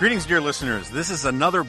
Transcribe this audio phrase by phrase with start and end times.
[0.00, 0.88] Greetings, dear listeners.
[0.88, 1.66] This is another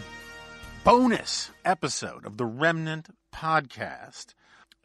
[0.86, 4.36] bonus episode of the Remnant Podcast.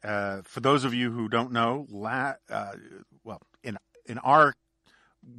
[0.02, 2.72] Uh, for those of you who don't know, la- uh,
[3.22, 4.52] well, in in our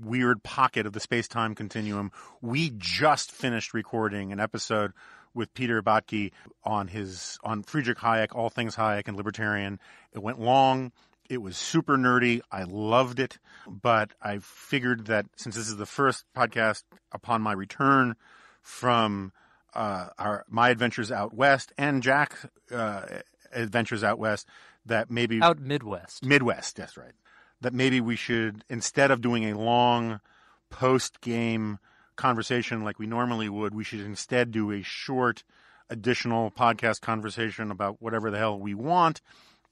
[0.05, 4.93] weird pocket of the space time continuum, we just finished recording an episode
[5.33, 6.31] with Peter Boettke
[6.63, 9.81] on his on Friedrich Hayek, all things Hayek and libertarian.
[10.13, 10.93] It went long.
[11.29, 12.41] It was super nerdy.
[12.51, 17.53] I loved it, but I figured that since this is the first podcast upon my
[17.53, 18.15] return
[18.61, 19.31] from
[19.73, 23.03] uh, our my adventures out west and Jack's uh,
[23.51, 24.47] adventures out west,
[24.85, 26.25] that maybe out Midwest.
[26.25, 27.13] Midwest, that's right.
[27.61, 30.21] That maybe we should instead of doing a long
[30.69, 31.79] post game
[32.15, 35.43] conversation like we normally would, we should instead do a short
[35.89, 39.21] additional podcast conversation about whatever the hell we want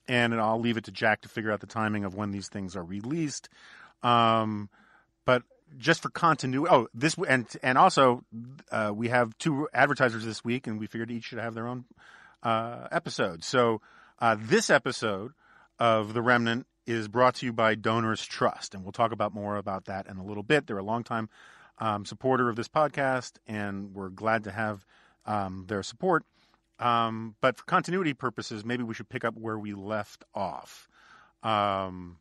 [0.07, 2.75] and I'll leave it to Jack to figure out the timing of when these things
[2.75, 3.49] are released.
[4.03, 4.69] Um,
[5.25, 5.43] but
[5.77, 8.23] just for continuity, oh, this and and also
[8.71, 11.85] uh, we have two advertisers this week, and we figured each should have their own
[12.43, 13.43] uh, episode.
[13.43, 13.81] So
[14.19, 15.33] uh, this episode
[15.79, 19.57] of the Remnant is brought to you by Donors Trust, and we'll talk about more
[19.57, 20.67] about that in a little bit.
[20.67, 21.29] They're a longtime
[21.79, 24.85] um, supporter of this podcast, and we're glad to have
[25.25, 26.23] um, their support.
[26.79, 30.89] Um, but for continuity purposes, maybe we should pick up where we left off.
[31.41, 32.17] Um,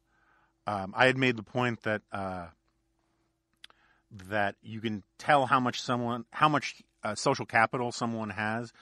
[0.66, 2.46] um, I had made the point that uh,
[4.28, 8.72] that you can tell how much someone, how much uh, social capital someone has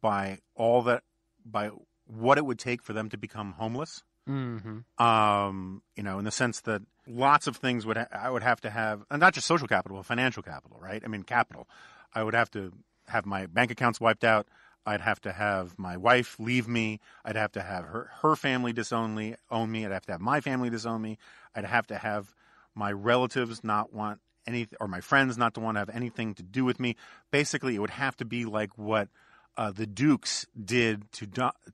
[0.00, 1.02] by all that,
[1.44, 1.70] by
[2.06, 4.02] what it would take for them to become homeless.
[4.28, 5.04] Mm-hmm.
[5.04, 8.60] Um, you know, in the sense that lots of things would ha- I would have
[8.62, 11.02] to have, and not just social capital, but financial capital, right?
[11.04, 11.68] I mean, capital.
[12.14, 12.72] I would have to
[13.08, 14.46] have my bank accounts wiped out.
[14.86, 17.00] I'd have to have my wife leave me.
[17.24, 19.84] I'd have to have her her family disown me, own me.
[19.84, 21.18] I'd have to have my family disown me.
[21.54, 22.34] I'd have to have
[22.74, 26.42] my relatives not want any or my friends not to want to have anything to
[26.42, 26.96] do with me.
[27.30, 29.08] Basically, it would have to be like what
[29.56, 31.26] uh, the Dukes did to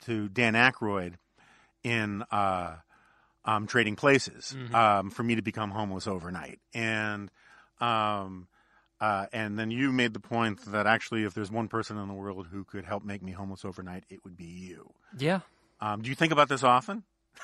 [0.07, 1.15] to Dan Aykroyd
[1.85, 2.77] in uh,
[3.45, 4.75] um, Trading Places Mm-hmm.
[4.75, 6.61] um, for me to become homeless overnight.
[6.73, 7.31] And
[7.81, 8.47] um,
[9.03, 12.15] uh, and then you made the point that actually, if there's one person in the
[12.15, 14.93] world who could help make me homeless overnight, it would be you.
[15.19, 15.41] Yeah.
[15.81, 17.03] Um, do you think about this often?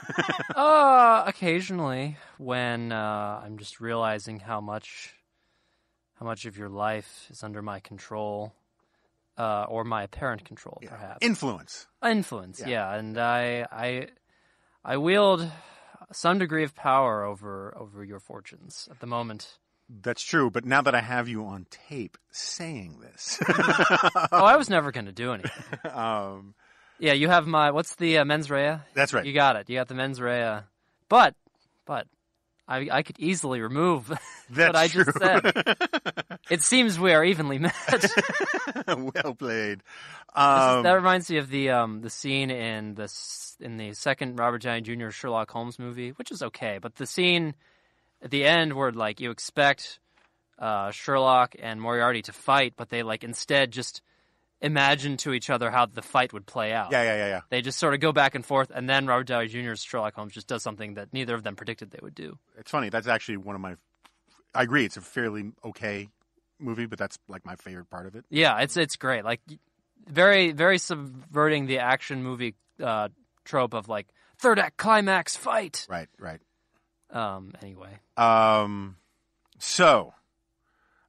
[0.55, 5.15] uh, occasionally when uh, I'm just realizing how much
[6.21, 8.55] how much of your life is under my control.
[9.37, 11.19] Uh, or my apparent control, perhaps.
[11.25, 11.87] Influence.
[12.05, 12.69] Influence, Yeah.
[12.69, 12.95] yeah.
[12.99, 14.09] And I, I,
[14.85, 15.49] I wield
[16.11, 19.59] some degree of power over over your fortunes at the moment.
[19.89, 24.69] That's true, but now that I have you on tape saying this, oh, I was
[24.69, 25.53] never going to do anything.
[25.93, 26.55] um,
[26.99, 28.79] Yeah, you have my what's the uh, mens rea?
[28.95, 29.25] that's right.
[29.25, 29.71] You got it.
[29.71, 30.61] You got the mens rea.
[31.09, 31.35] But,
[31.87, 32.07] but,
[32.69, 34.09] I I could easily remove
[34.55, 35.21] what I just true.
[35.21, 35.77] said.
[36.51, 38.13] It seems we are evenly matched.
[38.87, 39.79] well played.
[39.79, 43.11] This is- Um, that reminds me of the um the scene in the
[43.61, 45.09] in the second Robert Downey Jr.
[45.09, 47.55] Sherlock Holmes movie, which is okay, but the scene
[48.23, 50.01] at the end where like you expect
[50.59, 54.03] uh, Sherlock and Moriarty to fight, but they like instead just
[54.61, 56.91] imagine to each other how the fight would play out.
[56.91, 57.41] yeah, yeah, yeah, yeah.
[57.49, 60.33] They just sort of go back and forth, and then Robert Downey Jr.'s Sherlock Holmes
[60.33, 62.39] just does something that neither of them predicted they would do.
[62.59, 62.89] It's funny.
[62.89, 63.77] That's actually one of my.
[64.55, 64.85] I agree.
[64.85, 66.09] It's a fairly okay
[66.59, 68.25] movie, but that's like my favorite part of it.
[68.31, 69.25] Yeah, it's it's great.
[69.25, 69.41] Like
[70.07, 73.09] very very subverting the action movie uh,
[73.45, 75.87] trope of like third act climax fight.
[75.89, 76.41] Right, right.
[77.11, 77.53] Um.
[77.63, 78.97] Anyway, Um,
[79.59, 80.15] so,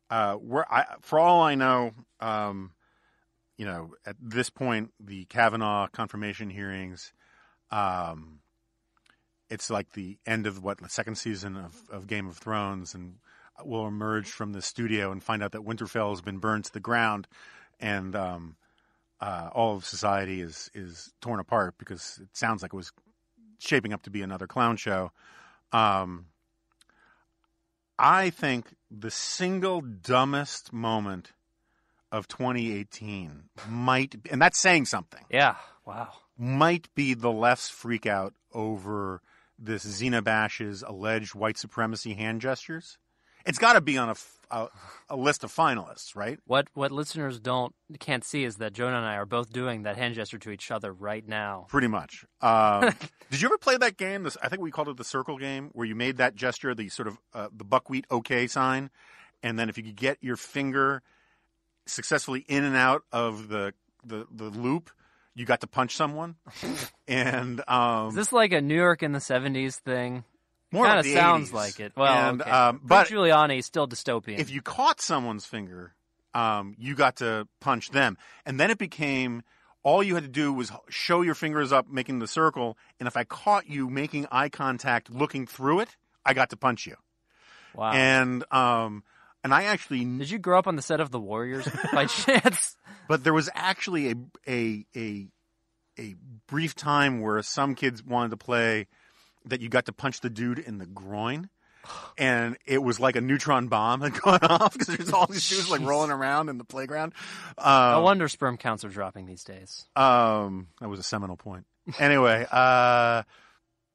[0.10, 2.72] uh, we're, I, for all I know, um,
[3.58, 7.12] you know, at this point, the Kavanaugh confirmation hearings,
[7.72, 8.40] um,
[9.50, 13.16] it's like the end of what the second season of, of Game of Thrones, and
[13.64, 16.80] we'll emerge from the studio and find out that Winterfell has been burned to the
[16.80, 17.28] ground,
[17.80, 18.56] and um,
[19.20, 22.92] uh, all of society is is torn apart because it sounds like it was
[23.60, 25.12] shaping up to be another clown show.
[25.72, 26.26] Um,
[27.98, 31.34] I think the single dumbest moment
[32.12, 35.56] of 2018 might, and that's saying something, Yeah.
[35.86, 36.10] Wow.
[36.38, 39.22] might be the left's freak out over
[39.58, 42.98] this Zina Bash's alleged white supremacy hand gestures.
[43.46, 44.16] It's got to be on a
[44.52, 46.40] a list of finalists, right?
[46.46, 49.98] What what listeners don't can't see is that Jonah and I are both doing that
[49.98, 51.68] hand gesture to each other right now.
[51.70, 52.26] Pretty much.
[52.42, 52.94] Um,
[53.30, 54.24] did you ever play that game?
[54.24, 56.90] This, I think we called it the circle game, where you made that gesture, the
[56.90, 58.90] sort of uh, the buckwheat okay sign,
[59.44, 61.02] and then if you could get your finger
[61.86, 64.90] successfully in and out of the the, the loop,
[65.36, 66.36] you got to punch someone.
[67.08, 70.24] and um, Is this like a New York in the '70s thing?
[70.72, 71.54] More kind of sounds 80s.
[71.54, 71.94] like it.
[71.96, 72.50] Well, and, okay.
[72.50, 74.40] um, but but Giuliani is still dystopian.
[74.40, 75.94] if you caught someone's finger,
[76.34, 78.18] um, you got to punch them.
[78.46, 79.44] And then it became
[79.84, 82.78] all you had to do was show your fingers up, making the circle.
[83.00, 85.90] And if I caught you making eye contact, looking through it,
[86.26, 86.96] I got to punch you.
[87.74, 87.92] wow.
[87.92, 89.04] And um,
[89.44, 92.76] and I actually, Did you grow up on the set of The Warriors by chance?
[93.08, 94.16] but there was actually a
[94.48, 95.28] a a
[95.98, 96.16] a
[96.48, 98.88] brief time where some kids wanted to play
[99.46, 101.50] that you got to punch the dude in the groin.
[102.18, 105.72] And it was like a neutron bomb had gone off because there's all these dudes
[105.72, 107.14] like rolling around in the playground.
[107.58, 109.86] Um, no wonder sperm counts are dropping these days.
[109.96, 111.66] Um, that was a seminal point.
[111.98, 113.24] Anyway, uh,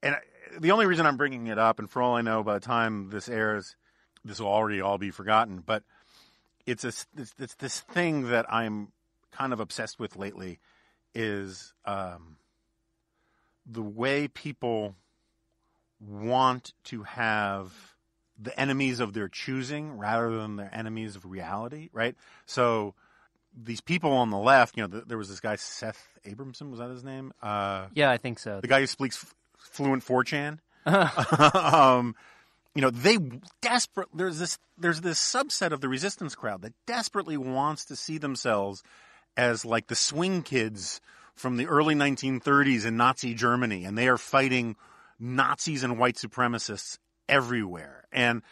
[0.03, 0.21] and I-
[0.59, 3.11] the only reason I'm bringing it up, and for all I know, by the time
[3.11, 3.75] this airs,
[4.25, 5.63] this will already all be forgotten.
[5.65, 5.83] But
[6.65, 8.93] it's a, it's, it's this thing that I'm
[9.33, 10.61] kind of obsessed with lately
[11.15, 12.37] is um,
[13.67, 14.95] the way people
[16.09, 17.73] want to have
[18.39, 22.17] the enemies of their choosing rather than their enemies of reality, right?
[22.47, 22.95] So
[23.57, 26.81] these people on the left, you know, th there was this guy Seth Abramson, was
[26.81, 27.33] that his name?
[27.43, 28.61] Uh, Yeah, I think so.
[28.61, 30.59] the guy who speaks f- fluent 4chan.
[31.55, 32.15] um,
[32.75, 33.19] you know, they
[33.63, 34.09] desperate.
[34.13, 34.59] There's this.
[34.77, 38.83] There's this subset of the resistance crowd that desperately wants to see themselves
[39.37, 41.01] as like the swing kids
[41.35, 44.75] from the early 1930s in Nazi Germany, and they are fighting
[45.19, 48.05] Nazis and white supremacists everywhere.
[48.13, 48.43] And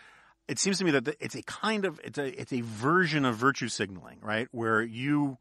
[0.49, 3.37] it seems to me that it's a kind of it's a it's a version of
[3.37, 4.49] virtue signaling, right?
[4.51, 5.39] Where you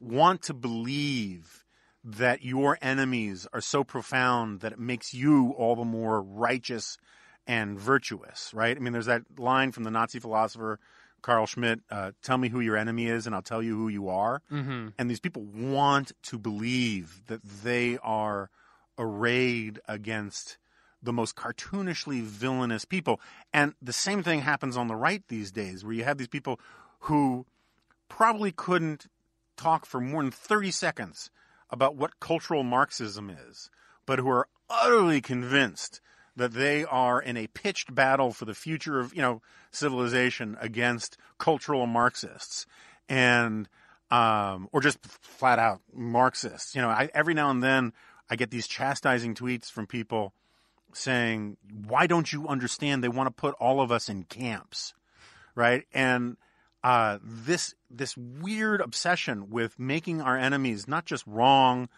[0.00, 1.64] want to believe
[2.02, 6.96] that your enemies are so profound that it makes you all the more righteous
[7.46, 8.76] and virtuous, right?
[8.76, 10.78] I mean, there's that line from the Nazi philosopher
[11.22, 14.08] Carl Schmitt, uh, Tell me who your enemy is, and I'll tell you who you
[14.08, 14.42] are.
[14.48, 18.50] hmm And these people want to believe that they are
[19.00, 20.58] arrayed against
[21.02, 23.20] the most cartoonishly villainous people.
[23.52, 26.60] And the same thing happens on the right these days, where you have these people
[27.00, 27.46] who
[28.08, 29.06] probably couldn't
[29.56, 31.30] talk for more than 30 seconds
[31.70, 33.70] about what cultural Marxism is,
[34.04, 36.00] but who are utterly convinced
[36.36, 41.16] that they are in a pitched battle for the future of, you know, civilization against
[41.38, 42.66] cultural Marxists.
[43.08, 43.68] And
[44.10, 46.74] um, or just flat out Marxists.
[46.74, 47.92] You know, I, every now and then
[48.30, 50.32] I get these chastising tweets from people
[50.92, 51.56] saying,
[51.86, 53.02] "Why don't you understand?
[53.02, 54.94] They want to put all of us in camps,
[55.54, 56.36] right?" And
[56.82, 61.88] uh, this this weird obsession with making our enemies not just wrong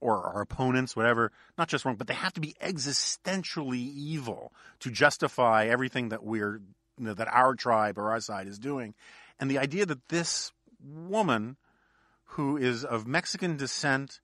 [0.00, 4.90] or our opponents, whatever, not just wrong, but they have to be existentially evil to
[4.90, 6.60] justify everything that we're
[6.98, 8.94] you know, that our tribe or our side is doing.
[9.38, 10.52] And the idea that this
[10.82, 11.56] woman
[12.24, 14.20] who is of Mexican descent,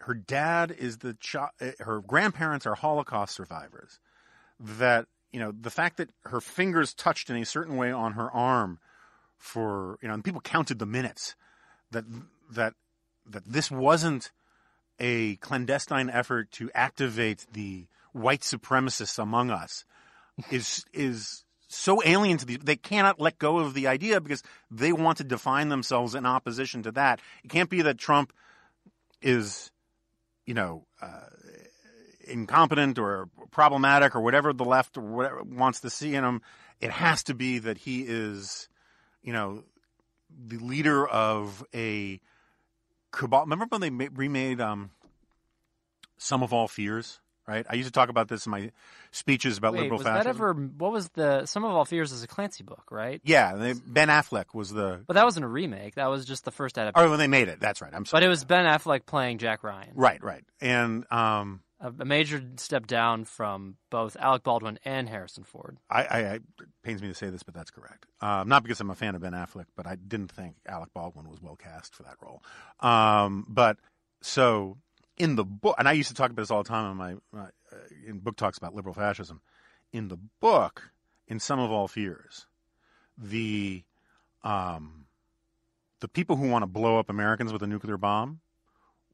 [0.00, 4.00] her dad is the chi- eh, her grandparents are Holocaust survivors.
[4.58, 8.30] That you know the fact that her fingers touched in a certain way on her
[8.30, 8.78] arm
[9.36, 11.34] for you know, and people counted the minutes.
[11.90, 12.04] That
[12.50, 12.74] that
[13.26, 14.30] that this wasn't
[14.98, 19.84] a clandestine effort to activate the white supremacists among us
[20.50, 24.92] is is so alien to the they cannot let go of the idea because they
[24.92, 27.20] want to define themselves in opposition to that.
[27.44, 28.32] It can't be that Trump
[29.20, 29.70] is,
[30.46, 31.26] you know, uh,
[32.26, 36.42] incompetent or problematic or whatever the left wants to see in him.
[36.80, 38.68] It has to be that he is,
[39.22, 39.64] you know,
[40.30, 42.20] the leader of a
[43.10, 43.42] cabal.
[43.42, 44.90] Remember when they remade um,
[46.18, 47.20] "Sum of All Fears"?
[47.46, 47.64] Right.
[47.70, 48.72] I used to talk about this in my
[49.12, 50.24] speeches about Wait, liberal was fascism.
[50.24, 50.52] that ever?
[50.52, 51.46] What was the?
[51.46, 53.20] Sum of All Fears is a Clancy book, right?
[53.24, 55.02] Yeah, they, Ben Affleck was the.
[55.06, 55.94] But that wasn't a remake.
[55.94, 57.06] That was just the first adaptation.
[57.06, 57.92] Oh, when they made it, that's right.
[57.94, 58.20] I'm sorry.
[58.20, 59.92] But it was Ben Affleck playing Jack Ryan.
[59.94, 65.44] Right, right, and um, A, a major step down from both Alec Baldwin and Harrison
[65.44, 65.78] Ford.
[65.88, 66.42] I, I, I it
[66.82, 68.06] pains me to say this, but that's correct.
[68.20, 71.28] Um, not because I'm a fan of Ben Affleck, but I didn't think Alec Baldwin
[71.28, 72.42] was well cast for that role.
[72.80, 73.76] Um, but
[74.20, 74.78] so
[75.16, 77.12] in the book, and I used to talk about this all the time in my
[77.40, 77.46] uh,
[78.06, 79.40] in book talks about liberal fascism.
[79.92, 80.90] In the book,
[81.26, 82.46] in Sum of All Fears,
[83.16, 83.82] the
[84.44, 85.06] um,
[86.00, 88.40] the people who want to blow up Americans with a nuclear bomb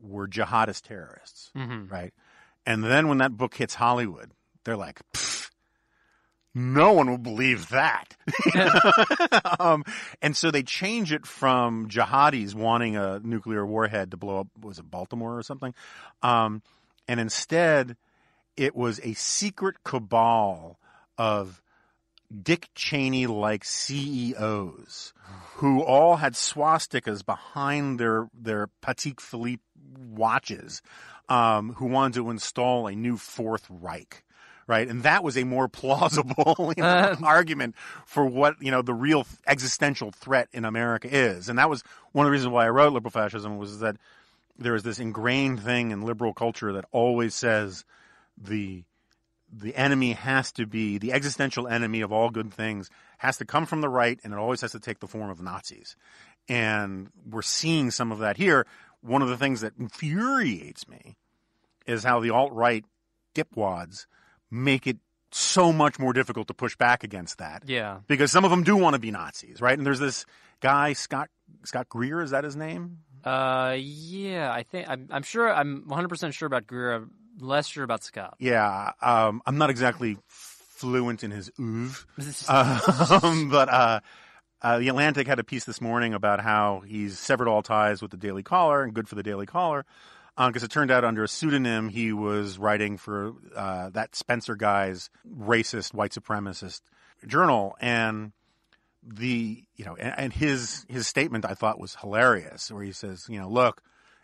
[0.01, 1.87] were jihadist terrorists, Mm-hmm.
[1.93, 2.13] right?
[2.67, 4.33] And then when that book hits Hollywood,
[4.65, 5.32] they're like, "Pfft,
[6.55, 8.17] no one will believe that.
[9.61, 9.85] um,
[10.21, 14.79] and so they change it from jihadis wanting a nuclear warhead to blow up, was
[14.79, 15.75] it Baltimore or something?
[16.23, 16.63] Um,
[17.09, 17.97] and instead,
[18.57, 20.79] it was a secret cabal
[21.19, 21.63] of
[22.43, 25.13] Dick Cheney like CEOs
[25.57, 29.63] who all had swastikas behind their their Patek Philippe
[30.11, 30.83] watches,
[31.29, 34.25] um, who wanted to install a new Fourth Reich.
[34.69, 37.17] Right, and that was a more plausible you know, Uh.
[37.25, 37.75] argument
[38.07, 42.27] for what you know the real existential threat in America is, and that was one
[42.27, 43.97] of the reasons why I wrote liberal fascism was that
[44.59, 47.85] there is this ingrained thing in liberal culture that always says
[48.37, 48.85] the
[49.55, 52.89] the enemy has to be the existential enemy of all good things
[53.19, 55.43] has to come from the right and it always has to take the form of
[55.43, 55.95] Nazis.
[56.49, 58.67] And we're seeing some of that here.
[59.03, 61.17] One of the things that infuriates me
[61.87, 62.85] is how the alt right
[63.35, 64.07] dipwads
[64.53, 64.99] make it
[65.33, 68.01] so much more difficult to push back against that Yeah.
[68.07, 69.77] because some of them do want to be Nazis, right?
[69.77, 70.27] And there's this
[70.61, 71.31] guy Scott
[71.65, 72.99] Scott Greer, is that his name?
[73.25, 74.53] Uh, yeah.
[74.53, 75.09] I think I'm.
[75.11, 75.53] I'm sure.
[75.53, 76.93] I'm 100 percent sure about Greer.
[76.95, 78.35] I'm less sure about Scott.
[78.41, 82.05] Yeah, um, I'm not exactly fluent in his oeuvre,
[82.49, 84.01] um, but uh,
[84.61, 88.11] uh, the Atlantic had a piece this morning about how he's severed all ties with
[88.11, 89.85] the Daily Caller, and good for the Daily Caller,
[90.37, 95.11] because it turned out under a pseudonym he was writing for uh, that Spencer guy's
[95.29, 96.81] racist white supremacist
[97.27, 98.33] journal, and
[99.03, 103.27] the you know, and, and his his statement I thought was hilarious, where he says,
[103.29, 103.83] you know, look,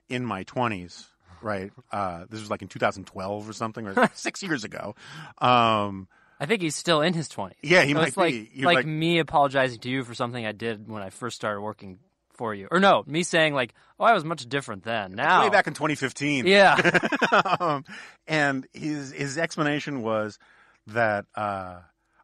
[0.08, 1.06] in my twenties,
[1.42, 4.94] right, uh, this was like in 2012 or something, or six years ago.
[5.38, 6.08] Um,
[6.40, 7.54] I think he's still in his 20s.
[7.64, 8.48] Yeah, he So might it's be.
[8.54, 11.60] You're like like- me apologizing to you for something I did when I first started
[11.60, 11.98] working
[12.38, 15.50] for you, or no, me saying like, "Oh, I was much different then." Now, way
[15.50, 16.46] back in 2015.
[16.46, 16.98] yeah,
[17.60, 17.84] um,
[18.26, 20.38] and his his explanation was
[20.86, 21.80] that uh,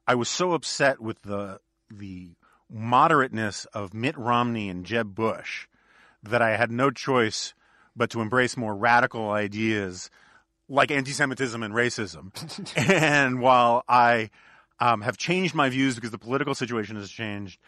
[0.06, 1.58] I was so upset with the
[1.90, 2.30] the
[2.72, 5.66] moderateness of Mitt Romney and Jeb Bush
[6.22, 7.52] that I had no choice
[7.94, 10.10] but to embrace more radical ideas
[10.68, 12.32] like anti-Semitism and racism.
[12.90, 14.30] and while I
[14.80, 17.58] um, have changed my views because the political situation has changed,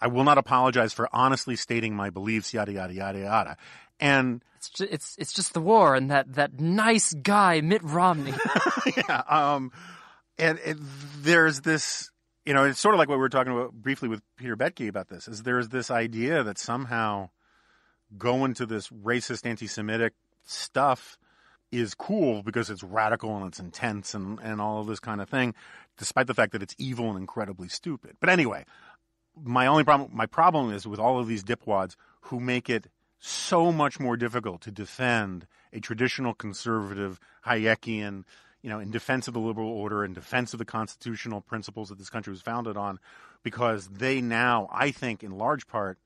[0.00, 2.54] I will not apologize for honestly stating my beliefs.
[2.54, 3.56] Yada yada yada yada.
[3.98, 8.34] And it's just, it's it's just the war and that that nice guy Mitt Romney.
[8.96, 9.72] yeah, um,
[10.38, 10.78] and it,
[11.18, 12.10] there's this,
[12.46, 14.88] you know, it's sort of like what we were talking about briefly with Peter Boettke
[14.88, 15.28] about this.
[15.28, 17.28] Is there's this idea that somehow
[18.16, 20.14] going to this racist, anti-Semitic
[20.44, 21.18] stuff
[21.70, 25.28] is cool because it's radical and it's intense and and all of this kind of
[25.28, 25.54] thing,
[25.98, 28.16] despite the fact that it's evil and incredibly stupid.
[28.18, 28.64] But anyway,
[29.42, 33.70] my only problem, my problem is with all of these dipwads who make it so
[33.70, 38.24] much more difficult to defend a traditional conservative Hayekian,
[38.62, 41.98] you know, in defense of the liberal order, in defense of the constitutional principles that
[41.98, 42.98] this country was founded on,
[43.42, 45.98] because they now, I think, in large part,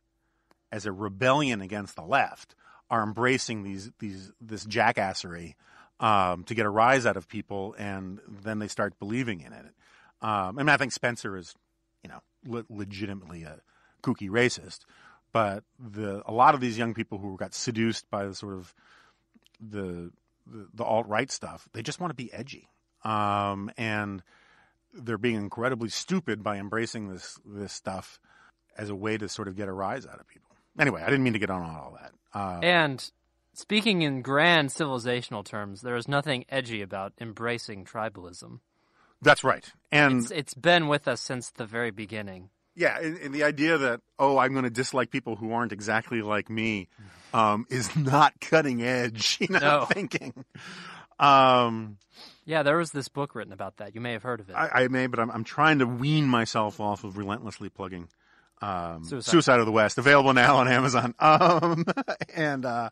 [0.71, 2.55] as a rebellion against the left,
[2.91, 5.55] are embracing these these this jackassery
[6.00, 9.67] um, to get a rise out of people, and then they start believing in it.
[10.21, 11.55] Um, I mean, I think Spencer is,
[12.03, 13.61] you know, le- legitimately a
[14.03, 14.81] kooky racist,
[15.33, 18.75] but the a lot of these young people who got seduced by the sort of
[19.61, 20.11] the
[20.47, 22.69] the, the alt right stuff, they just want to be edgy,
[23.03, 24.23] um, and
[24.93, 28.21] they're being incredibly stupid by embracing this this stuff
[28.77, 30.51] as a way to sort of get a rise out of people.
[30.79, 32.13] Anyway, I didn't mean to get on all that.
[32.39, 33.11] Uh, and
[33.53, 38.61] speaking in grand civilizational terms, there is nothing edgy about embracing tribalism.
[39.25, 42.50] That's right, and It's it's been with us since the very beginning.
[42.76, 46.23] Yeah, and, and the idea that oh, I'm going to dislike people who aren't exactly
[46.23, 46.88] like me
[47.33, 49.85] um, is not cutting edge, you know, No.
[49.90, 50.45] thinking.
[51.19, 51.99] Um,
[52.45, 53.95] Yeah, there was this book written about that.
[53.95, 54.54] You may have heard of it.
[54.54, 58.09] I, I may, but I'm, I'm trying to wean myself off of relentlessly plugging
[58.61, 59.31] um, Suicide.
[59.31, 59.61] Suicide.
[59.61, 61.14] of the West, available now on Amazon.
[61.21, 61.85] Um,
[62.35, 62.90] and uh,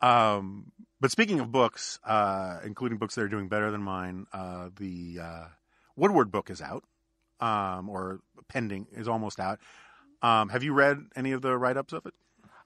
[0.00, 0.70] um,
[1.02, 5.18] but speaking of books, uh, including books that are doing better than mine, uh, the
[5.20, 5.44] uh,
[5.96, 6.84] Woodward book is out,
[7.40, 9.58] um, or pending, is almost out.
[10.22, 12.14] Um, have you read any of the write ups of it?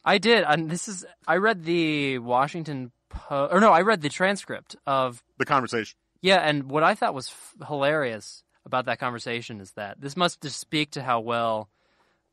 [0.04, 4.10] I did, and this is I read the Washington Post, or no, I read the
[4.10, 5.96] transcript of The conversation.
[6.20, 10.42] yeah, and what I thought was f- hilarious about that conversation is that this must
[10.42, 11.70] just speak to how well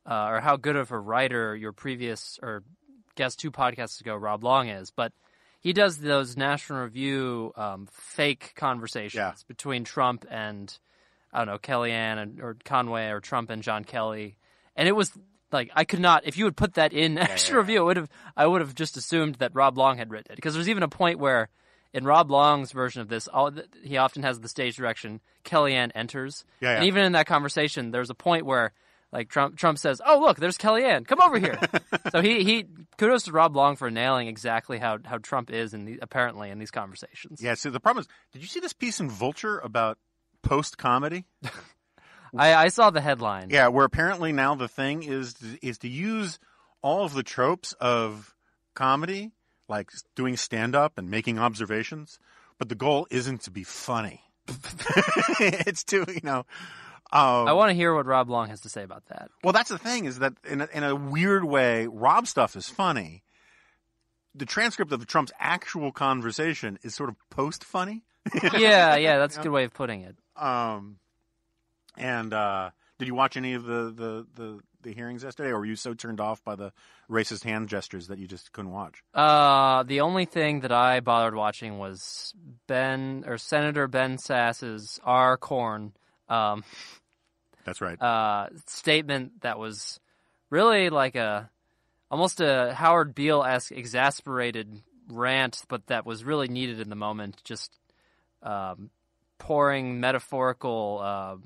[0.04, 2.62] uh, or how good of a writer your previous or
[3.14, 5.12] guest two podcasts ago Rob Long is, but
[5.64, 9.32] he does those National Review um, fake conversations Yeah.
[9.48, 10.72] between Trump and
[11.32, 14.36] I don't know Kellyanne and, or Conway or Trump and John Kelly,
[14.76, 15.10] and it was
[15.50, 16.22] like I could not.
[16.26, 17.60] If you would put that in National yeah.
[17.62, 18.10] Review, it would have.
[18.36, 20.88] I would have just assumed that Rob Long had written it because there's even a
[20.88, 21.48] point where.
[21.96, 23.52] In Rob Long's version of this, all,
[23.84, 25.20] he often has the stage direction.
[25.44, 26.76] Kellyanne enters, Yeah, yeah.
[26.78, 28.72] and even in that conversation, there's a point where,
[29.14, 31.06] like Trump, Trump says, "Oh, look, there's Kellyanne.
[31.06, 31.56] Come over here."
[32.12, 32.66] so he he
[32.98, 36.58] kudos to Rob Long for nailing exactly how, how Trump is in the, apparently in
[36.58, 37.40] these conversations.
[37.40, 37.54] Yeah.
[37.54, 39.98] So the problem is, did you see this piece in Vulture about
[40.42, 41.26] post comedy?
[42.36, 43.50] I, I saw the headline.
[43.50, 46.40] Yeah, where apparently now the thing is is to use
[46.82, 48.34] all of the tropes of
[48.74, 49.30] comedy,
[49.68, 52.18] like doing stand up and making observations,
[52.58, 54.22] but the goal isn't to be funny.
[55.38, 56.44] it's to you know.
[57.14, 59.30] Um, I want to hear what Rob Long has to say about that.
[59.44, 62.68] well, that's the thing is that in a, in a weird way, Rob stuff is
[62.68, 63.22] funny.
[64.34, 68.02] The transcript of Trump's actual conversation is sort of post funny.
[68.58, 70.16] yeah, yeah, that's a good way of putting it.
[70.34, 70.96] Um,
[71.96, 75.66] and uh, did you watch any of the, the, the, the hearings yesterday, or were
[75.66, 76.72] you so turned off by the
[77.08, 79.04] racist hand gestures that you just couldn't watch?
[79.14, 82.34] Uh, the only thing that I bothered watching was
[82.66, 85.36] Ben or Senator Ben Sasse's R.
[85.36, 85.92] Corn
[86.28, 86.64] um,
[87.64, 88.00] That's right.
[88.00, 90.00] uh, statement that was
[90.50, 91.50] really like a
[92.10, 97.40] almost a Howard Beale esque exasperated rant, but that was really needed in the moment.
[97.44, 97.78] Just
[98.42, 98.90] um,
[99.38, 101.00] pouring metaphorical.
[101.02, 101.36] Uh,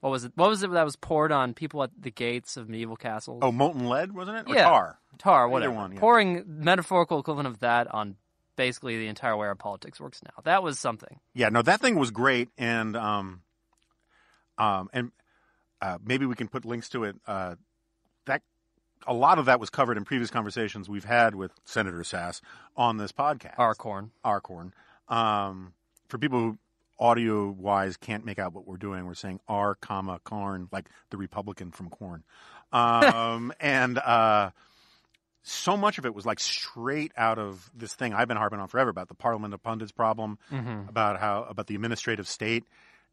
[0.00, 0.32] what was it?
[0.34, 3.40] What was it that was poured on people at the gates of medieval castles?
[3.42, 4.50] oh, molten lead, wasn't it?
[4.50, 4.64] Or Yeah.
[4.64, 4.98] tar?
[5.18, 5.72] tar, whatever.
[5.72, 6.00] one, yeah.
[6.00, 8.16] Pouring metaphorical equivalent of that on
[8.56, 10.42] basically the entire way our politics works now.
[10.44, 11.20] That was something.
[11.34, 13.40] Yeah, no, that thing was great, and um,
[14.58, 15.10] um, and
[15.84, 17.16] uh, maybe we can put links to it.
[17.26, 17.54] Uh,
[18.26, 18.42] that
[19.06, 22.40] a lot of that was covered in previous conversations we've had with Senator Sasse
[22.76, 23.54] on this podcast.
[23.58, 23.74] R.
[23.74, 24.10] Corn.
[24.24, 24.72] Arcorn.
[25.08, 25.74] Um,
[26.08, 26.58] for people who
[26.98, 31.16] audio wise can't make out what we're doing, we're saying R, comma Corn, like the
[31.18, 32.22] Republican from Corn.
[32.72, 34.50] Um, and uh,
[35.42, 38.68] so much of it was like straight out of this thing I've been harping on
[38.68, 40.88] forever about the Parliament of Pundits problem, Mm-hmm.
[40.88, 42.64] about how about the administrative state.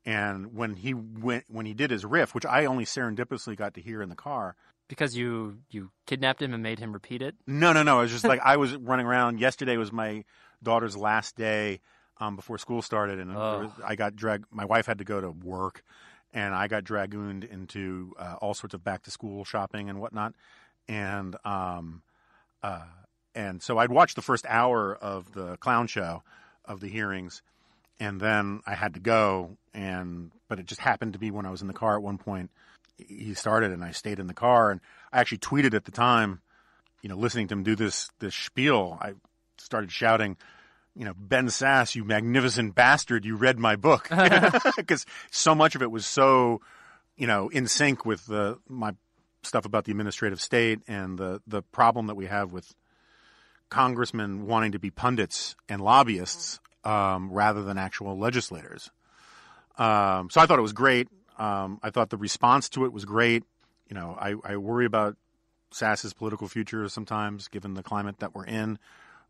[0.06, 3.82] And when he went, when he did his riff, which I only serendipitously got to
[3.82, 4.56] hear in the car,
[4.88, 7.36] Because you you kidnapped him and made him repeat it.
[7.46, 8.00] no, no, no.
[8.00, 9.40] It was just like I was running around.
[9.40, 10.24] Yesterday was my
[10.64, 11.82] daughter's last day
[12.18, 13.72] um, before school started, and Oh.
[13.86, 14.46] I got dragged.
[14.52, 15.84] My wife had to go to work,
[16.34, 20.34] and I got dragooned into uh, all sorts of back to school shopping and whatnot.
[20.88, 22.02] And um,
[22.64, 22.86] uh,
[23.36, 26.24] and so I'd watched the first hour of the clown show
[26.66, 27.42] of the hearings,
[28.02, 29.58] and then I had to go.
[29.74, 32.18] And but it just happened to be when I was in the car at one
[32.18, 32.52] point.
[32.98, 34.82] He started, and I stayed in the car, and
[35.14, 36.42] I actually tweeted at the time
[37.02, 39.14] you know, listening to him do this this spiel, I
[39.58, 40.38] started shouting,
[40.96, 44.10] you know, Ben Sasse, you magnificent bastard, you read my book,
[44.78, 46.62] because so much of it was so,
[47.18, 48.94] you know, in sync with the my
[49.44, 52.76] stuff about the administrative state and the the problem that we have with
[53.70, 58.90] congressmen wanting to be pundits and lobbyists um, rather than actual legislators.
[59.78, 61.08] Um, so I thought it was great.
[61.38, 63.44] Um, I thought the response to it was great.
[63.90, 65.18] You know, I, I worry about
[65.72, 68.78] Sasse's political future sometimes, given the climate that we're in.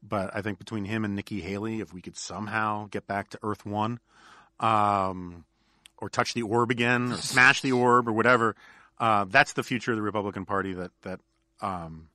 [0.03, 3.39] But I think between him and Nikki Haley, if we could somehow get back to
[3.43, 3.99] Earth One,
[4.59, 5.45] um,
[5.99, 8.55] or touch the orb again, or smash the orb, or whatever,
[8.99, 11.19] uh, that's the future of the Republican Party that that
[11.61, 12.09] um,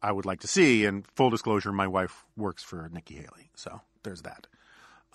[0.00, 0.84] I would like to see.
[0.84, 4.46] And full disclosure, my wife works for Nikki Haley, so there's that.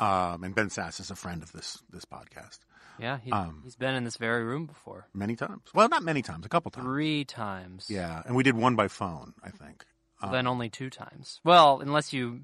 [0.02, 2.60] Um, and Ben Sasse is a friend of this this podcast
[3.00, 5.62] Yeah, he, Um, he's been in this very room before many times.
[5.74, 6.86] Well, not many times, a couple times.
[6.86, 7.88] three times.
[7.90, 9.86] Yeah, and we did one by phone, I think.
[10.22, 11.40] Um, then only two times.
[11.44, 12.42] Well, unless you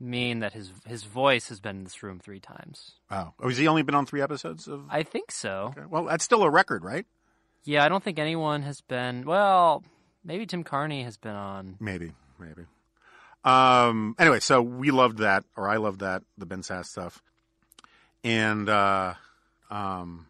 [0.00, 2.92] mean that his his voice has been in this room three times.
[3.10, 4.84] Oh, oh, has he only been on three episodes of?
[4.90, 5.72] I think so.
[5.76, 5.86] Okay.
[5.88, 7.06] Well, that's still a record, right?
[7.64, 9.24] Yeah, I don't think anyone has been.
[9.24, 9.84] Well,
[10.24, 11.76] maybe Tim Carney has been on.
[11.78, 12.62] Maybe, maybe.
[13.44, 14.14] Um.
[14.18, 17.22] Anyway, so we loved that, or I loved that, the Ben Sasse stuff,
[18.22, 19.14] and uh,
[19.70, 20.26] um,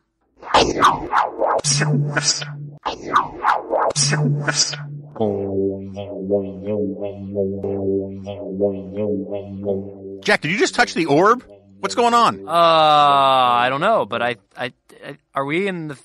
[10.20, 11.44] Jack, did you just touch the orb?
[11.80, 12.48] What's going on?
[12.48, 14.72] Uh, I don't know, but I, I,
[15.04, 15.98] I are we in the,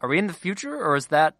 [0.00, 1.34] are we in the future, or is that,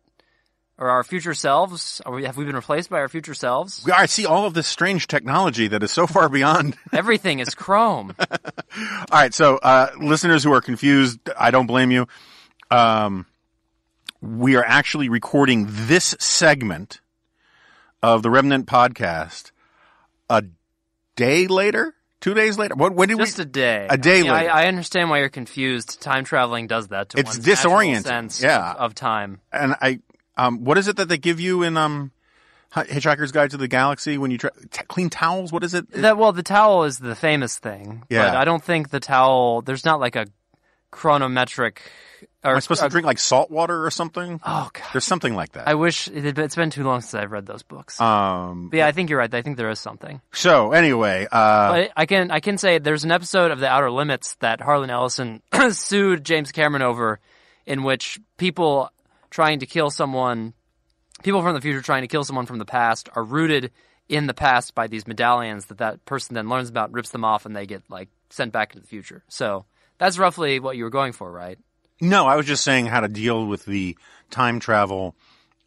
[0.79, 2.01] or our future selves?
[2.05, 3.89] Are we have we been replaced by our future selves?
[3.93, 6.77] I see all of this strange technology that is so far beyond.
[6.93, 8.15] Everything is Chrome.
[8.19, 12.07] All right, so uh, listeners who are confused, I don't blame you.
[12.71, 13.27] Um,
[14.21, 17.01] we are actually recording this segment
[18.03, 19.53] of the Remnant podcast
[20.29, 20.45] a
[21.17, 22.75] day later, two days later.
[22.75, 22.95] What?
[22.95, 23.43] When did Just we?
[23.43, 23.87] a day.
[23.89, 24.51] A day I, mean, later.
[24.51, 26.01] I understand why you're confused.
[26.03, 28.73] Time traveling does that to It's disorienting, sense yeah.
[28.73, 29.41] of, of time.
[29.53, 30.01] and I,
[30.37, 32.11] um, what is it that they give you in um,
[32.75, 35.53] Hitchhiker's Guide to the Galaxy when you try t- clean towels?
[35.53, 35.91] What is it?
[35.93, 38.03] That well, the towel is the famous thing.
[38.09, 38.31] Yeah.
[38.31, 39.63] But I don't think the towel.
[39.63, 40.27] There's not like a
[40.93, 41.79] chronometric.
[42.43, 44.39] Or, Am I supposed to uh, drink like salt water or something?
[44.45, 44.85] Oh god.
[44.93, 45.67] There's something like that.
[45.67, 47.99] I wish it, it's been too long since I've read those books.
[48.01, 48.69] um.
[48.71, 49.33] but yeah, I think you're right.
[49.33, 50.21] I think there is something.
[50.33, 53.91] So anyway, uh, But I can I can say there's an episode of The Outer
[53.91, 57.19] Limits that Harlan Ellison sued James Cameron over,
[57.67, 58.91] in which people
[59.35, 60.55] trying to kill someone,
[61.25, 63.73] people from the future trying to kill someone from the past, are rooted
[64.09, 67.45] in the past by these medallions that that person then learns about, rips them off,
[67.45, 69.25] and they get like sent back into the future.
[69.27, 69.65] So
[69.99, 71.59] that's roughly what you were going for, right?
[72.01, 73.99] No, I was just saying how to deal with the
[74.31, 75.17] time travel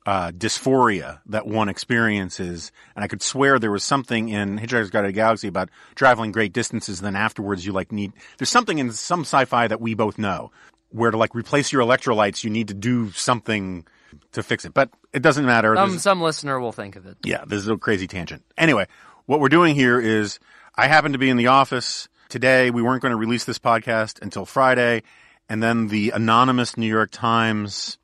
[0.05, 2.71] uh, dysphoria that one experiences.
[2.95, 6.31] And I could swear there was something in Hitchhiker's Guide to the Galaxy about traveling
[6.31, 7.01] great distances.
[7.01, 8.13] Then afterwards, you like need.
[8.37, 10.51] There's something in some sci-fi that we both know
[10.89, 13.85] where to like replace your electrolytes, you need to do something
[14.31, 14.73] to fix it.
[14.73, 15.75] But it doesn't matter.
[15.75, 17.17] Some There's- some listener will think of it.
[17.23, 18.43] yeah, this is a crazy tangent.
[18.57, 18.87] Anyway,
[19.25, 20.39] what we're doing here is
[20.75, 22.69] I happen to be in the office today.
[22.71, 25.03] We weren't going to release this podcast until Friday.
[25.49, 27.97] And then the anonymous New York Times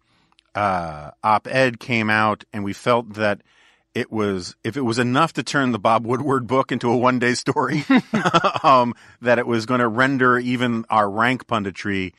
[0.56, 3.42] uh, op ed came out, and we felt that
[3.94, 7.20] it was, if it was enough to turn the Bob Woodward book into a one
[7.20, 7.84] day story,
[8.64, 12.14] um, that it was going to render even our rank punditry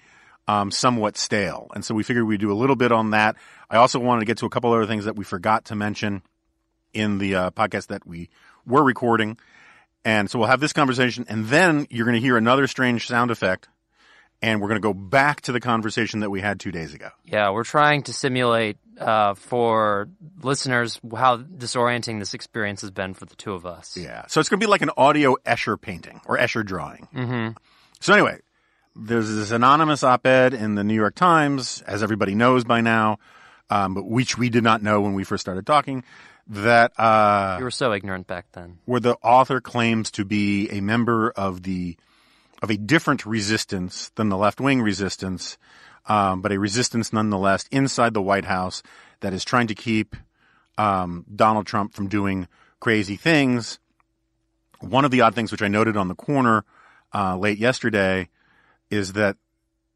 [0.46, 1.70] um, somewhat stale.
[1.74, 3.37] And so we figured we'd do a little bit on that.
[3.70, 6.22] I also wanted to get to a couple other things that we forgot to mention
[6.92, 8.30] in the uh, podcast that we
[8.66, 9.38] were recording.
[10.04, 13.30] And so we'll have this conversation, and then you're going to hear another strange sound
[13.30, 13.68] effect,
[14.42, 17.09] and we're going to go back to the conversation that we had two days ago.
[17.24, 20.11] Yeah, we're trying to simulate uh, for
[20.42, 23.96] listeners how disorienting this experience has been for the two of us.
[23.96, 24.26] Yeah.
[24.26, 27.09] So it's going to be like an audio Escher painting or Escher drawing.
[27.14, 27.57] Mm-hmm.
[28.00, 28.40] So anyway,
[28.96, 33.18] there's this anonymous op-ed in the New York Times, as everybody knows by now,
[33.70, 36.04] um, but which we did not know when we first started talking,
[36.46, 38.78] that uh, You were so ignorant back then.
[38.85, 41.96] where the author claims to be a member of the
[42.62, 45.59] of a different resistance than the left wing resistance,
[46.07, 48.83] um, but a resistance nonetheless inside the White House
[49.20, 50.16] that is trying to keep
[50.78, 52.48] um, Donald Trump from doing
[52.80, 53.78] crazy things.
[54.80, 56.64] One of the odd things which I noted on the corner
[57.12, 58.28] uh, late yesterday
[58.94, 59.37] is that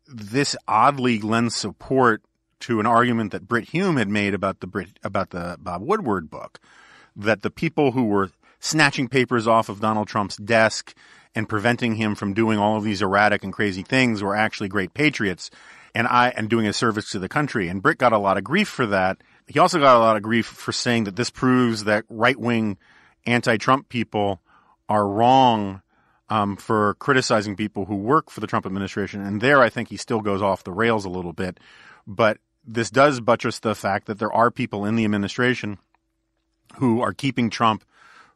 [0.07, 2.23] this oddly lends support
[2.61, 6.31] to an argument that Brit Hume had made about the Brit, about the Bob Woodward
[6.31, 6.59] book,
[7.15, 8.31] that the people who were
[8.61, 10.95] snatching papers off of Donald Trump's desk
[11.35, 14.95] and preventing him from doing all of these erratic and crazy things were actually great
[14.95, 15.51] patriots
[15.95, 17.69] and I and doing a service to the country.
[17.69, 19.19] And Brit got a lot of grief for that.
[19.47, 22.77] He also got a lot of grief for saying that this proves that right wing
[23.27, 24.41] anti Trump people
[24.89, 25.83] are wrong
[26.31, 29.21] um, for criticizing people who work for the Trump administration.
[29.21, 31.59] And there, I think he still goes off the rails a little bit.
[32.07, 35.79] But this does buttress the fact that there are people in the administration
[36.77, 37.85] who are keeping Trump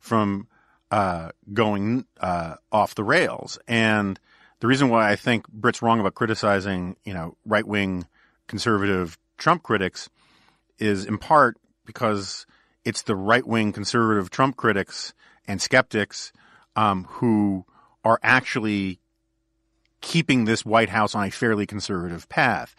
[0.00, 0.48] from
[0.90, 3.58] uh, going uh, off the rails.
[3.68, 4.18] And
[4.60, 8.06] the reason why I think Brit's wrong about criticizing, you know, right wing
[8.46, 10.08] conservative Trump critics
[10.78, 12.46] is in part because
[12.84, 15.14] it's the right wing conservative Trump critics
[15.46, 16.32] and skeptics
[16.76, 17.64] um, who
[18.04, 19.00] are actually
[20.00, 22.74] keeping this White House on a fairly conservative path.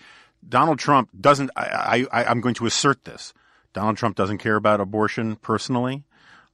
[0.47, 1.49] Donald Trump doesn't.
[1.55, 3.33] I, I, I'm going to assert this.
[3.73, 6.03] Donald Trump doesn't care about abortion personally.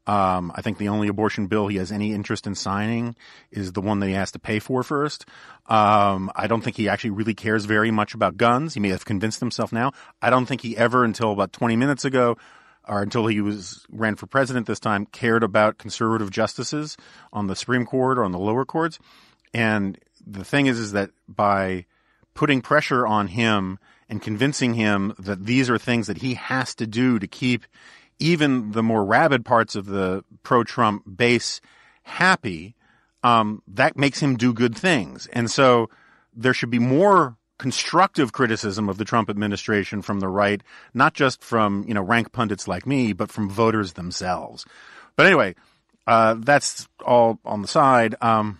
[0.08, 3.15] Um, I think the only abortion bill he has any interest in signing
[3.51, 5.25] is the one that he has to pay for first.
[5.67, 8.73] Um, I don't think he actually really cares very much about guns.
[8.73, 9.91] He may have convinced himself now.
[10.19, 12.38] I don't think he ever, until about 20 minutes ago,
[12.89, 16.97] or until he was ran for president this time, cared about conservative justices
[17.32, 18.99] on the Supreme Court or on the lower courts.
[19.54, 21.86] And the thing is, is that by
[22.34, 26.88] putting pressure on him and convincing him that these are things that he has to
[26.88, 27.65] do to keep
[28.17, 31.62] even the more rabid parts of the pro-Trump base
[32.04, 32.75] happy,
[33.23, 35.28] um, that makes him do good things.
[35.32, 35.89] And so
[36.36, 41.43] there should be more constructive criticism of the Trump administration from the right, not just
[41.43, 44.65] from, you know, rank pundits like me, but from voters themselves.
[45.15, 45.54] But anyway,
[46.08, 48.15] uh, that's all on the side.
[48.22, 48.60] Um,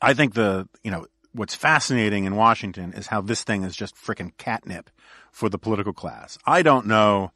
[0.00, 3.96] I think the, you know, what's fascinating in Washington is how this thing is just
[3.96, 4.90] freaking catnip
[5.32, 6.38] for the political class.
[6.46, 7.32] I don't know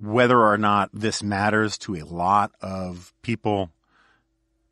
[0.00, 3.70] whether or not this matters to a lot of people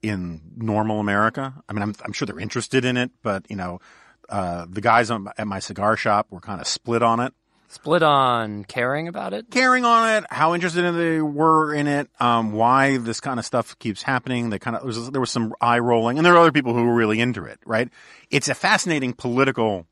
[0.02, 1.54] in normal America.
[1.68, 3.80] I mean, I'm, I'm sure they're interested in it, but you know,
[4.28, 7.32] uh, the guys on, at my cigar shop were kind of split on it.
[7.70, 9.50] Split on caring about it.
[9.50, 13.78] caring on it, how interested they were in it, um, why this kind of stuff
[13.78, 14.48] keeps happening.
[14.48, 16.72] They kind of there was, there was some eye rolling, and there are other people
[16.72, 17.58] who were really into it.
[17.66, 17.90] Right?
[18.30, 19.86] It's a fascinating political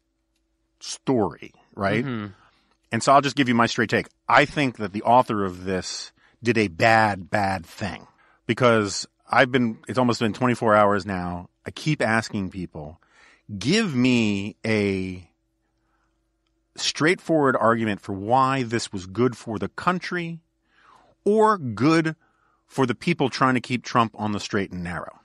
[0.81, 2.05] story, right?
[2.93, 4.07] And so I'll just give you my straight take.
[4.27, 8.07] I think that the author of this did a bad, bad thing
[8.47, 9.79] because I've been.
[9.87, 11.51] It's almost been 24 hours now.
[11.67, 13.01] I keep asking people,
[13.59, 15.29] give me a
[16.77, 20.41] straightforward argument for why this was good for the country
[21.25, 22.17] or good
[22.67, 25.21] for the people trying to keep Trump on the straight and narrow,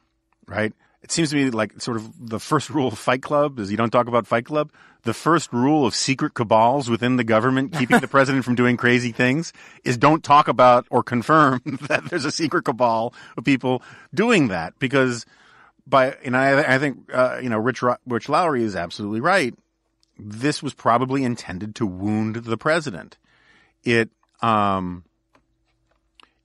[0.48, 0.74] right?
[1.02, 3.78] It seems to me like sort of the first rule of Fight Club is you
[3.78, 4.72] don't talk about Fight Club.
[5.04, 9.12] The first rule of secret cabals within the government keeping the president from doing crazy
[9.12, 9.52] things
[9.84, 13.82] is don't talk about or confirm that there's a secret cabal of people
[14.14, 15.26] doing that because
[15.88, 19.54] by, and I, I think, uh, you know, Rich, Rich Lowry is absolutely right
[20.24, 23.18] this was probably intended to wound the president.
[23.84, 24.10] It
[24.42, 25.04] um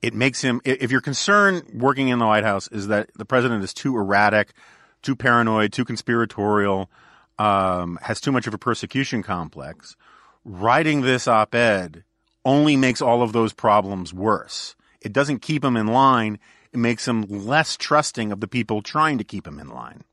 [0.02, 3.64] it makes him if your concern working in the White House is that the president
[3.64, 4.52] is too erratic,
[5.02, 6.90] too paranoid, too conspiratorial,
[7.38, 9.96] um, has too much of a persecution complex,
[10.44, 12.04] writing this op-ed
[12.44, 14.76] only makes all of those problems worse.
[15.00, 16.38] It doesn't keep him in line.
[16.76, 20.04] Makes him less trusting of the people trying to keep him in line.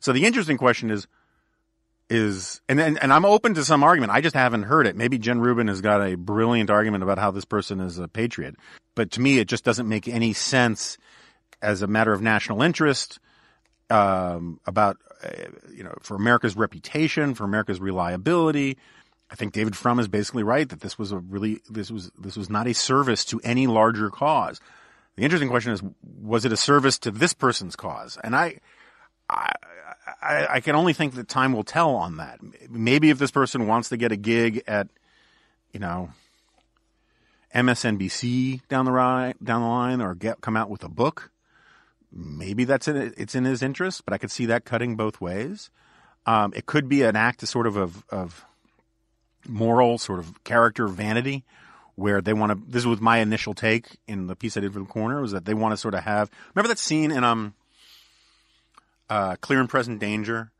[0.00, 1.06] So the interesting question is,
[2.10, 4.12] is and, and and I'm open to some argument.
[4.12, 4.96] I just haven't heard it.
[4.96, 8.56] Maybe Jen Rubin has got a brilliant argument about how this person is a patriot,
[8.94, 10.98] but to me, it just doesn't make any sense
[11.62, 13.18] as a matter of national interest
[13.88, 15.28] um, about uh,
[15.72, 18.76] you know for America's reputation, for America's reliability.
[19.30, 22.36] I think David Frum is basically right that this was a really this was this
[22.36, 24.60] was not a service to any larger cause.
[25.16, 28.18] The interesting question is, was it a service to this person's cause?
[28.24, 28.60] And I,
[29.28, 29.52] I,
[30.22, 32.40] I, I can only think that time will tell on that.
[32.70, 34.88] Maybe if this person wants to get a gig at,
[35.72, 36.10] you know,
[37.54, 41.30] MSNBC down the ri down the line, or get come out with a book,
[42.10, 44.06] maybe that's in, it's in his interest.
[44.06, 45.70] But I could see that cutting both ways.
[46.24, 48.46] Um, it could be an act of sort of of, of
[49.46, 51.44] moral sort of character vanity
[51.94, 54.80] where they want to this was my initial take in the piece I did for
[54.80, 57.54] the corner was that they want to sort of have remember that scene in um
[59.10, 60.50] uh Clear and Present Danger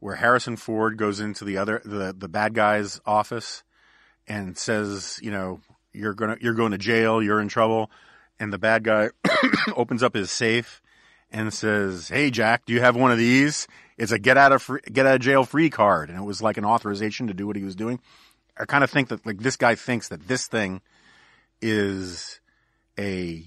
[0.00, 3.62] where Harrison Ford goes into the other the the bad guy's office
[4.28, 5.60] and says, you know,
[5.92, 7.90] you're to you're going to jail, you're in trouble
[8.42, 9.10] and the bad guy
[9.76, 10.82] opens up his safe
[11.30, 13.68] and says, "Hey Jack, do you have one of these?
[13.96, 16.42] It's a get out of free, get out of jail free card." And it was
[16.42, 18.00] like an authorization to do what he was doing.
[18.62, 20.82] I kind of think that like this guy thinks that this thing
[21.60, 22.40] is
[22.96, 23.44] a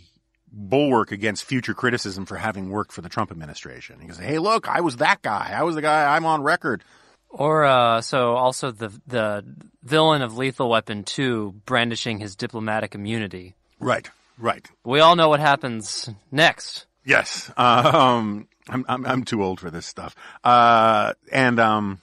[0.52, 4.02] bulwark against future criticism for having worked for the Trump administration.
[4.02, 5.54] He goes, "Hey, look, I was that guy.
[5.56, 6.16] I was the guy.
[6.16, 6.84] I'm on record."
[7.30, 9.46] Or uh, so also the the
[9.84, 13.56] villain of Lethal Weapon 2 brandishing his diplomatic immunity.
[13.80, 14.10] Right.
[14.38, 14.68] Right.
[14.84, 16.88] We all know what happens next.
[17.06, 17.50] Yes.
[17.56, 20.14] Um, I'm, I'm I'm too old for this stuff.
[20.44, 22.02] Uh, and um,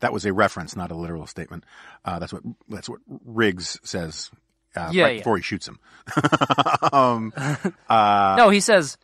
[0.00, 1.64] that was a reference, not a literal statement.
[2.04, 4.30] Uh, that's what that's what Riggs says.
[4.76, 5.18] Uh, Yeah, right yeah.
[5.20, 5.78] before he shoots him.
[6.92, 7.32] um,
[7.88, 8.96] no, he says,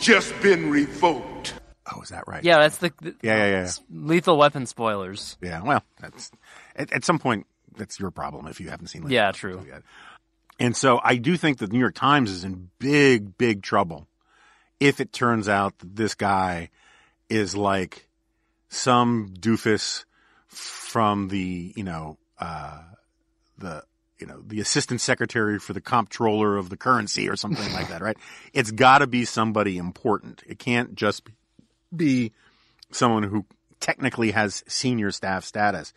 [0.00, 1.54] just been revoked.
[1.94, 2.44] oh, is that right?
[2.44, 3.70] yeah, that's the, the Yeah, yeah, yeah.
[3.90, 5.36] Lethal Weapon spoilers.
[5.40, 5.62] Yeah.
[5.62, 6.30] Well, that's
[6.76, 9.02] at, at some point that's your problem if you haven't seen.
[9.02, 9.64] Lethal Yeah, Weapon true.
[9.68, 9.82] yet.
[10.58, 14.06] And so I do think that the New York Times is in big, big trouble
[14.80, 16.70] if it turns out that this guy
[17.28, 18.08] is like
[18.68, 20.04] some doofus
[20.48, 22.82] from the, you know, uh,
[23.58, 23.82] the,
[24.18, 28.02] you know, the assistant secretary for the comptroller of the currency or something like that,
[28.02, 28.16] right?
[28.52, 30.42] It's got to be somebody important.
[30.46, 31.28] It can't just
[31.94, 32.32] be
[32.90, 33.44] someone who
[33.80, 35.92] technically has senior staff status.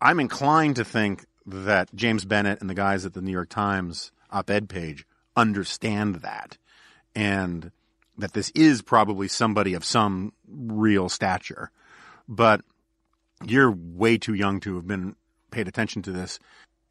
[0.00, 4.12] I'm inclined to think that James Bennet and the guys at the New York Times
[4.30, 5.04] op-ed page
[5.36, 6.56] understand that
[7.14, 7.72] and
[8.18, 11.70] that this is probably somebody of some real stature.
[12.28, 12.62] But
[13.44, 15.16] you're way too young to have been
[15.50, 16.38] paid attention to this.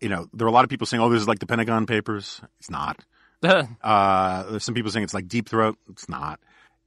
[0.01, 1.85] You know, there are a lot of people saying, "Oh, this is like the Pentagon
[1.85, 3.03] Papers." It's not.
[3.43, 5.77] Uh, there's some people saying it's like Deep Throat.
[5.89, 6.39] It's not.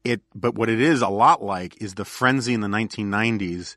[0.04, 3.76] It, but what it is a lot like is the frenzy in the 1990s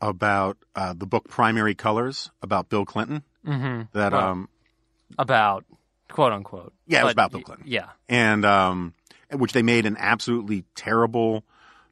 [0.00, 3.22] about uh, the book Primary Colors about Bill Clinton.
[3.46, 3.82] Mm-hmm.
[3.98, 4.30] That Wow.
[4.32, 4.48] um,
[5.18, 5.64] about
[6.10, 6.72] quote unquote.
[6.86, 7.66] Yeah, it was about Bill y- Clinton.
[7.68, 7.88] Yeah.
[8.08, 8.94] and um,
[9.32, 11.44] which they made an absolutely terrible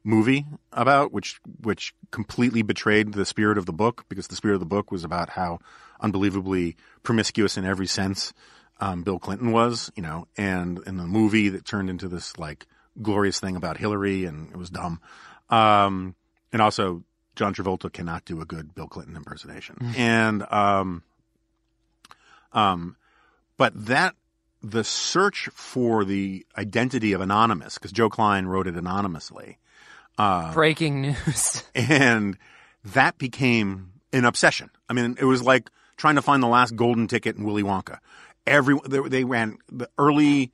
[0.03, 4.59] movie about, which which completely betrayed the spirit of the book because the spirit of
[4.59, 5.59] the book was about how
[6.01, 8.33] unbelievably promiscuous in every sense
[8.79, 12.65] um, Bill Clinton was, you know, and in the movie that turned into this like
[13.01, 14.99] glorious thing about Hillary, and it was dumb.
[15.49, 16.15] Um,
[16.51, 17.03] and also,
[17.35, 21.03] John Travolta cannot do a good Bill Clinton impersonation, and um,
[22.51, 22.95] Um,
[23.57, 24.15] but that
[24.61, 29.57] the search for the identity of anonymous because Joe Klein wrote it anonymously,
[30.53, 31.63] Breaking news.
[31.75, 32.37] and
[32.85, 34.69] that became an obsession.
[34.89, 37.99] I mean, it was like trying to find the last golden ticket in Willy Wonka.
[38.45, 40.51] Every they, they ran the early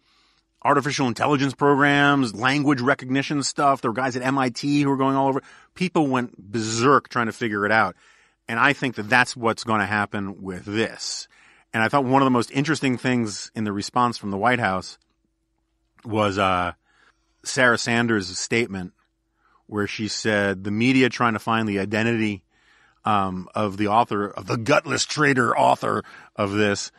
[0.64, 3.82] artificial intelligence programs, language recognition stuff.
[3.82, 5.42] There were guys at MIT who were going all over.
[5.74, 7.96] People went berserk trying to figure it out.
[8.48, 11.28] And I think that that's what's going to happen with this.
[11.74, 14.60] And I thought one of the most interesting things in the response from the White
[14.60, 14.98] House
[16.04, 16.74] was uh,
[17.44, 18.94] Sarah Sanders' statement
[19.70, 22.44] where she said the media trying to find the identity
[23.06, 26.04] um, of the author of the gutless traitor author
[26.36, 26.92] of this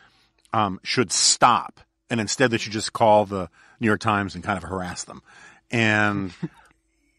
[0.53, 1.79] um, should stop,
[2.09, 5.21] and instead they should just call the New York Times and kind of harass them.
[5.69, 6.33] And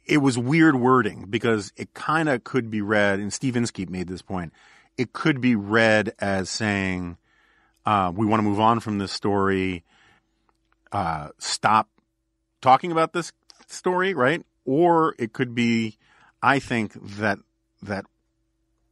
[0.07, 4.09] it was weird wording because it kind of could be read, and Steve Inskeep made
[4.09, 4.53] this point.
[4.97, 7.17] It could be read as saying,
[7.87, 9.85] uh, "We want to move on from this story.
[10.91, 11.89] Uh, stop
[12.61, 13.33] talking about this
[13.69, 15.99] story, right?" Or it could be,
[16.43, 17.39] I think that
[17.83, 18.05] that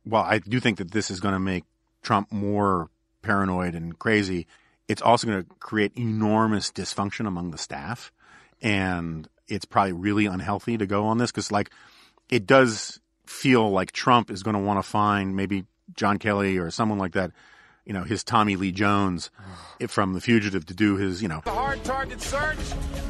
[0.05, 1.65] well, I do think that this is going to make
[2.03, 2.91] Trump more
[3.23, 4.47] paranoid and crazy.
[4.89, 8.11] It's also going to create enormous dysfunction among the staff,
[8.61, 11.71] and it's probably really unhealthy to go on this because, like,
[12.29, 16.71] it does feel like Trump is going to want to find maybe John Kelly or
[16.71, 17.31] someone like that,
[17.85, 19.31] you know, his Tommy Lee Jones
[19.89, 22.59] from The Fugitive to do his, you know, The hard target search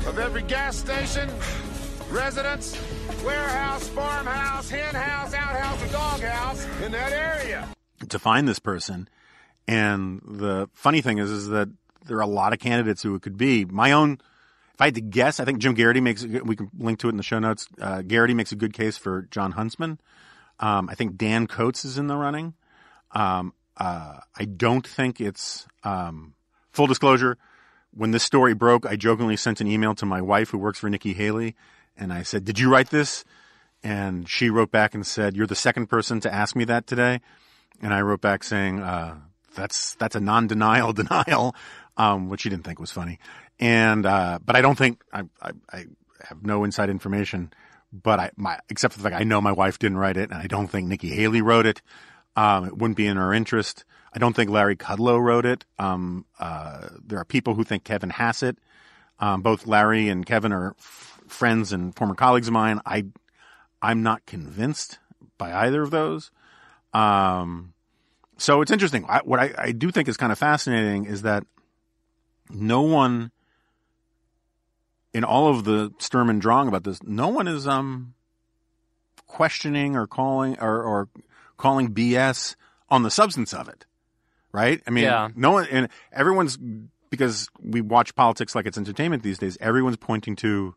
[0.07, 1.31] of every gas station,
[2.11, 2.77] residence,
[3.25, 7.68] warehouse, farmhouse, hen house, outhouse, or doghouse in that area.
[8.09, 9.09] to find this person.
[9.68, 11.68] And the funny thing is, is that
[12.07, 13.64] there are a lot of candidates who it could be.
[13.64, 14.18] My own,
[14.75, 16.25] if I had to guess, I think Jim Geraghty makes.
[16.25, 17.68] We can link to it in the show notes.
[17.81, 20.01] Uh, Geraghty makes a good case for Jon Huntsman.
[20.59, 22.55] Um, I think Dan Coats is in the running.
[23.12, 26.35] Um, uh, I don't think it's um,
[26.73, 27.38] full disclosure.
[27.92, 30.88] When this story broke, I jokingly sent an email to my wife who works for
[30.88, 31.57] Nikki Haley,
[32.00, 33.24] and I said, "Did you write this?"
[33.82, 37.20] And she wrote back and said, "You're the second person to ask me that today."
[37.80, 39.18] And I wrote back saying, uh,
[39.54, 41.54] "That's that's a non-denial denial,"
[41.96, 43.18] um, which she didn't think was funny.
[43.60, 45.84] And uh, but I don't think I, I, I
[46.24, 47.52] have no inside information,
[47.92, 50.40] but I my except for the fact I know my wife didn't write it, and
[50.40, 51.82] I don't think Nikki Haley wrote it.
[52.36, 53.84] Um, it wouldn't be in her interest.
[54.12, 55.64] I don't think Larry Kudlow wrote it.
[55.78, 58.58] Um, uh, there are people who think Kevin Hassett.
[59.18, 60.74] Um, both Larry and Kevin are
[61.31, 62.81] friends and former colleagues of mine.
[62.85, 63.07] I
[63.83, 64.99] I'm not convinced
[65.38, 66.31] by either of those.
[66.93, 67.73] Um,
[68.37, 69.05] so it's interesting.
[69.09, 71.45] I, what I, I do think is kind of fascinating is that
[72.51, 73.31] no one
[75.12, 78.14] in all of the Sturm and Drang about this, no one is um
[79.27, 81.09] questioning or calling or, or
[81.57, 82.57] calling BS
[82.88, 83.87] on the substance of it.
[84.53, 84.83] Right?
[84.87, 85.29] I mean, Yeah.
[85.35, 86.59] no one and everyone's
[87.11, 90.75] because we watch politics like it's entertainment these days, everyone's pointing to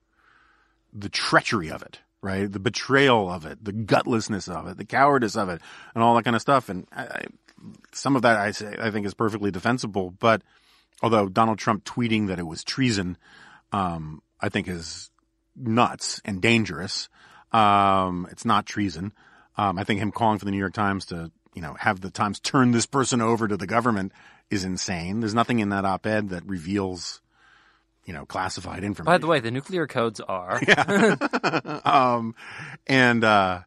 [0.93, 2.51] the treachery of it, right?
[2.51, 5.62] The betrayal of it, the gutlessness of it, the cowardice of it,
[5.93, 6.69] and all that kind of stuff.
[6.69, 7.25] And I, I,
[7.91, 10.12] some of that I say I think is perfectly defensible.
[10.12, 10.41] But
[11.01, 13.17] although Donald Trump tweeting that it was treason,
[13.71, 15.10] um, I think is
[15.56, 17.10] nuts and dangerous.
[17.51, 19.13] Um, it's not treason.
[19.58, 22.10] Um, I think him calling for the New York Times to you know have the
[22.10, 24.12] Times turn this person over to the government
[24.49, 25.19] is insane.
[25.19, 27.21] There's nothing in that op-ed that reveals
[28.06, 29.06] you know classified information.
[29.06, 30.62] By the way, the nuclear codes are.
[31.86, 32.36] um,
[32.88, 33.62] and uh,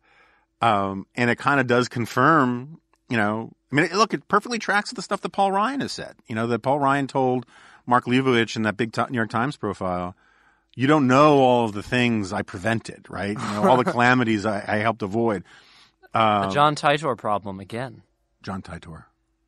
[0.60, 4.92] um, and it kind of does confirm, you know, I mean, look, it perfectly tracks
[4.92, 6.16] the stuff that Paul Ryan has said.
[6.26, 7.46] You know, that Paul Ryan told
[7.86, 10.14] Mark Leibovich in that big New York Times profile.
[10.74, 13.30] You don't know all of the things I prevented, right?
[13.30, 15.42] You know, all the calamities I, I helped avoid.
[16.14, 18.02] A John Titor problem again.
[18.42, 19.04] John Titor.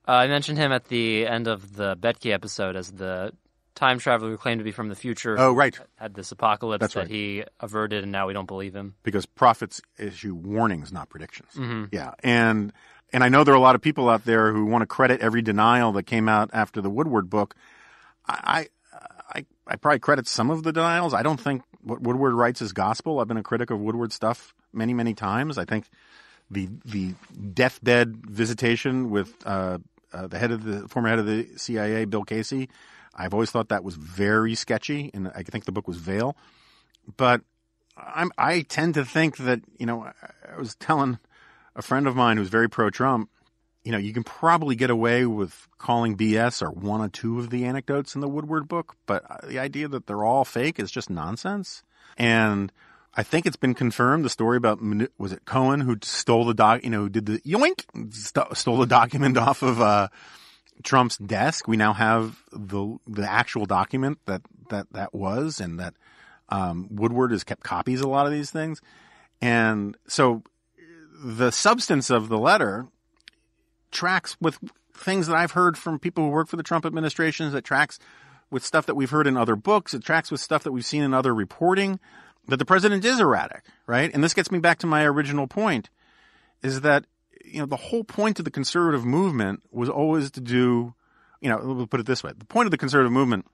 [0.06, 3.32] Uh, I mentioned him at the end of the Boettke episode as the
[3.78, 5.36] time traveler who claimed to be from the future.
[5.38, 5.78] Oh, right.
[5.96, 7.08] Had this apocalypse That's that right.
[7.10, 8.94] he averted, and now we don't believe him.
[9.02, 11.50] because prophets issue warnings, not predictions.
[11.92, 12.72] Yeah, and
[13.12, 15.20] and I know there are a lot of people out there who want to credit
[15.20, 17.54] every denial that came out after the Woodward book.
[18.28, 18.66] I
[19.34, 21.14] I I probably credit some of the denials.
[21.14, 23.20] I don't think what Woodward writes is gospel.
[23.20, 25.56] I've been a critic of Woodward stuff many many times.
[25.56, 25.86] I think
[26.50, 27.14] the the
[27.54, 29.78] deathbed visitation with uh,
[30.12, 32.68] uh, the head of the former head of the CIA, Bill Casey.
[33.18, 36.36] I've always thought that was very sketchy, and I think the book was Veil.
[37.16, 37.42] But
[37.96, 41.18] I'm, I tend to think that, you know, I- was telling
[41.74, 43.30] a friend of mine who's very pro Trump,
[43.84, 47.50] you know, you can probably get away with calling BS or one or two of
[47.50, 50.90] the anecdotes in the Woodward book, but uh, the idea that they're all fake is
[50.90, 51.82] just nonsense.
[52.16, 52.72] And
[53.14, 54.80] I think it's been confirmed the story about,
[55.18, 58.76] was it Cohen who stole the doc, you know, who did the yoink, st- stole
[58.78, 60.08] the document off of, uh,
[60.82, 61.68] Trump's desk.
[61.68, 65.94] We now have the the actual document that that that was, and that
[66.48, 68.80] um, Woodward has kept copies of a lot of these things,
[69.40, 70.42] and so
[71.22, 72.86] the substance of the letter
[73.90, 74.58] tracks with
[74.94, 77.50] things that I've heard from people who work for the Trump administration.
[77.50, 77.98] That tracks
[78.50, 79.94] with stuff that we've heard in other books.
[79.94, 82.00] It tracks with stuff that we've seen in other reporting.
[82.46, 84.10] That the president is erratic, right?
[84.12, 85.90] And this gets me back to my original point:
[86.62, 87.04] is that
[87.50, 90.94] you know, the whole point of the conservative movement was always to do,
[91.40, 92.32] you know, we'll put it this way.
[92.36, 93.46] The point of the conservative movement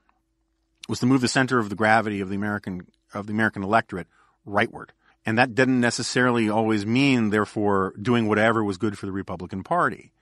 [0.88, 4.06] was to move the center of the gravity of the American, of the American electorate
[4.46, 4.90] rightward.
[5.26, 10.12] And that didn't necessarily always mean, therefore, doing whatever was good for the Republican Party.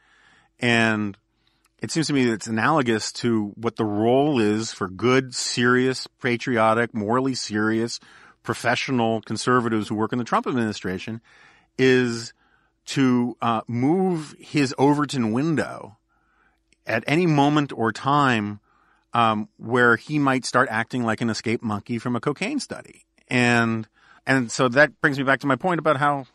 [0.60, 1.18] And
[1.80, 6.06] it seems to me that it's analogous to what the role is for good, serious,
[6.06, 7.98] patriotic, morally serious,
[8.44, 11.20] professional conservatives who work in the Trump administration
[11.78, 12.32] is
[12.84, 15.96] to uh, move his Overton window
[16.86, 18.60] at any moment or time
[19.14, 23.04] um, where he might start acting like an escaped monkey from a cocaine study.
[23.28, 23.86] And
[24.26, 26.26] and so that brings me back to my point about how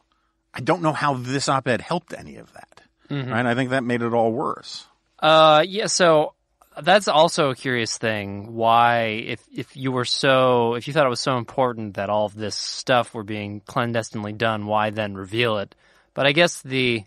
[0.53, 2.81] I don't know how this op-ed helped any of that.
[3.09, 3.31] Mm-hmm.
[3.31, 3.45] Right?
[3.45, 4.85] I think that made it all worse.
[5.19, 5.87] Uh, yeah.
[5.87, 6.33] So
[6.81, 8.53] that's also a curious thing.
[8.53, 12.25] Why, if if you were so, if you thought it was so important that all
[12.25, 15.75] of this stuff were being clandestinely done, why then reveal it?
[16.17, 17.03] But I guess the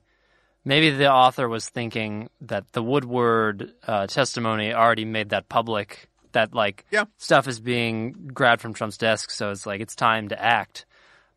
[0.64, 6.54] maybe the author was thinking that the Woodward uh, testimony already made that public that
[6.54, 7.06] like yeah.
[7.18, 10.86] stuff is being grabbed from Trump's desk, so it's like it's time to act.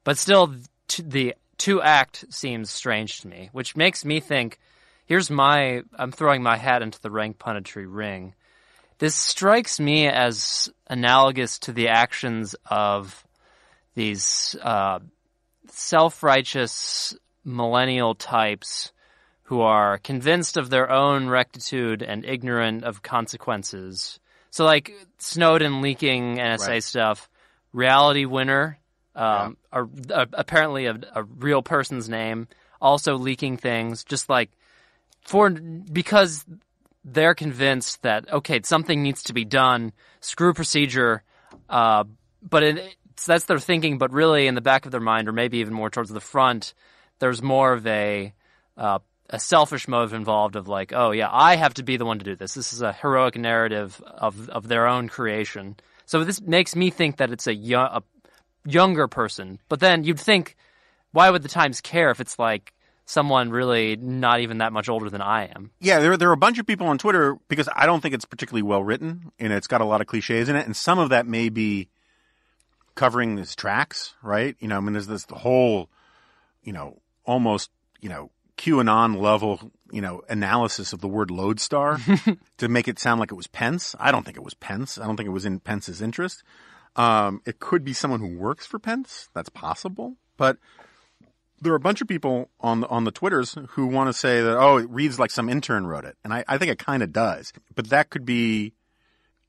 [0.03, 0.53] But still,
[0.87, 4.59] t- the to act seems strange to me, which makes me think.
[5.07, 8.35] Here's my I'm throwing my hat into the rank punditry ring.
[8.99, 13.25] This strikes me as analogous to the actions of
[13.95, 14.99] these uh,
[15.69, 18.91] self-righteous millennial types
[19.43, 24.19] who are convinced of their own rectitude and ignorant of consequences.
[24.49, 26.83] So, like Snowden leaking NSA right.
[26.83, 27.29] stuff,
[27.73, 28.79] Reality Winner,
[29.15, 29.83] um, yeah.
[30.09, 32.47] a, a, apparently a, a real person's name,
[32.81, 34.51] also leaking things, just like
[35.21, 36.45] for because
[37.05, 39.91] they're convinced that okay, something needs to be done.
[40.19, 41.23] Screw procedure,
[41.69, 42.05] uh,
[42.41, 43.97] but it, that's their thinking.
[43.97, 46.73] But really, in the back of their mind, or maybe even more towards the front,
[47.19, 48.33] there's more of a
[48.77, 48.99] uh,
[49.29, 52.25] a selfish motive involved of like, oh yeah, I have to be the one to
[52.25, 52.53] do this.
[52.53, 55.75] This is a heroic narrative of of their own creation.
[56.05, 58.03] So this makes me think that it's a, a
[58.65, 59.59] younger person.
[59.69, 60.55] But then you'd think,
[61.11, 62.73] why would the Times care if it's like
[63.05, 65.71] someone really not even that much older than I am?
[65.79, 68.25] Yeah, there there are a bunch of people on Twitter because I don't think it's
[68.25, 71.09] particularly well written and it's got a lot of cliches in it, and some of
[71.09, 71.89] that may be
[72.95, 74.55] covering his tracks, right?
[74.59, 75.89] You know, I mean, there's this the whole,
[76.63, 77.69] you know, almost,
[78.01, 81.99] you know, QAnon level, you know, analysis of the word lodestar
[82.57, 83.95] to make it sound like it was Pence.
[83.99, 84.97] I don't think it was Pence.
[84.97, 86.43] I don't think it was in Pence's interest.
[86.95, 89.29] Um, it could be someone who works for Pence.
[89.33, 90.17] That's possible.
[90.37, 90.57] But
[91.61, 94.41] there are a bunch of people on the, on the Twitters who want to say
[94.41, 96.17] that, oh, it reads like some intern wrote it.
[96.23, 97.53] And I, I think it kind of does.
[97.73, 98.73] But that could be,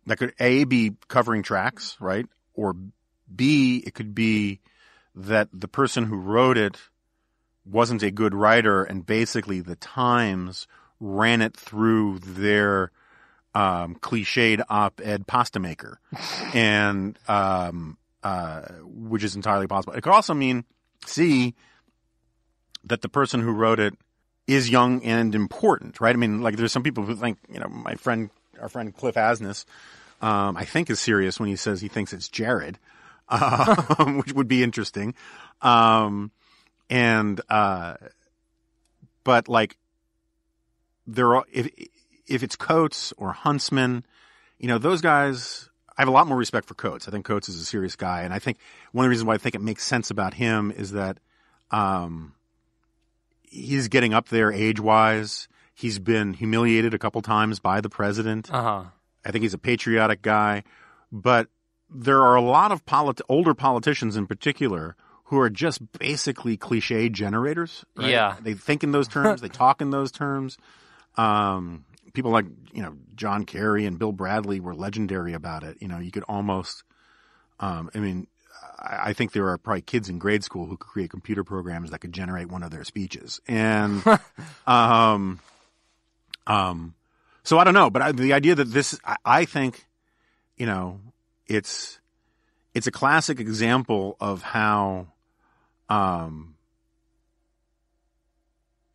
[0.07, 2.27] that could A, be covering tracks, right?
[2.55, 2.75] Or
[3.35, 4.61] B, it could be
[5.15, 6.79] that the person who wrote it
[7.65, 10.67] wasn't a good writer, and basically the Times
[11.01, 12.91] ran it through their
[13.55, 16.01] um, cliched op-ed pasta maker,
[16.55, 19.95] and um, uh, which is entirely possible.
[19.95, 20.65] It could also mean
[21.07, 21.55] C
[22.85, 23.95] that the person who wrote it
[24.47, 26.15] is young and important, right?
[26.15, 29.15] I mean, like there's some people who think, you know, my friend, our friend Cliff
[29.15, 29.65] Asness,
[30.21, 32.79] um, I think is serious when he says he thinks it's Jared,
[33.29, 35.15] um, which would be interesting.
[35.63, 36.31] Um,
[36.95, 37.95] and uh,
[39.25, 39.77] but like
[41.09, 41.69] there are if
[42.29, 44.05] if it's Coats or Huntsman,
[44.59, 45.69] you know those guys.
[45.97, 47.07] I have a lot more respect for Coats.
[47.07, 48.59] I think Coats is a serious guy, and I think
[48.93, 51.19] one of the reasons why I think it makes sense about him is that
[51.71, 52.35] um,
[53.43, 55.47] he's getting up there age wise.
[55.73, 58.53] He's been humiliated a couple times by the president.
[58.53, 58.85] Uh-huh.
[59.25, 60.65] I think he's a patriotic guy,
[61.13, 61.47] but
[61.89, 67.09] there are a lot of polit- older politicians in particular who are just basically cliche
[67.09, 67.85] generators.
[67.97, 68.11] Right?
[68.11, 68.37] Yeah.
[68.41, 70.59] They think in those terms, they talk in those terms.
[71.17, 75.79] Um, people like, you know, John Kerry and Bill Bradley were legendary about it.
[75.81, 76.85] You know, you could almost,
[77.59, 78.27] um, I mean,
[78.79, 81.91] I, I think there are probably kids in grade school who could create computer programs
[81.91, 83.41] that could generate one of their speeches.
[83.49, 84.03] And,
[84.67, 85.41] um,
[86.47, 86.95] um,
[87.45, 89.87] so I don't know, but I, the idea that this, I, I think,
[90.57, 91.01] you know,
[91.47, 91.99] it's,
[92.75, 95.09] it's a classic example of how
[95.89, 96.55] um,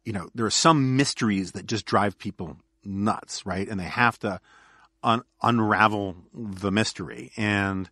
[0.05, 3.67] you know, there are some mysteries that just drive people nuts, right?
[3.67, 4.39] And they have to
[5.03, 7.31] un- unravel the mystery.
[7.37, 7.89] And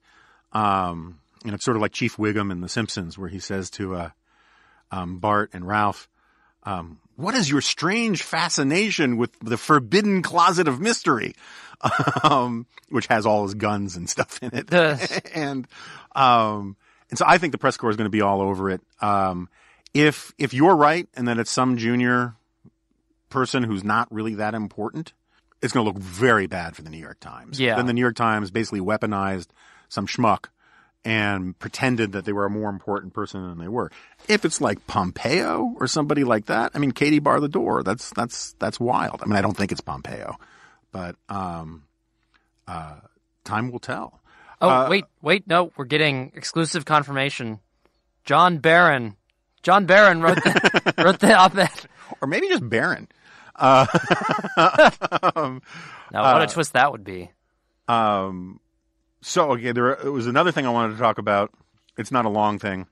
[0.53, 3.69] um, you know, it's sort of like Chief Wiggum in The Simpsons, where he says
[3.71, 4.09] to uh,
[4.91, 6.09] um, Bart and Ralph,
[6.63, 11.35] um, "What is your strange fascination with the forbidden closet of mystery?"
[12.23, 14.73] um, which has all his guns and stuff in it,
[15.35, 15.67] and
[16.15, 16.75] um,
[17.09, 18.81] and so I think the press corps is going to be all over it.
[19.01, 19.49] Um,
[19.93, 22.35] if if you're right, and that it's some junior
[23.29, 25.13] person who's not really that important,
[25.61, 27.59] it's going to look very bad for the New York Times.
[27.59, 27.75] Yeah.
[27.75, 29.47] Then the New York Times basically weaponized
[29.89, 30.45] some schmuck
[31.05, 33.91] and pretended that they were a more important person than they were.
[34.27, 37.83] If it's like Pompeo or somebody like that, I mean, Katie bar the door.
[37.83, 39.21] That's that's that's wild.
[39.21, 40.37] I mean, I don't think it's Pompeo,
[40.91, 41.83] but um,
[42.67, 42.95] uh,
[43.45, 44.19] time will tell.
[44.61, 47.59] Oh, Uh, wait, wait, no, we're getting exclusive confirmation.
[48.25, 49.15] John Barron.
[49.63, 51.69] John Barron wrote the, wrote the op-ed.
[52.21, 53.07] Or maybe just Barron.
[53.55, 53.85] Uh,
[55.35, 55.61] um,
[56.11, 57.31] Now, what a twist that would be.
[57.87, 58.59] Um,
[59.21, 61.51] so okay, there it was another thing I wanted to talk about.
[61.97, 62.85] It's not a long thing,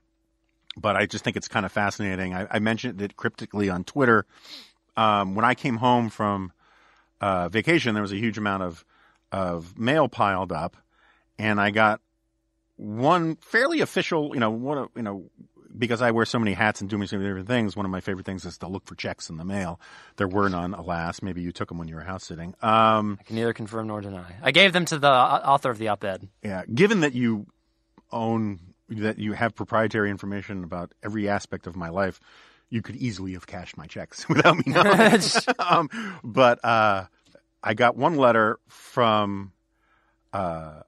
[0.77, 2.33] but I just think it's kind of fascinating.
[2.33, 4.25] I, I mentioned it cryptically on Twitter.
[4.97, 6.51] Um, when I came home from
[7.21, 8.85] uh, vacation, there was a huge amount of
[9.31, 10.77] of mail piled up,
[11.37, 12.01] and I got
[12.77, 14.31] one fairly official.
[14.33, 15.29] You know, one you know.
[15.77, 17.99] Because I wear so many hats and do so many different things, one of my
[17.99, 19.81] favorite things is to look for checks in the mail.
[20.15, 21.21] There were none, alas.
[21.21, 22.55] Maybe you took them when you were house sitting.
[22.61, 24.37] Um, I can neither confirm nor deny.
[24.41, 26.29] I gave them to the author of the op-ed.
[26.41, 27.47] Yeah, given that you
[28.09, 32.19] own that you have proprietary information about every aspect of my life,
[32.69, 35.21] you could easily have cashed my checks without me knowing.
[35.59, 35.89] um,
[36.23, 37.05] but uh,
[37.63, 39.51] I got one letter from
[40.33, 40.81] uh,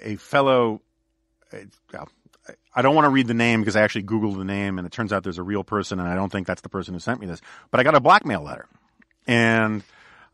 [0.00, 0.80] a fellow.
[1.92, 2.08] well,
[2.74, 4.92] I don't want to read the name because I actually Googled the name and it
[4.92, 7.20] turns out there's a real person and I don't think that's the person who sent
[7.20, 7.40] me this.
[7.70, 8.66] But I got a blackmail letter.
[9.26, 9.82] And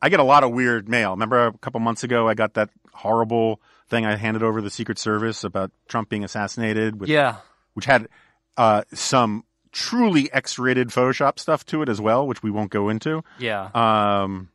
[0.02, 1.10] I get a lot of weird mail.
[1.12, 4.70] Remember a couple months ago I got that horrible thing I handed over to the
[4.70, 7.36] Secret Service about Trump being assassinated with Yeah.
[7.72, 8.08] which had
[8.56, 13.24] uh, some truly X-rated Photoshop stuff to it as well, which we won't go into.
[13.38, 13.70] Yeah.
[13.74, 14.50] Um,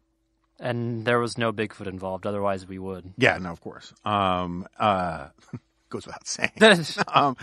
[0.60, 3.14] and there was no Bigfoot involved, otherwise we would.
[3.18, 3.94] yeah, no, of course.
[4.06, 5.28] Um, uh,
[5.90, 6.52] goes without saying.
[7.14, 7.36] um,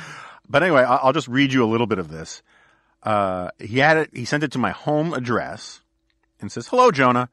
[0.48, 2.42] but anyway, I'll, just read you a little bit of this.
[3.02, 4.10] Uh, he had it.
[4.12, 5.80] He sent it to my home address,
[6.40, 7.28] and says, "Hello, Jonah.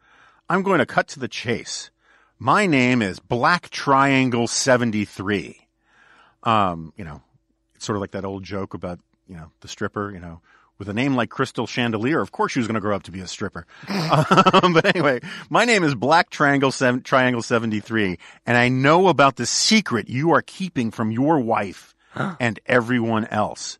[0.49, 1.89] I'm going to cut to the chase.
[2.38, 5.67] My name is Black Triangle Seventy Three.
[6.43, 7.21] Um, you know,
[7.75, 10.11] it's sort of like that old joke about you know the stripper.
[10.11, 10.41] You know,
[10.78, 13.11] with a name like Crystal Chandelier, of course she was going to grow up to
[13.11, 13.65] be a stripper.
[13.88, 19.07] um, but anyway, my name is Black Triangle Seven, Triangle Seventy Three, and I know
[19.07, 21.95] about the secret you are keeping from your wife
[22.39, 23.80] and everyone else.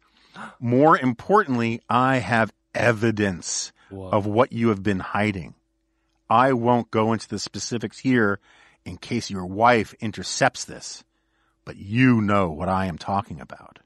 [0.60, 5.54] More importantly, I have evidence of what you have been hiding.
[6.30, 8.40] I won't go into the specifics here
[8.86, 11.04] in case your wife intercepts this,
[11.64, 13.80] but you know what I am talking about.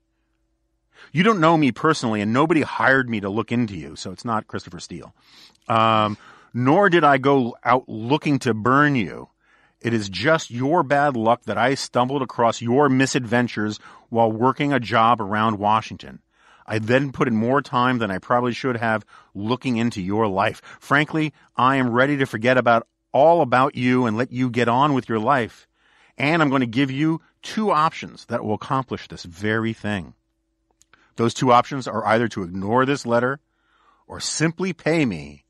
[1.11, 4.25] You don't know me personally, and nobody hired me to look into you, so it's
[4.25, 5.13] not Christopher Steele.
[5.67, 6.17] Um,
[6.53, 9.29] nor did I go out looking to burn you.
[9.79, 13.79] It is just your bad luck that I stumbled across your misadventures
[14.09, 16.19] while working a job around Washington.
[16.65, 20.61] I then put in more time than I probably should have looking into your life.
[20.79, 24.93] Frankly, I am ready to forget about all about you and let you get on
[24.93, 25.67] with your life.
[26.17, 30.13] And I'm going to give you two options that will accomplish this very thing.
[31.17, 33.41] Those two options are either to ignore this letter
[34.07, 35.43] or simply pay me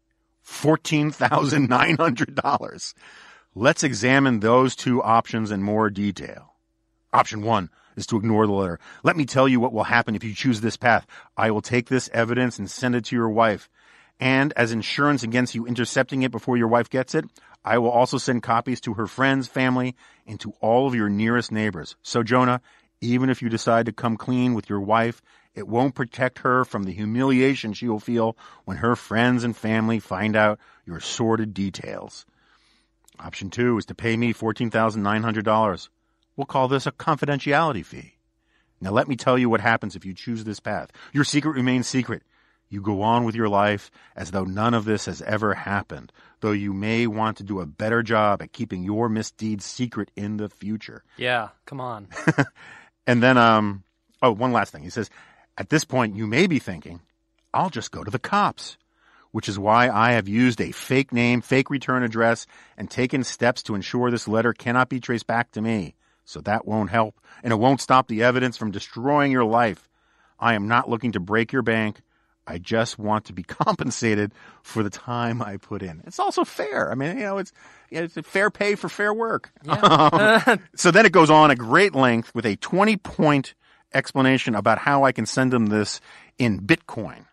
[0.45, 2.93] $14,900.
[3.53, 6.53] Let's examine those two options in more detail.
[7.13, 8.79] Option one is to ignore the letter.
[9.03, 11.05] Let me tell you what will happen if you choose this path.
[11.35, 13.69] I will take this evidence and send it to your wife.
[14.19, 17.25] And as insurance against you intercepting it before your wife gets it,
[17.65, 19.95] I will also send copies to her friends, family,
[20.25, 21.97] and to all of your nearest neighbors.
[22.01, 22.61] So, Jonah,
[23.01, 25.21] even if you decide to come clean with your wife,
[25.53, 29.99] it won't protect her from the humiliation she will feel when her friends and family
[29.99, 32.25] find out your sordid details.
[33.19, 35.89] Option two is to pay me $14,900.
[36.35, 38.17] We'll call this a confidentiality fee.
[38.79, 40.91] Now let me tell you what happens if you choose this path.
[41.11, 42.21] Your secret remains secret.
[42.69, 46.51] You go on with your life as though none of this has ever happened, though
[46.51, 50.49] you may want to do a better job at keeping your misdeeds secret in the
[50.49, 51.03] future.
[51.15, 52.09] Yeah, come on.
[53.07, 53.83] And then, um,
[54.21, 54.83] oh, one last thing.
[54.83, 55.09] He says,
[55.57, 56.99] at this point, you may be thinking,
[57.53, 58.77] I'll just go to the cops,
[59.31, 62.45] which is why I have used a fake name, fake return address,
[62.77, 65.95] and taken steps to ensure this letter cannot be traced back to me.
[66.25, 69.87] So that won't help, and it won't stop the evidence from destroying your life.
[70.37, 72.01] I am not looking to break your bank.
[72.47, 74.31] I just want to be compensated
[74.63, 76.01] for the time I put in.
[76.05, 76.89] It's also fair.
[76.91, 77.51] I mean, you know, it's
[77.91, 79.51] it's fair pay for fair work.
[79.67, 83.53] Um, so then it goes on at great length with a 20 point
[83.93, 86.01] explanation about how I can send them this
[86.37, 87.25] in Bitcoin.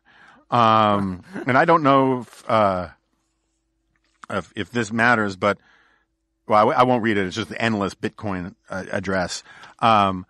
[0.51, 2.89] Um, and I don't know if, uh,
[4.31, 5.59] if, if this matters, but
[6.47, 7.27] well, I, I won't read it.
[7.27, 9.43] It's just the endless Bitcoin uh, address.
[9.81, 10.27] Um,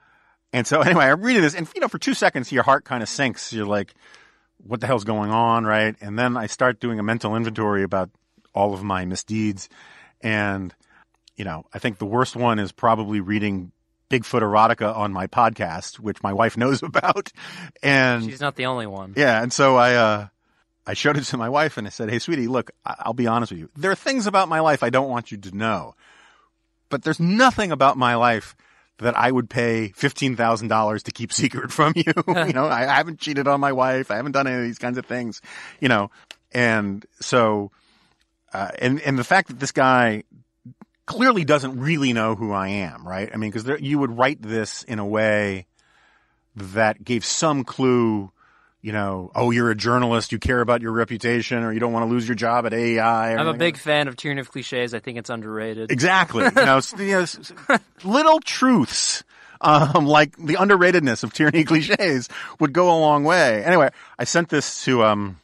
[0.52, 3.02] and so anyway, I'm reading this and, you know, for two seconds, your heart kind
[3.02, 3.52] of sinks.
[3.52, 3.94] You're like,
[4.66, 5.64] what the hell's going on?
[5.64, 5.94] Right.
[6.00, 8.10] And then I start doing a mental inventory about
[8.54, 9.68] all of my misdeeds.
[10.20, 10.74] And,
[11.36, 13.72] you know, I think the worst one is probably reading
[14.10, 17.32] Bigfoot erotica on my podcast, which my wife knows about.
[17.82, 19.14] And She's not the only one.
[19.16, 20.26] yeah, and so I uh
[20.86, 23.52] I showed it to my wife and I said, "Hey, sweetie, look, I'll be honest
[23.52, 23.70] with you.
[23.76, 25.94] There are things about my life I don't want you to know,
[26.90, 28.54] but there's nothing about my life
[28.98, 32.12] that I would pay fifteen thousand dollars to keep secret from you.
[32.26, 34.10] you know, I, I haven't cheated on my wife.
[34.10, 35.40] I haven't done any of these kinds of things.
[35.80, 36.10] You know,
[36.52, 37.70] and so,
[38.52, 40.24] uh, and and the fact that this guy
[41.06, 43.30] clearly doesn't really know who I am, right?
[43.32, 45.66] I mean, because you would write this in a way
[46.56, 48.30] that gave some clue,
[48.84, 52.04] you know, oh, you're a journalist, you care about your reputation, or you don't want
[52.04, 52.74] to lose your job at
[53.32, 54.92] or I'm a big like- fan of Tyranny of Cliches.
[54.92, 55.90] I think it's underrated.
[55.90, 56.44] Exactly.
[56.44, 59.24] You know, you know, little truths,
[59.62, 62.28] um, like the underratedness of tyranny cliches
[62.60, 63.64] would go a long way.
[63.64, 65.40] Anyway, I sent this to, um,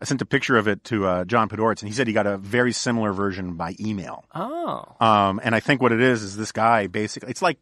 [0.00, 2.28] I sent a picture of it to, uh, John Podhoretz and he said he got
[2.28, 4.24] a very similar version by email.
[4.32, 4.84] Oh.
[5.00, 7.58] Um, and I think what it is is this guy basically, it's like,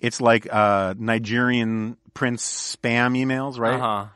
[0.00, 3.74] it's like, uh, Nigerian prince spam emails, right?
[3.74, 4.06] Uh huh.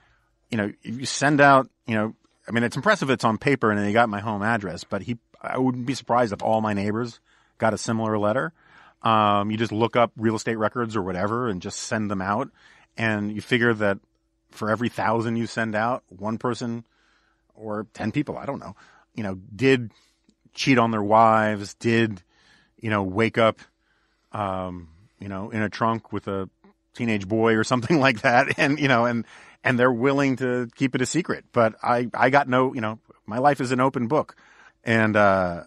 [0.50, 2.14] You know, you send out, you know,
[2.48, 5.18] I mean, it's impressive it's on paper and they got my home address, but he,
[5.40, 7.20] I wouldn't be surprised if all my neighbors
[7.58, 8.52] got a similar letter.
[9.02, 12.50] Um, you just look up real estate records or whatever and just send them out.
[12.96, 13.98] And you figure that
[14.50, 16.84] for every thousand you send out, one person
[17.54, 18.74] or 10 people, I don't know,
[19.14, 19.92] you know, did
[20.54, 22.22] cheat on their wives, did,
[22.80, 23.60] you know, wake up,
[24.32, 24.88] um,
[25.20, 26.48] you know, in a trunk with a
[26.94, 28.58] teenage boy or something like that.
[28.58, 29.26] And, you know, and,
[29.64, 31.44] and they're willing to keep it a secret.
[31.52, 34.36] But I, I got no, you know, my life is an open book.
[34.84, 35.64] And, uh,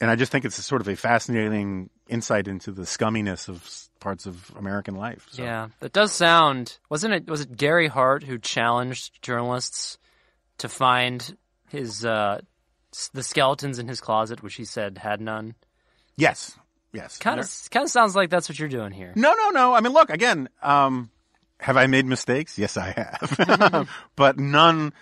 [0.00, 3.88] and I just think it's a sort of a fascinating insight into the scumminess of
[4.00, 5.26] parts of American life.
[5.30, 5.42] So.
[5.42, 6.78] Yeah, that does sound.
[6.88, 7.28] Wasn't it?
[7.28, 9.98] Was it Gary Hart who challenged journalists
[10.58, 11.36] to find
[11.68, 12.40] his uh,
[13.12, 15.54] the skeletons in his closet, which he said had none?
[16.16, 16.56] Yes.
[16.92, 17.18] Yes.
[17.18, 19.12] Kind of, kind of sounds like that's what you're doing here.
[19.14, 19.74] No, no, no.
[19.74, 21.10] I mean, look, again, um,
[21.60, 22.58] have I made mistakes?
[22.58, 23.88] Yes, I have.
[24.16, 24.92] but none,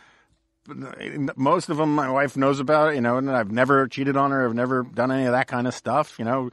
[1.36, 4.44] most of them my wife knows about, you know, and I've never cheated on her.
[4.44, 6.50] I've never done any of that kind of stuff, you know.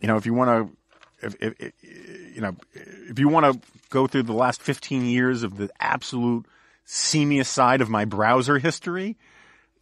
[0.00, 0.70] You know, if you want
[1.20, 1.72] to, if, if, if,
[2.34, 6.46] you know, if you want to go through the last 15 years of the absolute
[6.86, 9.16] seamiest side of my browser history,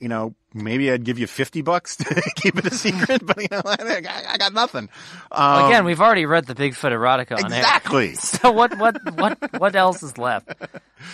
[0.00, 2.04] you know, maybe I'd give you 50 bucks to
[2.36, 4.88] keep it a secret, but you know, I, I got nothing.
[5.32, 7.58] Um, Again, we've already read the Bigfoot erotica on air.
[7.58, 8.14] exactly.
[8.18, 10.52] So what what what what else is left?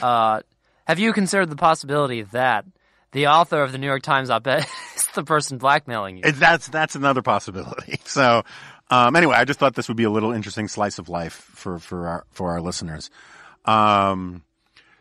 [0.03, 0.41] Uh,
[0.87, 2.64] have you considered the possibility that
[3.12, 4.66] the author of the New York Times op-ed
[4.97, 6.32] is the person blackmailing you?
[6.32, 8.01] That's that's another possibility.
[8.05, 8.45] So,
[8.91, 11.78] um, anyway, I just thought this would be a little interesting slice of life for
[11.78, 13.11] for our for our listeners.
[13.64, 14.43] Um,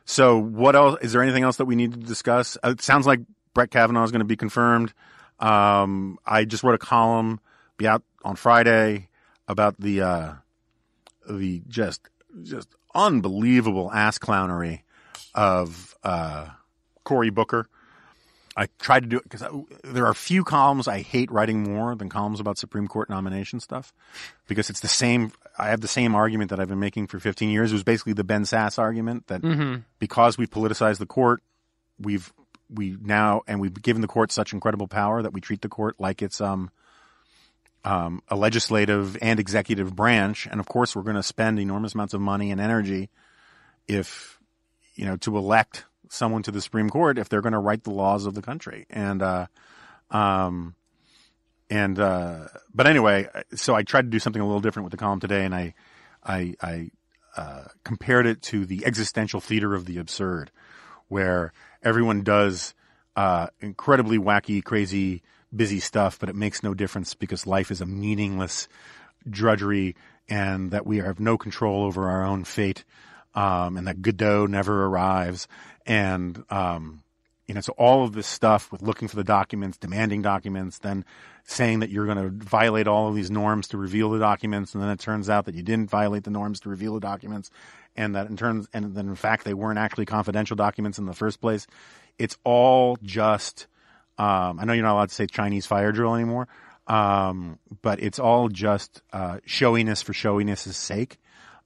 [0.06, 1.00] so, what else?
[1.02, 2.58] Is there anything else that we need to discuss?
[2.64, 3.20] Uh, it sounds like
[3.54, 4.94] Brett Kavanaugh is going to be confirmed.
[5.40, 7.40] Um, I just wrote a column,
[7.78, 9.10] be out on Friday
[9.48, 10.34] about the uh,
[11.30, 12.02] the just
[12.44, 14.82] just unbelievable ass clownery
[15.34, 16.48] of uh,
[17.04, 17.68] Cory Booker.
[18.56, 19.44] I tried to do it because
[19.84, 23.94] there are few columns I hate writing more than columns about Supreme Court nomination stuff
[24.48, 25.32] because it's the same.
[25.58, 27.72] I have the same argument that I've been making for 15 years.
[27.72, 29.42] It was basically the Ben Sasse argument that
[29.98, 31.42] because we've politicized the court,
[32.00, 32.32] we've
[32.74, 35.96] we now and we've given the court such incredible power that we treat the court
[36.00, 36.72] like it's um
[37.84, 42.14] um a legislative and executive branch, and of course we're going to spend enormous amounts
[42.14, 43.10] of money and energy
[43.88, 44.40] if
[44.96, 47.92] you know to elect someone to the Supreme Court if they're going to write the
[47.92, 48.86] laws of the country.
[48.90, 49.48] And, uh,
[50.12, 50.76] um,
[51.70, 54.98] and, uh, but anyway, so I tried to do something a little different with the
[54.98, 55.74] column today and I,
[56.24, 56.92] I, I,
[57.36, 60.52] uh, compared it to the existential theater of the absurd
[61.08, 61.52] where
[61.84, 62.74] everyone does,
[63.16, 65.22] uh, incredibly wacky, crazy,
[65.56, 68.68] busy stuff, but it makes no difference because life is a meaningless
[69.30, 69.96] drudgery
[70.28, 72.84] and that we have no control over our own fate.
[73.36, 75.48] Um, and that Godot never arrives
[75.88, 77.04] and, um,
[77.48, 81.04] you know, so all of this stuff with looking for the documents, demanding documents, then
[81.44, 84.82] saying that you're going to violate all of these norms to reveal the documents, and
[84.82, 87.52] then it turns out that you didn't violate the norms to reveal the documents,
[87.96, 91.14] and that in terms and then in fact they weren't actually confidential documents in the
[91.14, 91.68] first place.
[92.18, 93.68] It's all just.
[94.18, 96.48] Um, I know you're not allowed to say Chinese fire drill anymore,
[96.86, 101.18] um, but it's all just uh, showiness for showiness' sake.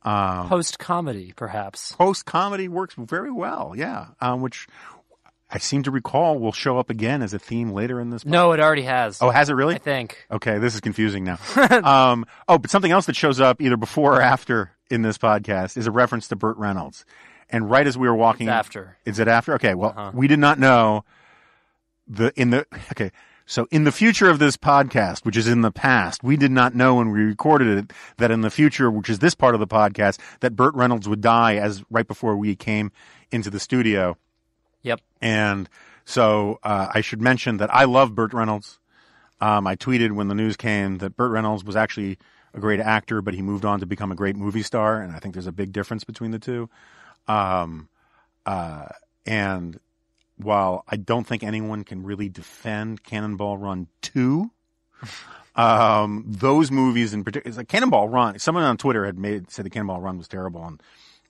[0.03, 1.91] Um, Post comedy, perhaps.
[1.93, 4.07] post comedy works very well, yeah.
[4.21, 4.67] Um, which
[5.49, 8.25] I seem to recall will show up again as a theme later in this.
[8.25, 9.21] No, it already has.
[9.21, 9.75] Oh, has it really?
[9.75, 10.25] I think.
[10.31, 11.39] Okay, this is confusing now.
[11.83, 15.77] um, oh, but something else that shows up either before or after in this podcast
[15.77, 17.05] is a reference to Burt Reynolds.
[17.49, 18.97] And right as we were walking, It's after.
[19.05, 19.53] Is it after?
[19.55, 21.05] Okay, well, we did not know
[22.07, 23.11] the in the okay.
[23.49, 26.75] So in the future of this podcast, which is in the past, we did not
[26.75, 29.67] know when we recorded it that in the future, which is this part of the
[29.67, 32.91] podcast, that Burt Reynolds would die as right before we came
[33.31, 34.17] into the studio.
[34.81, 34.99] Yep.
[35.21, 35.69] And
[36.03, 38.79] so uh, I should mention that I love Burt Reynolds.
[39.39, 42.17] Um, I tweeted when the news came that Burt Reynolds was actually
[42.57, 45.19] a great actor, but he moved on to become a great movie star, and I
[45.19, 46.69] think there's a big difference between the two.
[47.27, 47.87] Um,
[48.45, 48.87] uh,
[49.25, 49.79] and
[50.37, 54.49] while I don't think anyone can really defend Cannonball Run 2,
[55.55, 59.65] um, those movies in particular, it's like Cannonball Run, someone on Twitter had made, said
[59.65, 60.81] the Cannonball Run was terrible, and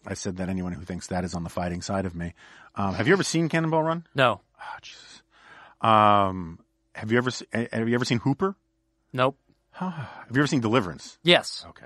[0.05, 2.33] I said that anyone who thinks that is on the fighting side of me.
[2.75, 4.07] Um, have you ever seen Cannonball Run?
[4.15, 4.41] No.
[4.59, 5.21] Oh, Jesus.
[5.81, 6.59] Um,
[6.95, 8.55] have you ever have you ever seen Hooper?
[9.11, 9.37] Nope.
[9.79, 11.19] Have you ever seen Deliverance?
[11.21, 11.65] Yes.
[11.69, 11.85] Okay.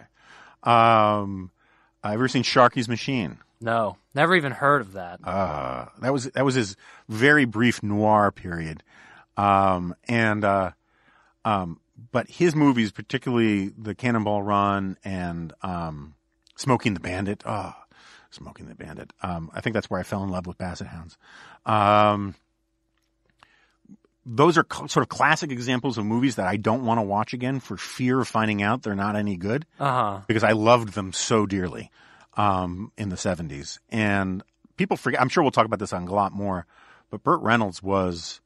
[0.63, 1.51] Um,
[2.03, 3.39] have you ever seen Sharky's Machine?
[3.59, 3.97] No.
[4.15, 5.19] Never even heard of that.
[5.23, 6.77] Uh, that was that was his
[7.09, 8.83] very brief noir period,
[9.37, 10.71] um, and uh,
[11.43, 11.79] um,
[12.11, 16.15] but his movies, particularly the Cannonball Run and um,
[16.55, 17.43] Smokey and the Bandit.
[17.45, 17.73] Oh,
[18.31, 19.11] Smokey and the Bandit.
[19.21, 21.17] Um, I think that's where I fell in love with Basset Hounds.
[21.65, 22.35] Um,
[24.25, 27.33] those are cl- sort of classic examples of movies that I don't want to watch
[27.33, 30.19] again for fear of finding out they're not any good Uh huh.
[30.27, 31.89] because I loved them so dearly
[32.37, 33.79] um, in the 70s.
[33.89, 34.43] And
[34.77, 36.65] people forget, I'm sure we'll talk about this on a lot more,
[37.09, 38.41] but Burt Reynolds was,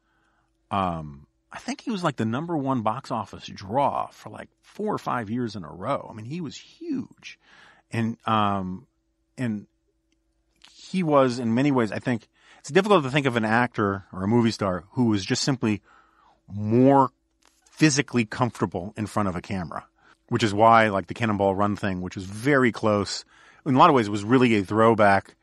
[0.71, 4.93] um, I think he was like the number one box office draw for like four
[4.93, 6.07] or five years in a row.
[6.09, 7.38] I mean, he was huge.
[7.91, 8.88] And, um,
[9.38, 9.67] and
[10.73, 12.28] he was in many ways, I think
[12.66, 15.84] it's difficult to think of an actor or a movie star who was just simply
[16.51, 17.11] more
[17.70, 19.86] physically comfortable in front of a camera,
[20.30, 23.24] which is why like the Cannonball Run thing, which was very close
[23.68, 25.36] in a lot of ways, was really a throwback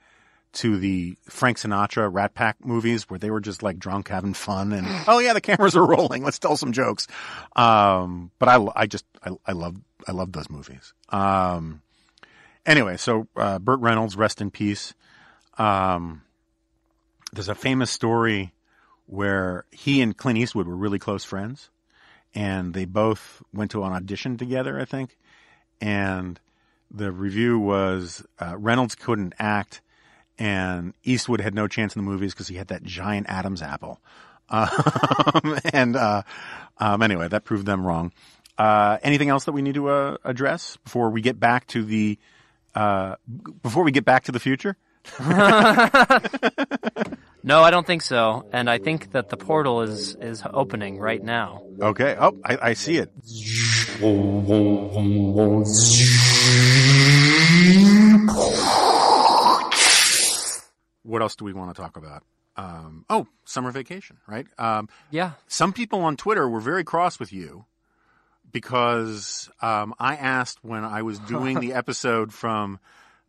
[0.55, 4.73] to the Frank Sinatra Rat Pack movies where they were just like drunk having fun
[4.73, 6.25] and oh yeah, the cameras are rolling.
[6.25, 7.07] Let's tell some jokes.
[7.55, 9.77] Um, but I, I just, I, I love,
[10.09, 10.93] I love those movies.
[11.11, 11.83] Um,
[12.66, 14.93] anyway, so, uh, Burt Reynolds, rest in peace.
[15.57, 16.23] Um,
[17.33, 18.53] there's a famous story
[19.07, 21.70] where he and Clint Eastwood were really close friends
[22.35, 25.18] and they both went to an audition together, I think.
[25.80, 26.41] And
[26.91, 29.80] the review was uh, Reynolds couldn't act,
[30.39, 34.01] and Eastwood had no chance in the movies because he had that giant Adam's apple.
[34.53, 36.22] Um, and uh,
[36.76, 38.12] um, anyway, that proved them wrong.
[38.59, 42.18] Uh, anything else that we need to uh, address before we get back to the
[42.74, 43.16] uh,
[43.62, 44.76] before we get back to the future?
[47.45, 48.47] No, I don't think so.
[48.53, 51.62] And I think that the portal is is opening right now.
[51.80, 52.16] Okay.
[52.18, 53.11] Oh, I, I see it.
[61.03, 62.22] What else do we want to talk about?
[62.57, 64.47] Um, oh, summer vacation, right?
[64.59, 65.32] Um, Yeah.
[65.49, 67.64] some people on Twitter were very cross with you
[68.53, 72.78] because um, I asked when I was doing the episode from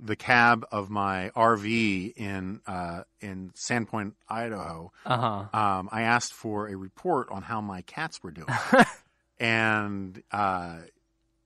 [0.05, 4.91] the cab of my RV in uh, in Sandpoint, Idaho.
[5.05, 5.57] Uh huh.
[5.59, 8.47] Um, I asked for a report on how my cats were doing,
[9.39, 10.77] and uh,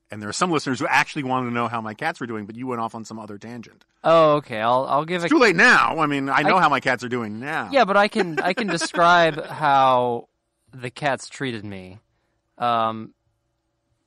[0.09, 2.45] and there are some listeners who actually wanted to know how my cats were doing,
[2.45, 3.85] but you went off on some other tangent.
[4.03, 4.59] Oh, okay.
[4.61, 5.99] I'll I'll give a It's too late now.
[5.99, 7.69] I mean, I know I- how my cats are doing now.
[7.71, 10.29] Yeah, but I can I can describe how
[10.73, 11.99] the cats treated me.
[12.57, 13.13] Um,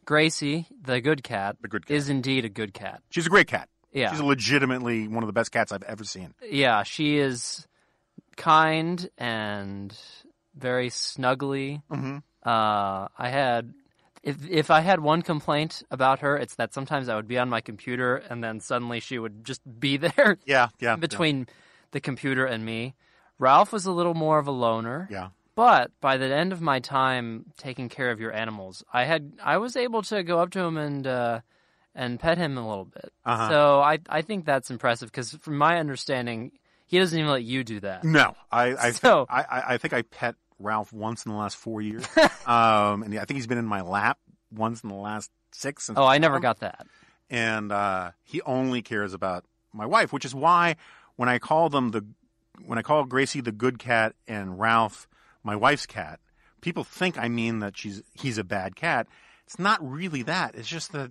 [0.05, 1.97] Gracie, the good cat, The good cat.
[1.97, 3.03] is indeed a good cat.
[3.11, 3.69] she's a great cat.
[3.93, 6.35] Yeah, She's legitimately one of the best cats I've ever seen.
[6.49, 7.67] yeah, she is
[8.37, 9.97] kind and
[10.57, 11.83] very snuggly.
[11.91, 12.19] Mm-hmm.
[12.45, 13.75] Uh, I had
[14.23, 17.49] if if I had one complaint about her, it's that sometimes I would be on
[17.49, 20.97] my computer and then suddenly she would just be there Yeah, yeah.
[20.97, 21.47] between
[21.93, 22.95] the computer and me.
[23.39, 25.09] Ralph was a little more of a loner.
[25.11, 25.29] Yeah.
[25.55, 29.59] But by the end of my time taking care of your animals, I had I
[29.59, 31.41] was able to go up to him and uh,
[31.95, 33.13] and pet him a little bit.
[33.25, 33.49] Uh-huh.
[33.49, 36.53] So I I think that's impressive because from my understanding,
[36.87, 38.05] He doesn't even let you do that.
[38.05, 41.57] No, I I, So- I I I think I pet Ralph once in the last
[41.57, 42.05] four years,
[42.47, 44.19] um, and I think he's been in my lap
[44.55, 45.85] once in the last six.
[45.87, 46.87] since Oh, I never got that.
[47.31, 50.77] and uh, he only cares about my wife, which is why
[51.17, 52.05] when I call them the
[52.67, 55.09] when I call Gracie the good cat and Ralph
[55.43, 56.21] my wife's cat,
[56.61, 59.07] people think I mean that she's he's a bad cat.
[59.47, 60.55] It's not really that.
[60.55, 61.11] It's just that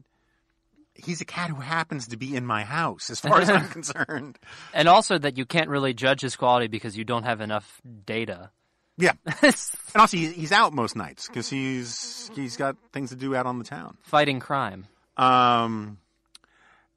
[1.03, 4.39] he's a cat who happens to be in my house, as far as I'm concerned.
[4.73, 8.51] And also that you can't really judge his quality because you don't have enough data.
[8.97, 9.55] Yeah, and
[9.95, 13.63] also he's out most nights because he's he's got things to do out on the
[13.63, 13.97] town.
[14.01, 14.87] Fighting crime.
[15.15, 15.99] Um,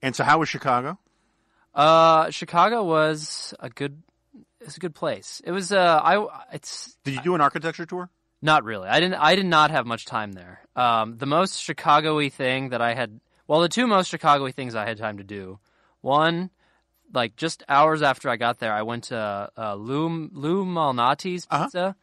[0.03, 0.99] and so how was Chicago?
[1.75, 4.03] Uh, Chicago was a good.
[4.61, 5.41] It's a good place.
[5.45, 5.73] It was.
[5.73, 6.27] Uh, I.
[6.53, 8.11] It's Did you do an architecture tour?
[8.43, 8.89] Not really.
[8.89, 9.15] I didn't.
[9.15, 10.61] I did not have much time there.
[10.75, 14.87] Um, the most Chicago-y thing that I had, well, the two most Chicago-y things I
[14.87, 15.59] had time to do.
[16.01, 16.51] One,
[17.13, 21.65] like just hours after I got there, I went to uh, Lou Lou Malnati's Uh-huh.
[21.67, 21.97] Pizza.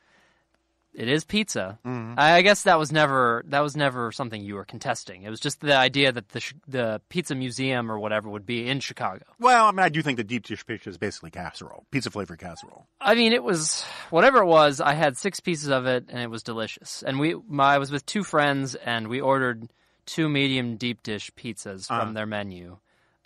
[0.92, 1.78] It is pizza.
[1.86, 2.16] Mm-hmm.
[2.20, 5.22] I, I guess that was never that was never something you were contesting.
[5.22, 8.68] It was just the idea that the sh- the pizza museum or whatever would be
[8.68, 9.24] in Chicago.
[9.40, 12.40] Well, I mean, I do think the deep dish pizza is basically casserole, pizza flavored
[12.40, 12.88] casserole.
[13.00, 14.82] I mean, it was whatever it was.
[14.82, 17.04] I had six pieces of it, and it was delicious.
[17.06, 19.70] And we, my, I was with two friends, and we ordered
[20.14, 22.78] two medium deep dish pizzas from their menu.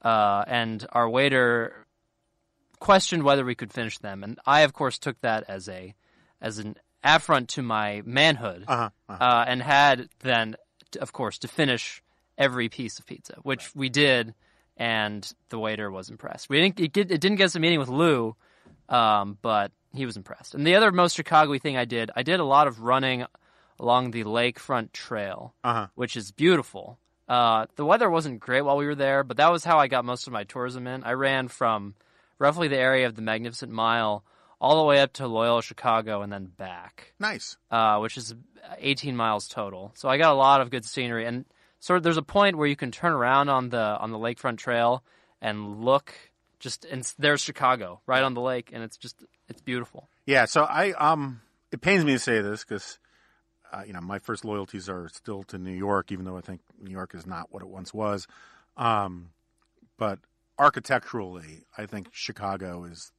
[0.01, 1.85] Uh, and our waiter
[2.79, 5.95] questioned whether we could finish them, and I, of course, took that as a
[6.41, 10.55] as an affront to my manhood, Uh-huh, uh, and had then,
[10.99, 12.03] of course, to finish
[12.37, 14.33] every piece of pizza, which we did.
[14.75, 16.49] And the waiter was impressed.
[16.49, 16.79] We didn't.
[16.79, 18.35] It, get, it didn't get us a meeting with Lou,
[18.89, 20.55] um, but he was impressed.
[20.55, 23.23] And the other most Chicago thing I did, I did a lot of running
[23.83, 25.87] along the lakefront trail, Uh-huh.
[25.95, 26.97] which is beautiful.
[27.27, 30.05] Uh, the weather wasn't great while we were there, but that was how I got
[30.05, 31.03] most of my tourism in.
[31.03, 31.95] I ran from
[32.39, 34.23] roughly the area of the Magnificent Mile
[34.59, 37.57] all the way up to Loyola, Chicago, and then back, Nice.
[37.69, 38.33] uh, which is
[38.77, 39.91] 18 miles total.
[39.95, 41.45] So I got a lot of good scenery, and
[41.79, 44.57] sort of there's a point where you can turn around on the on the lakefront
[44.57, 45.03] trail
[45.41, 46.13] and look.
[46.59, 50.07] Just and there's Chicago right on the lake, and it's just it's beautiful.
[50.25, 50.45] Yeah.
[50.45, 51.41] So I um,
[51.73, 52.99] it pains me to say this because,
[53.73, 56.61] uh, you know, my first loyalties are still to New York, even though I think
[56.79, 58.27] New York is not what it once was.
[58.77, 59.29] Um,
[59.97, 60.19] but
[60.57, 63.11] architecturally, I think Chicago is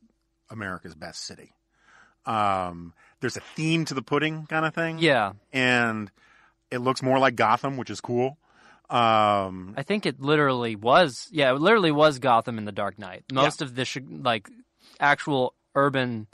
[0.50, 1.52] America's best city.
[2.24, 4.98] Um, there's a theme to the pudding kind of thing.
[4.98, 6.10] Yeah, And
[6.70, 8.38] it looks more like Gotham, which is cool.
[8.88, 11.28] Um, I think it literally was.
[11.30, 13.24] Yeah, it literally was Gotham in the Dark Knight.
[13.32, 13.86] Most of the
[14.22, 14.48] like
[15.00, 16.28] actual urban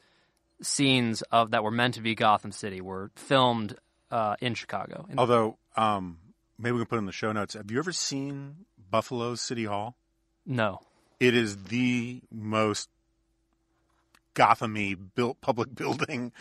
[0.62, 3.76] scenes of that were meant to be Gotham City were filmed
[4.10, 5.06] uh, in Chicago.
[5.16, 6.18] Although, um,
[6.58, 7.54] maybe we can put in the show notes.
[7.54, 9.96] Have you ever seen Buffalo City Hall?
[10.46, 10.80] no,
[11.20, 12.88] It is the most
[14.34, 16.32] Gothamy built public building.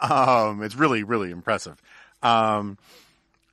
[0.00, 1.80] um, it's really, really impressive.
[2.22, 2.78] Um,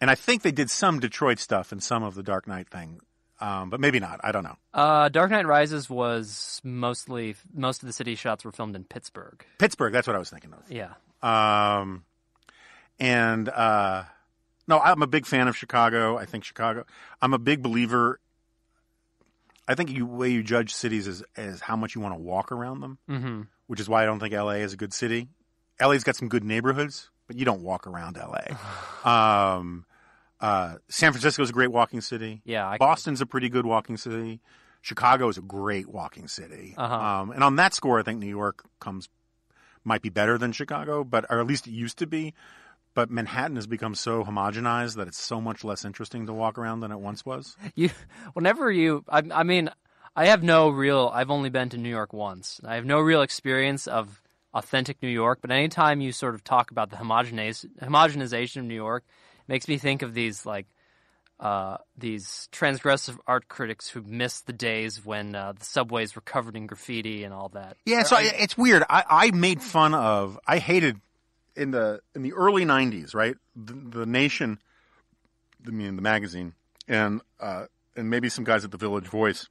[0.01, 3.01] and I think they did some Detroit stuff in some of the Dark Knight thing,
[3.41, 4.19] um, but maybe not.
[4.23, 4.55] I don't know.
[4.73, 9.43] uh, Dark Knight Rises was mostly most of the city shots were filmed in Pittsburgh.
[9.57, 10.63] Pittsburgh, that's what I was thinking of.
[10.71, 12.03] Yeah, Um,
[12.99, 14.03] and uh,
[14.67, 16.17] no, I'm a big fan of Chicago.
[16.17, 16.85] I think Chicago.
[17.21, 18.19] I'm a big believer.
[19.67, 22.51] I think the way you judge cities is, is how much you want to walk
[22.51, 25.27] around them, hmm which is why I don't think LA is a good city.
[25.79, 28.55] LA's got some good neighborhoods, but you don't walk around LA.
[29.57, 29.85] um,
[30.41, 32.41] uh, San Francisco is a great walking city.
[32.45, 32.67] yeah.
[32.67, 34.41] I, Boston's a pretty good walking city.
[34.81, 36.73] Chicago is a great walking city.
[36.77, 36.95] Uh-huh.
[36.95, 39.07] Um, and on that score, I think New York comes
[39.83, 42.33] might be better than Chicago, but or at least it used to be.
[42.93, 46.79] But Manhattan has become so homogenized that it's so much less interesting to walk around
[46.81, 47.55] than it once was.
[47.75, 47.89] you
[48.33, 49.69] whenever you I, I mean
[50.15, 53.21] i have no real i've only been to new york once i have no real
[53.21, 54.21] experience of
[54.53, 58.75] authentic new york but anytime you sort of talk about the homogenize, homogenization of new
[58.75, 59.03] york
[59.41, 60.65] it makes me think of these like
[61.39, 66.55] uh, these transgressive art critics who missed the days when uh, the subways were covered
[66.57, 67.77] in graffiti and all that.
[67.85, 68.83] Yeah, so I, it's weird.
[68.89, 70.37] I, I made fun of.
[70.45, 70.99] I hated
[71.59, 73.35] in the in the early '90s, right?
[73.55, 74.59] The, the Nation,
[75.67, 76.53] I mean the magazine,
[76.87, 79.47] and uh, and maybe some guys at the Village Voice.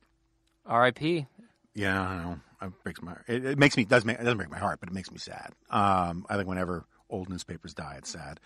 [0.67, 1.27] R.I.P.
[1.75, 2.41] Yeah, I know.
[2.63, 3.15] It breaks my.
[3.29, 5.19] It, it makes me does make it doesn't break my heart, but it makes me
[5.19, 5.53] sad.
[5.71, 8.41] Um, I think whenever old newspapers die, it's sad.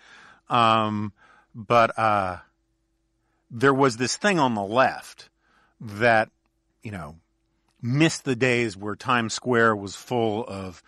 [0.49, 1.13] Um,
[1.55, 2.37] but uh,
[3.49, 5.29] there was this thing on the left
[5.79, 6.29] that
[6.83, 7.15] you know
[7.81, 10.83] missed the days where Times Square was full of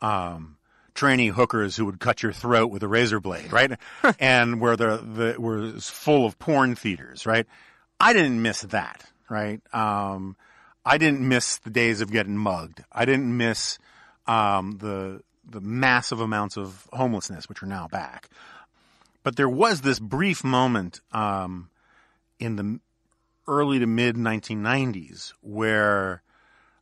[0.00, 0.57] um,
[0.98, 3.78] trainee hookers who would cut your throat with a razor blade, right?
[4.18, 7.46] and where the the was full of porn theaters, right?
[8.00, 9.60] I didn't miss that, right?
[9.72, 10.36] Um,
[10.84, 12.84] I didn't miss the days of getting mugged.
[12.90, 13.78] I didn't miss
[14.26, 18.28] um, the the massive amounts of homelessness, which are now back.
[19.22, 21.70] But there was this brief moment um,
[22.40, 22.80] in the
[23.46, 26.22] early to mid 1990s where,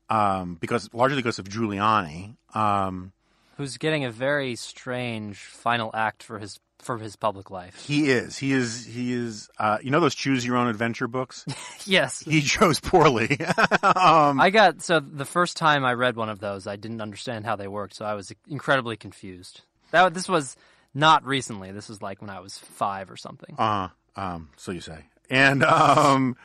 [0.09, 3.13] um, because largely because of Giuliani, um,
[3.57, 7.85] Who's getting a very strange final act for his for his public life.
[7.87, 11.45] he is he is he is uh, you know those choose your own adventure books.
[11.89, 12.21] Yes.
[12.21, 13.39] he chose poorly.
[13.83, 17.45] um, I got so the first time I read one of those, I didn't understand
[17.45, 19.61] how they worked, so I was incredibly confused.
[19.93, 20.57] That this was
[20.95, 21.71] not recently.
[21.71, 23.55] This was like when I was five or something.
[23.57, 25.05] Uh, um, so you say.
[25.31, 26.37] And um,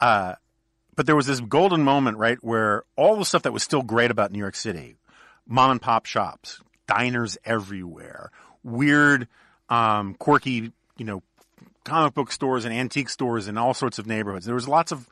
[0.00, 0.34] uh,
[0.94, 4.10] but there was this golden moment, right, where all the stuff that was still great
[4.10, 4.94] about New York City,
[5.46, 8.30] mom and pop shops, diners everywhere,
[8.62, 9.28] weird,
[9.68, 11.22] um, quirky, you know,
[11.84, 14.46] comic book stores and antique stores in all sorts of neighborhoods.
[14.46, 15.08] There was lots of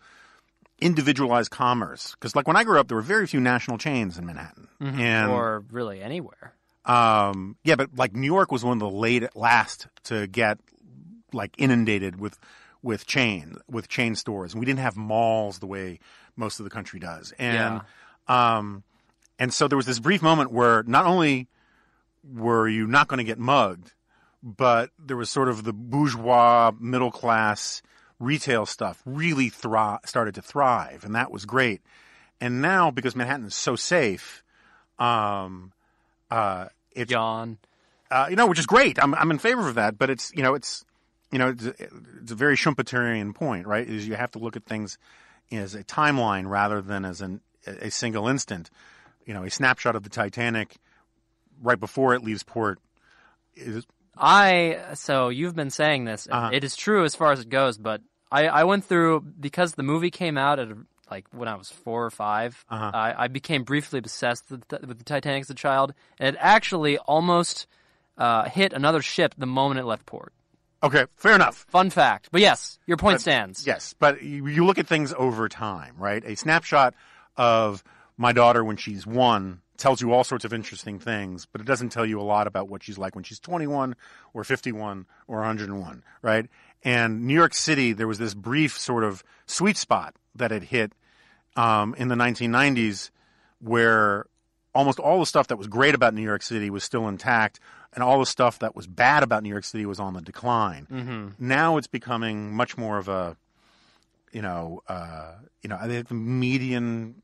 [0.81, 4.27] individualized commerce because, like when I grew up, there were very few national chains in
[4.27, 6.55] Manhattan, and or really anywhere.
[6.85, 10.59] um, yeah, but like New York was one of the late last to get
[11.33, 12.39] like inundated with
[12.83, 16.01] with chain with chain stores, and we didn't have malls the way
[16.37, 17.33] most of the country does.
[17.39, 17.83] And
[18.27, 18.83] um,
[19.39, 21.49] and so there was this brief moment where not only
[22.25, 23.93] were you not going to get mugged,
[24.43, 27.83] but there was sort of the bourgeois middle class
[28.19, 31.81] retail stuff really thri- started to thrive, and that was great.
[32.41, 34.43] And now because Manhattan is so safe,
[34.99, 35.73] um,
[36.31, 37.59] uh, it's Yawn.
[38.11, 39.03] uh, you know, which is great.
[39.03, 40.85] I'm I'm in favor of that, but it's you know it's
[41.31, 43.89] you know it's, it's a very Schumpeterian point, right?
[43.89, 44.99] Is you have to look at things
[45.51, 48.71] as a timeline rather than as an a single instant.
[49.27, 50.77] You know, a snapshot of the Titanic
[51.63, 52.79] right before it leaves port
[53.55, 56.27] is I so you've been saying this.
[56.31, 56.51] Uh-huh.
[56.53, 58.01] it is true as far as it goes, but
[58.31, 60.77] I, I went through because the movie came out at a,
[61.11, 62.91] like when I was four or 5 Uh-huh.
[62.95, 66.39] I, I became briefly obsessed with the, with the Titanic as a child, and it
[66.41, 67.67] actually almost
[68.19, 70.33] uh, hit another ship the moment it left port.
[70.83, 71.07] okay.
[71.17, 71.65] Fair enough.
[71.69, 73.67] Fun fact, but yes, your point But- stands.
[73.67, 76.23] Yes, but you, you look at things over time, right?
[76.25, 76.95] A snapshot
[77.37, 77.83] of
[78.23, 81.89] my daughter when she's one tells you all sorts of interesting things, but it doesn't
[81.89, 83.97] tell you a lot about what she's like when she's 21
[84.33, 86.47] or 51 or 101, right?
[86.85, 90.93] And New York City, there was this brief sort of sweet spot that had hit
[91.57, 93.11] um, in the 1990s
[93.59, 94.27] where
[94.73, 97.59] almost all the stuff that was great about New York City was still intact,
[97.93, 100.87] and all the stuff that was bad about New York City was on the decline.
[100.91, 101.29] Mm-hmm.
[101.39, 103.37] Now it's becoming much more of a,
[104.33, 107.22] you know, uh, you know, I think the median,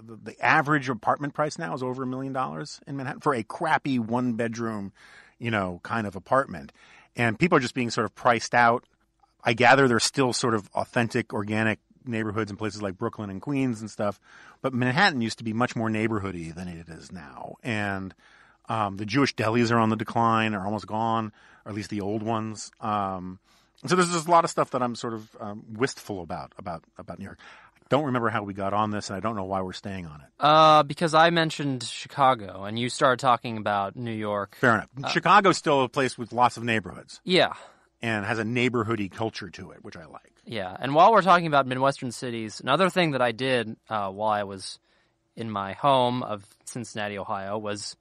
[0.00, 3.98] the, average apartment price now is over a million dollars in Manhattan for a crappy
[3.98, 4.92] one bedroom,
[5.38, 6.72] you know, kind of apartment,
[7.16, 8.84] and people are just being sort of priced out.
[9.42, 13.80] I gather there's still sort of authentic, organic neighborhoods in places like Brooklyn and Queens
[13.80, 14.20] and stuff,
[14.62, 18.14] but Manhattan used to be much more neighborhoody than it is now, and
[18.68, 21.32] um, the Jewish delis are on the decline, are almost gone,
[21.64, 22.70] or at least the old ones.
[22.80, 23.38] Um,
[23.86, 26.84] so there's just a lot of stuff that I'm sort of um, wistful about about
[26.98, 27.38] about New York.
[27.90, 30.20] Don't remember how we got on this, and I don't know why we're staying on
[30.20, 30.26] it.
[30.38, 34.56] Uh, because I mentioned Chicago, and you started talking about New York.
[34.60, 35.12] Fair enough.
[35.12, 37.52] Chicago's still a place with lots of neighborhoods Yeah,
[38.00, 40.32] and has a neighborhoody culture to it, which I like.
[40.46, 44.30] Yeah, and while we're talking about Midwestern cities, another thing that I did uh, while
[44.30, 44.78] I was
[45.36, 47.96] in my home of Cincinnati, Ohio, was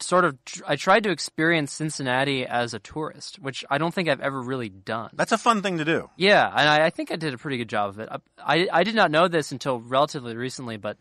[0.00, 0.36] sort of
[0.66, 4.68] I tried to experience Cincinnati as a tourist, which I don't think I've ever really
[4.68, 5.10] done.
[5.14, 6.08] That's a fun thing to do.
[6.16, 8.08] Yeah, and I, I think I did a pretty good job of it.
[8.10, 10.96] I, I I did not know this until relatively recently, but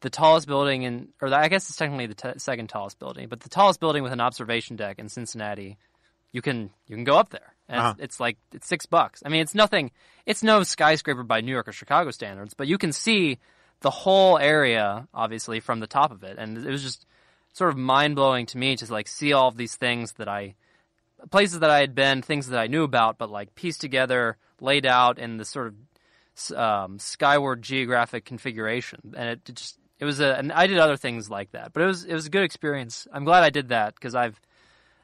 [0.00, 3.40] the tallest building in, or I guess it's technically the t- second tallest building, but
[3.40, 5.78] the tallest building with an observation deck in Cincinnati,
[6.32, 7.94] you can you can go up there, and Uh-huh.
[7.96, 9.22] it's, it's like it's six bucks.
[9.24, 9.90] I mean, it's nothing.
[10.26, 13.38] It's no skyscraper by New York or Chicago standards, but you can see
[13.80, 17.06] the whole area obviously from the top of it, and it was just
[17.54, 20.56] sort of mind blowing to me to like see all of these things that I
[21.30, 24.84] places that I had been, things that I knew about, but like pieced together, laid
[24.84, 30.36] out in this sort of um, skyward geographic configuration, and it, just it was a.
[30.36, 33.06] And I did other things like that, but it was it was a good experience.
[33.12, 34.38] I'm glad I did that because I've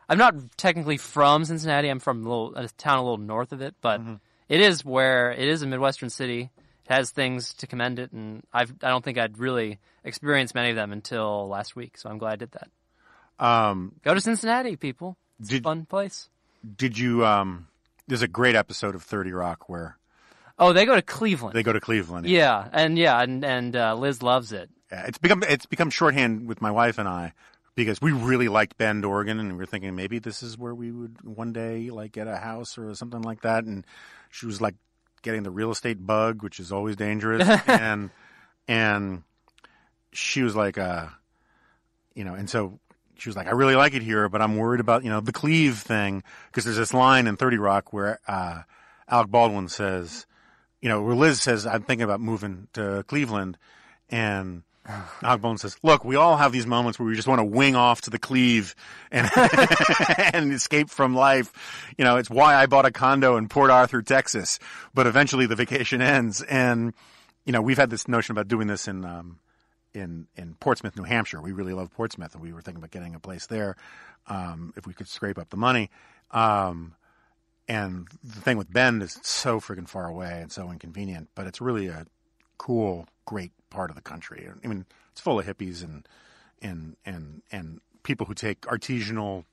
[0.08, 1.88] I'm not technically from Cincinnati.
[1.88, 4.00] I'm from a, little, a town a little north of it, but
[4.48, 6.50] it is where it is a midwestern city.
[6.90, 10.76] Has things to commend it, and I've I don't think I'd really experienced many of
[10.76, 11.96] them until last week.
[11.96, 12.68] So I'm glad I did that.
[13.44, 15.16] Um, Go to Cincinnati, people.
[15.38, 16.28] It's a Did- fun place.
[16.76, 17.24] did you?
[17.24, 17.68] Um,
[18.08, 19.96] there's a great episode of Thirty Rock where
[20.58, 21.54] Oh, they go to Cleveland.
[21.54, 22.26] they go to Cleveland.
[22.26, 24.68] yeah, and yeah, and and uh, Liz loves it.
[24.92, 27.32] Yeah, it's become it's become shorthand with my wife and I
[27.76, 30.90] because we really liked Bend, Oregon, and we were thinking maybe this is where we
[30.90, 33.62] would one day like get a house or something like that.
[33.64, 33.86] And
[34.30, 34.74] she was like
[35.22, 37.48] getting the real estate bug, which is always dangerous.
[37.66, 38.10] and
[38.68, 39.22] and
[40.12, 41.06] she was like, uh,
[42.14, 42.80] you know, and so
[43.16, 45.32] she was like, I really like it here, but I'm worried about, you know, the
[45.32, 46.22] Cleve thing.
[46.52, 48.62] Cause there's this line in 30 Rock where, uh,
[49.08, 50.26] Alec Baldwin says,
[50.80, 53.58] you know, where Liz says, I'm thinking about moving to Cleveland.
[54.08, 54.62] And
[55.22, 58.02] Baldwin says, look, we all have these moments where we just want to wing off
[58.02, 58.74] to the Cleve
[59.10, 59.30] and,
[60.34, 61.52] and escape from life.
[61.98, 64.58] You know, it's why I bought a condo in Port Arthur, Texas.
[64.94, 66.42] But eventually the vacation ends.
[66.42, 66.94] And,
[67.44, 69.38] you know, we've had this notion about doing this in, um,
[69.94, 71.40] in in Portsmouth, New Hampshire.
[71.40, 73.76] We really love Portsmouth, and we were thinking about getting a place there
[74.28, 75.90] um, if we could scrape up the money.
[76.30, 76.94] Um,
[77.68, 81.60] and the thing with Bend is so freaking far away and so inconvenient, but it's
[81.60, 82.06] really a
[82.58, 84.48] cool, great part of the country.
[84.62, 86.06] I mean, it's full of hippies and
[86.62, 89.44] and and and people who take artisanal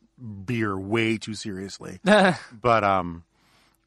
[0.46, 2.00] beer way too seriously.
[2.04, 3.24] but um,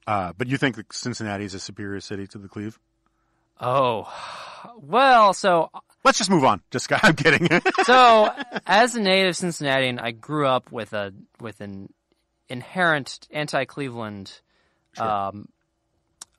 [0.06, 2.78] uh, but you think that Cincinnati is a superior city to the Cleve?
[3.60, 4.10] Oh,
[4.80, 5.70] well, so
[6.02, 6.62] Let's just move on.
[6.70, 7.48] Just I'm kidding.
[7.84, 8.32] so
[8.66, 11.92] as a native Cincinnatian, I grew up with a with an
[12.48, 14.40] inherent anti-Cleveland
[14.98, 15.48] um,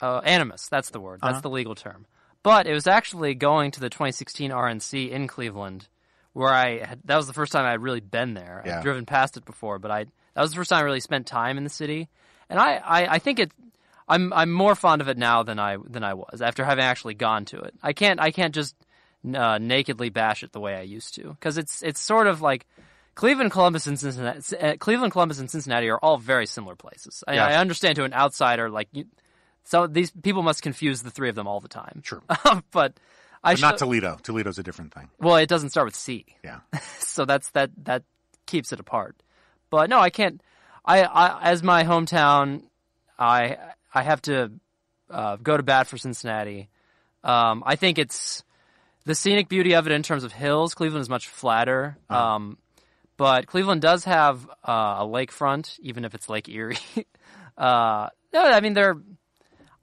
[0.02, 0.68] uh, animus.
[0.68, 1.20] That's the word.
[1.22, 2.06] That's the legal term.
[2.44, 5.88] But it was actually going to the 2016 RNC in Cleveland
[6.34, 8.64] where I had, that was the first time I had really been there.
[8.66, 8.78] Yeah.
[8.78, 11.28] I'd driven past it before, but I that was the first time I really spent
[11.28, 12.08] time in the city.
[12.50, 13.52] And I, I, I think it
[14.08, 17.14] I'm I'm more fond of it now than I than I was after having actually
[17.16, 17.74] gone to it.
[17.84, 18.76] I can't I can't just
[19.36, 22.66] uh, nakedly bash it the way I used to because it's it's sort of like
[23.16, 24.58] Cleveland, Columbus, and Cincinnati.
[24.58, 27.24] Uh, Cleveland, Columbus, and Cincinnati are all very similar places.
[27.28, 27.46] I, Yeah.
[27.46, 29.06] I understand to an outsider, like you,
[29.64, 32.02] so these people must confuse the three of them all the time.
[32.04, 32.22] Sure.
[32.72, 32.94] but
[33.44, 34.18] I But not Toledo.
[34.22, 35.10] Toledo's a different thing.
[35.20, 36.60] well, it doesn't start with C Yeah.
[37.00, 38.04] so that's that that
[38.46, 39.16] keeps it apart.
[39.70, 40.42] But no, I can't.
[40.84, 42.64] I, I as my hometown,
[43.18, 43.58] I
[43.94, 44.52] I have to
[45.10, 46.70] uh, go to bat for Cincinnati.
[47.24, 48.44] Um, I think it's
[49.06, 50.74] the scenic beauty of it in terms of hills.
[50.74, 51.98] Cleveland is much flatter.
[52.10, 52.58] Um,
[53.18, 56.78] but Cleveland does have uh, a lakefront, even if it's Lake Erie.
[57.58, 58.98] uh, no, I mean they're.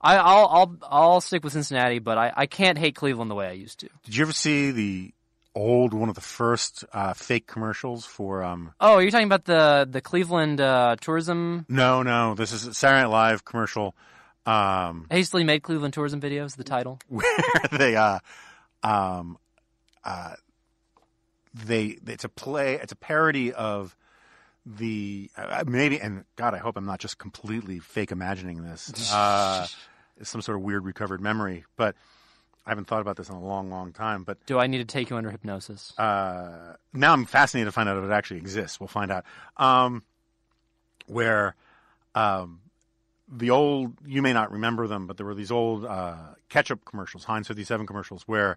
[0.01, 3.49] I, I'll I'll I'll stick with Cincinnati, but I, I can't hate Cleveland the way
[3.49, 3.89] I used to.
[4.05, 5.13] Did you ever see the
[5.55, 8.43] old one of the first uh, fake commercials for?
[8.45, 12.35] Um, Oh, are you're talking about the the Cleveland uh, tourism no, no.
[12.35, 13.95] This is a Saturday Night Live commercial
[14.47, 16.57] um, hastily made Cleveland tourism videos.
[16.57, 17.01] The title.
[17.09, 17.25] where
[17.73, 18.21] they uh,
[18.83, 19.37] um,
[20.05, 20.35] uh,
[21.55, 22.75] they it's a play.
[22.75, 23.97] It's a parody of
[24.77, 29.11] the uh, maybe and God, I hope I'm not just completely fake imagining this.
[29.15, 29.67] Uh,
[30.21, 31.95] it's some sort of weird recovered memory, but
[32.67, 34.25] I haven't thought about this in a long, long time.
[34.25, 35.97] But Do I need to take you under hypnosis?
[35.99, 38.81] uh, now I'm fascinated to find out if it actually exists.
[38.81, 39.25] We'll find out.
[39.57, 40.03] Um,
[41.07, 41.55] where
[42.17, 42.61] um,
[43.31, 46.17] the old, you may not remember them, but there were these old uh,
[46.49, 48.57] ketchup commercials, Heinz 57 commercials, where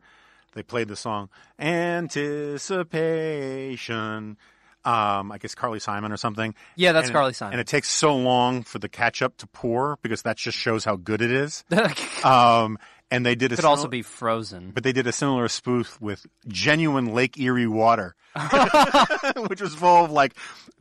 [0.53, 4.37] they played the song Anticipation.
[4.83, 6.55] Um, I guess Carly Simon or something.
[6.75, 7.53] Yeah, that's And Carly Simon.
[7.53, 10.83] And it takes so long for the catch up to pour because that just shows
[10.85, 11.63] how good it is.
[12.23, 12.77] Um,
[13.09, 14.71] and they did a Could also be frozen.
[14.71, 18.15] but they did a similar spoof with genuine Lake Erie water,
[19.47, 20.33] which was full of like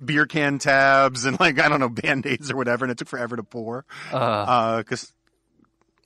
[0.03, 3.09] beer can tabs and like I don't know band aids or whatever, and it took
[3.09, 5.13] forever to pour because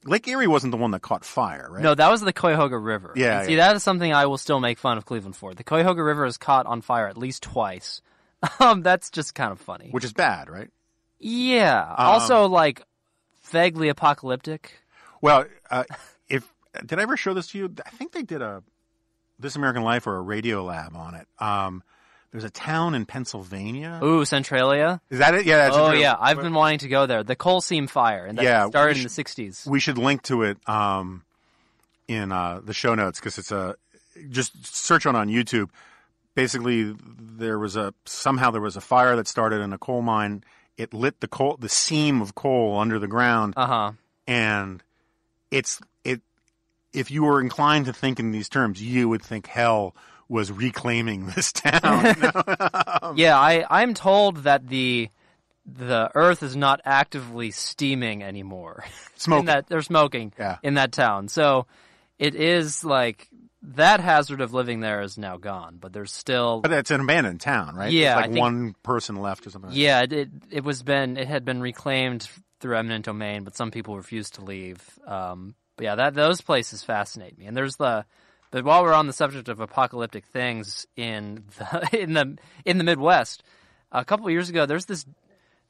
[0.06, 1.82] Lake Erie wasn't the one that caught fire, right?
[1.82, 3.12] No, that was the Cuyahoga River.
[3.16, 3.68] Yeah, And see, yeah.
[3.68, 5.54] that is something I will still make fun of Cleveland for.
[5.54, 8.00] The Cuyahoga River is caught on fire at least twice.
[8.60, 9.88] Um, that's just kind of funny.
[9.90, 10.68] which is bad, right?
[11.18, 11.80] yeah.
[11.82, 12.82] Um, also, like
[13.44, 14.72] vaguely apocalyptic.
[15.22, 15.84] Well, uh,
[16.28, 16.52] if
[16.84, 17.74] did I ever show this to you?
[17.86, 18.62] I think they did a
[19.38, 21.26] This American Life or a Radio Lab on it.
[21.38, 21.82] Um,
[22.34, 24.00] there's a town in Pennsylvania.
[24.02, 25.00] Ooh, Centralia.
[25.08, 25.46] Is that it?
[25.46, 25.56] Yeah.
[25.58, 27.22] That's oh yeah, I've been wanting to go there.
[27.22, 29.68] The coal seam fire, and that Yeah, started in the '60s.
[29.68, 31.22] we should link to it um,
[32.08, 33.76] in uh, the show notes because it's a
[34.30, 35.70] just search on on YouTube.
[36.34, 40.42] Basically, there was a somehow there was a fire that started in a coal mine.
[40.76, 43.92] It lit the coal, the seam of coal under the ground, Uh huh.
[44.26, 44.82] and
[45.52, 46.20] it's it.
[46.92, 49.94] If you were inclined to think in these terms, you would think hell
[50.28, 52.14] was reclaiming this town.
[53.16, 55.08] Yeah, I I'm told that the
[55.66, 58.84] the earth is not actively steaming anymore.
[59.16, 59.46] Smoking.
[59.46, 60.58] that they're smoking Yeah.
[60.62, 61.28] in that town.
[61.28, 61.66] So
[62.18, 63.28] it is like
[63.62, 67.40] that hazard of living there is now gone, but there's still but it's an abandoned
[67.40, 67.92] town, right?
[67.92, 69.70] Yeah, There's I like think- one person left or something.
[69.70, 72.28] like yeah, it, it it was been it had been reclaimed
[72.60, 74.82] through eminent domain, but some people refused to leave.
[75.06, 77.46] Um, but yeah, that those places fascinate me.
[77.46, 78.04] And there's the
[78.54, 82.84] but while we're on the subject of apocalyptic things in the in the in the
[82.84, 83.42] Midwest,
[83.90, 85.04] a couple of years ago, there's this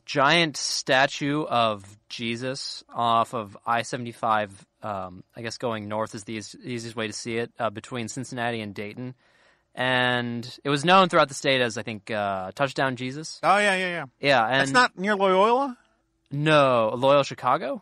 [0.05, 4.51] giant statue of Jesus off of I seventy five.
[4.83, 8.09] Um, I guess going north is the eas- easiest way to see it uh, between
[8.09, 9.15] Cincinnati and Dayton,
[9.75, 13.41] and it was known throughout the state as I think uh, Touchdown Jesus.
[13.43, 14.05] Oh yeah, yeah, yeah.
[14.21, 15.79] Yeah, and That's not near Loyola.
[16.31, 17.81] no Loyola Chicago.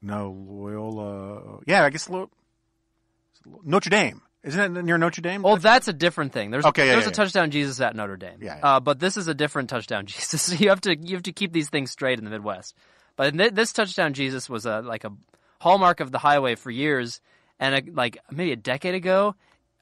[0.00, 1.58] No, Loyola.
[1.66, 2.30] Yeah, I guess Lo-
[3.64, 4.22] Notre Dame.
[4.46, 5.42] Isn't it near Notre Dame?
[5.42, 6.52] Well, that's a different thing.
[6.52, 8.38] There's Okay, yeah, there's yeah, a touchdown Jesus at Notre Dame.
[8.40, 8.76] Yeah, yeah.
[8.76, 10.58] Uh, but this is a different touchdown Jesus.
[10.60, 12.76] you have to you have to keep these things straight in the Midwest.
[13.16, 15.12] But this touchdown Jesus was a like a
[15.60, 17.20] hallmark of the highway for years,
[17.58, 19.34] and a, like maybe a decade ago,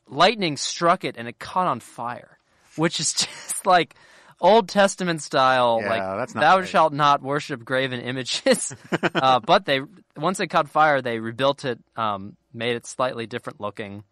[0.09, 2.39] lightning struck it and it caught on fire,
[2.77, 3.95] which is just like
[4.41, 5.81] Old Testament style.
[5.83, 8.75] Yeah, like that's not thou shalt not worship graven images.
[9.15, 9.81] uh, but they
[10.17, 14.05] once it caught fire, they rebuilt it, um, made it slightly different looking.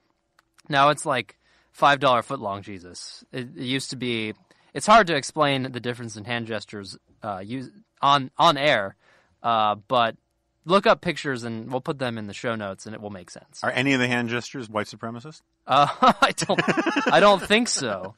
[0.69, 1.39] Now it's like
[1.73, 3.25] five dollar foot long Jesus.
[3.33, 4.35] It, it used to be.
[4.75, 7.71] It's hard to explain the difference in hand gestures uh, use,
[8.01, 8.97] on on air,
[9.43, 10.17] uh, but
[10.65, 13.31] look up pictures and we'll put them in the show notes and it will make
[13.31, 13.61] sense.
[13.63, 15.43] Are any of the hand gestures white supremacist?
[15.67, 15.89] Uh,
[16.21, 17.13] I don't.
[17.13, 18.15] I don't think so.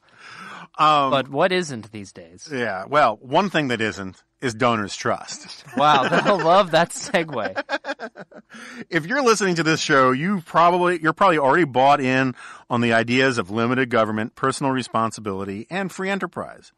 [0.77, 2.49] Um, But what isn't these days?
[2.51, 2.83] yeah.
[2.87, 5.63] Well, one thing that isn't is donors trust.
[5.77, 7.63] Wow, I love that segue.
[8.89, 12.35] if you're listening to this show, you probably you're probably already bought in
[12.69, 16.71] on the ideas of limited government, personal responsibility, and free enterprise.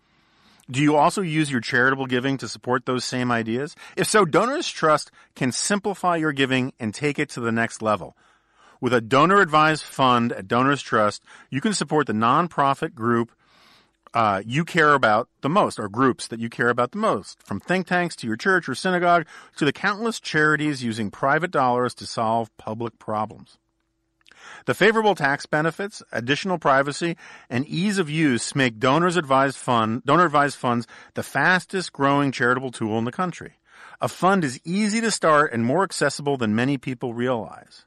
[0.70, 3.76] Do you also use your charitable giving to support those same ideas?
[3.96, 8.18] If so, Donors Trust can simplify your giving and take it to the next level.
[8.82, 13.32] With a donor advised fund at Donors Trust, you can support the nonprofit group
[14.14, 17.60] uh, you care about the most, or groups that you care about the most, from
[17.60, 19.26] think tanks to your church or synagogue
[19.58, 23.58] to the countless charities using private dollars to solve public problems.
[24.66, 27.18] The favorable tax benefits, additional privacy,
[27.50, 32.72] and ease of use make donors advised fund, donor advised funds the fastest growing charitable
[32.72, 33.56] tool in the country.
[34.00, 37.86] A fund is easy to start and more accessible than many people realize.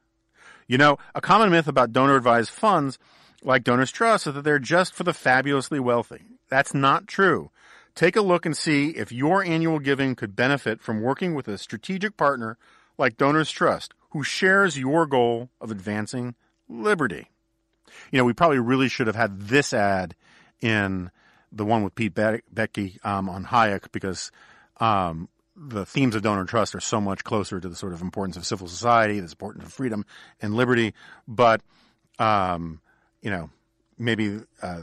[0.66, 2.98] You know, a common myth about donor advised funds,
[3.42, 6.22] like Donors Trust, that they're just for the fabulously wealthy.
[6.48, 7.50] That's not true.
[7.94, 11.58] Take a look and see if your annual giving could benefit from working with a
[11.58, 12.56] strategic partner
[12.98, 16.34] like Donors Trust, who shares your goal of advancing
[16.68, 17.28] liberty.
[18.10, 20.14] You know, we probably really should have had this ad
[20.60, 21.10] in
[21.50, 24.30] the one with Pete Be- Boettke um, on Hayek because
[24.78, 28.36] um, the themes of donor trust are so much closer to the sort of importance
[28.36, 30.04] of civil society, the importance of freedom
[30.40, 30.94] and liberty.
[31.26, 31.60] But,
[32.18, 32.80] um,
[33.22, 33.50] you know,
[33.98, 34.82] maybe uh,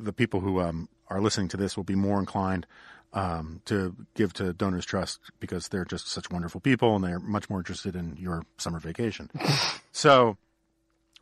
[0.00, 2.66] the people who um, are listening to this will be more inclined
[3.12, 7.48] um, to give to Donors Trust because they're just such wonderful people and they're much
[7.48, 9.30] more interested in your summer vacation.
[9.92, 10.36] so,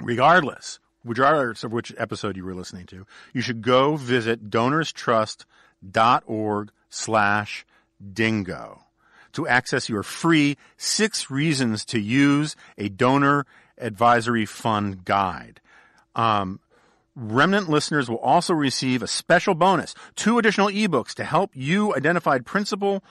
[0.00, 7.66] regardless, regardless of which episode you were listening to, you should go visit donorstrust.org slash
[8.12, 8.82] dingo
[9.32, 13.46] to access your free six reasons to use a donor
[13.78, 15.60] advisory fund guide.
[16.16, 16.58] Um,
[17.18, 22.40] Remnant listeners will also receive a special bonus, two additional ebooks to help you identify
[22.40, 23.02] principle,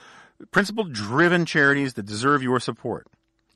[0.52, 3.08] principle driven charities that deserve your support.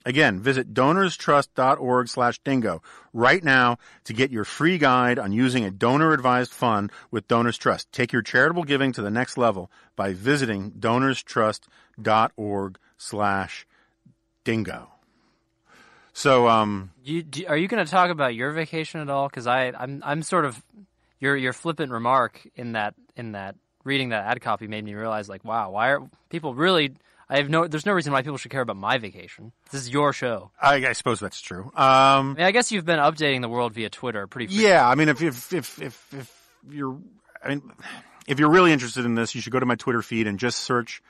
[0.05, 2.81] Again, visit donorstrust.org slash dingo
[3.13, 7.59] right now to get your free guide on using a donor advised fund with Donors
[7.59, 7.91] Trust.
[7.91, 13.67] Take your charitable giving to the next level by visiting donorstrust.org slash
[14.43, 14.98] dingo.
[16.19, 19.29] So, um, You, do, are you going to talk about your vacation at all?
[19.29, 20.61] Because I, I'm, I'm sort of
[21.21, 23.55] your your flippant remark in that in that
[23.85, 26.93] reading that ad copy made me realize like, wow, why are people really?
[27.29, 27.67] I have no.
[27.67, 29.53] There's no reason why people should care about my vacation.
[29.71, 30.51] This is your show.
[30.61, 31.71] I, I suppose that's true.
[31.73, 34.47] Um, I mean, I guess you've been updating the world via Twitter pretty.
[34.47, 34.69] frequently.
[34.69, 36.97] Yeah, I mean, if if if if, if you're,
[37.41, 37.71] I mean,
[38.27, 40.59] if you're really interested in this, you should go to my Twitter feed and just
[40.59, 41.01] search,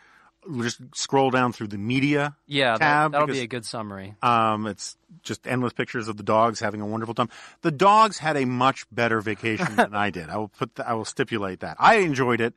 [0.62, 2.74] just scroll down through the media yeah.
[2.74, 3.12] That, tab.
[3.12, 4.16] that'll because, be a good summary.
[4.22, 7.30] Um, it's just endless pictures of the dogs having a wonderful time.
[7.62, 10.30] The dogs had a much better vacation than I did.
[10.30, 11.78] I will put, the, I will stipulate that.
[11.80, 12.54] I enjoyed it.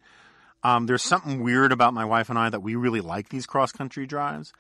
[0.63, 3.73] Um, there's something weird about my wife and I that we really like these cross
[3.73, 4.53] country drives.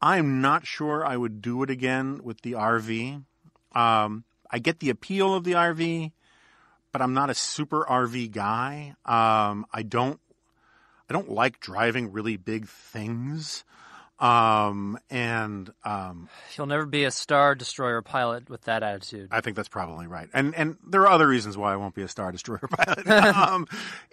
[0.00, 3.24] I'm not sure I would do it again with the RV.
[3.72, 6.12] Um, I get the appeal of the RV,
[6.92, 8.94] but I'm not a super RV guy.
[9.04, 10.20] Um, I don't,
[11.08, 13.64] I don't like driving really big things.
[14.18, 19.28] Um, and, um, You'll never be a star destroyer pilot with that attitude.
[19.30, 20.28] I think that's probably right.
[20.34, 23.06] And and there are other reasons why I won't be a Star Destroyer pilot.
[23.08, 23.66] um,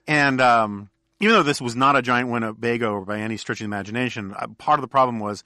[0.07, 0.89] and um,
[1.19, 4.47] even though this was not a giant Winnebago by any stretch of the imagination, uh,
[4.59, 5.43] part of the problem was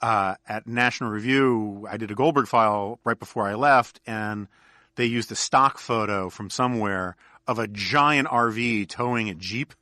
[0.00, 4.48] uh, at National Review, I did a Goldberg file right before I left, and
[4.96, 7.16] they used a stock photo from somewhere
[7.46, 9.74] of a giant RV towing a Jeep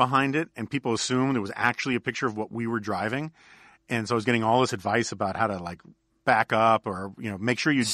[0.00, 3.32] behind it, and people assumed it was actually a picture of what we were driving.
[3.90, 5.80] And so I was getting all this advice about how to like
[6.24, 7.84] back up or you know make sure you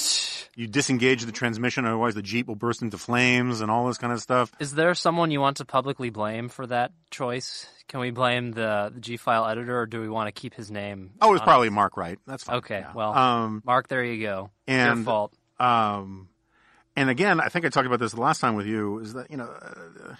[0.56, 4.12] you disengage the transmission, otherwise the Jeep will burst into flames and all this kind
[4.12, 4.52] of stuff.
[4.60, 7.66] Is there someone you want to publicly blame for that choice?
[7.88, 10.70] Can we blame the, the G file editor, or do we want to keep his
[10.70, 11.12] name?
[11.20, 12.18] Oh, it was probably Mark Wright.
[12.26, 12.56] That's fine.
[12.56, 12.92] Okay, Yeah.
[12.94, 14.50] well, um, Mark, there you go.
[14.66, 15.32] and- Your fault.
[15.58, 16.28] Um,
[16.96, 18.98] and again, I think I talked about this the last time with you.
[19.00, 20.14] Is that you know, uh,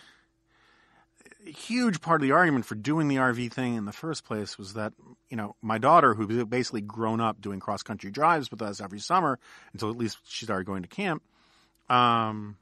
[1.46, 4.58] a huge part of the argument for doing the RV thing in the first place
[4.58, 4.92] was that
[5.28, 8.80] you know my daughter, who was basically grown up doing cross country drives with us
[8.80, 9.38] every summer
[9.72, 11.22] until at least she started going to camp,
[11.88, 12.56] um,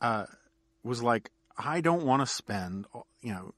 [0.00, 0.26] uh,
[0.82, 2.86] was like, I don't want to spend
[3.20, 3.54] you know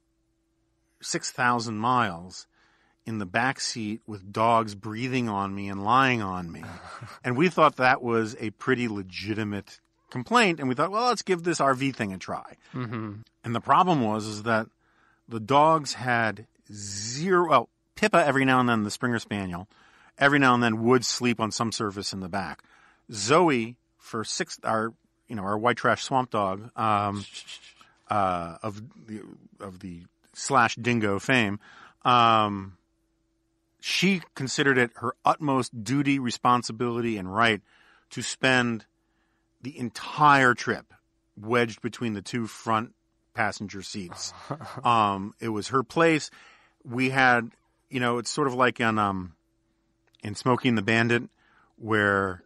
[1.01, 2.47] six thousand miles
[3.06, 6.65] in the back seat with dogs breathing on me and lying on me.
[7.24, 9.81] and we thought that was a pretty legitimate
[10.15, 10.61] complaint.
[10.61, 12.57] And we thought, well, let's give this RV thing a try.
[12.70, 14.69] hmm And the problem was is that
[15.28, 17.49] the dogs had zero.
[17.49, 19.66] Well, Pippa every now and then, the Springer Spaniel,
[20.16, 22.62] every now and then would sleep on some surface in the back.
[23.12, 24.95] Zoe, for six, our
[25.27, 27.24] you know our white trash swamp dog um,
[28.09, 29.20] uh, of the
[29.59, 31.59] of the slash dingo fame,
[32.05, 32.77] um,
[33.81, 37.61] she considered it her utmost duty, responsibility, and right
[38.11, 38.86] to spend
[39.65, 40.93] the entire trip
[41.41, 42.95] wedged between the two front
[43.35, 44.32] passenger seats.
[44.85, 46.31] um, it was her place.
[46.85, 47.51] We had,
[47.91, 49.35] you know, it's sort of like in um,
[50.23, 51.24] in Smokey and the Bandit,
[51.77, 52.43] where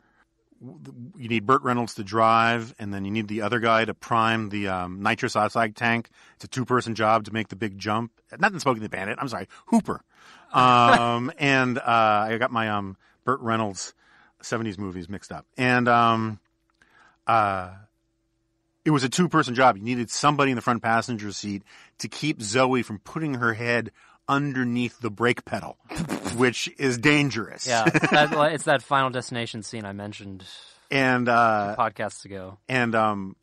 [0.61, 4.49] you need Burt Reynolds to drive, and then you need the other guy to prime
[4.49, 6.11] the um, nitrous oxide tank.
[6.37, 8.11] It's a two-person job to make the big jump.
[8.39, 9.19] Not in Smokey and the Bandit.
[9.21, 10.03] I'm sorry, Hooper.
[10.53, 11.83] Um, and uh,
[12.29, 13.95] I got my um, Burt Reynolds
[14.43, 16.41] '70s movies mixed up, and um,
[17.29, 17.71] uh,
[18.85, 19.77] it was a two-person job.
[19.77, 21.63] You needed somebody in the front passenger seat
[21.99, 23.93] to keep Zoe from putting her head
[24.29, 25.77] underneath the brake pedal,
[26.37, 27.67] which is dangerous.
[27.67, 30.45] Yeah, that, it's that Final Destination scene I mentioned
[30.91, 32.59] and uh, podcasts ago.
[32.69, 33.37] and um,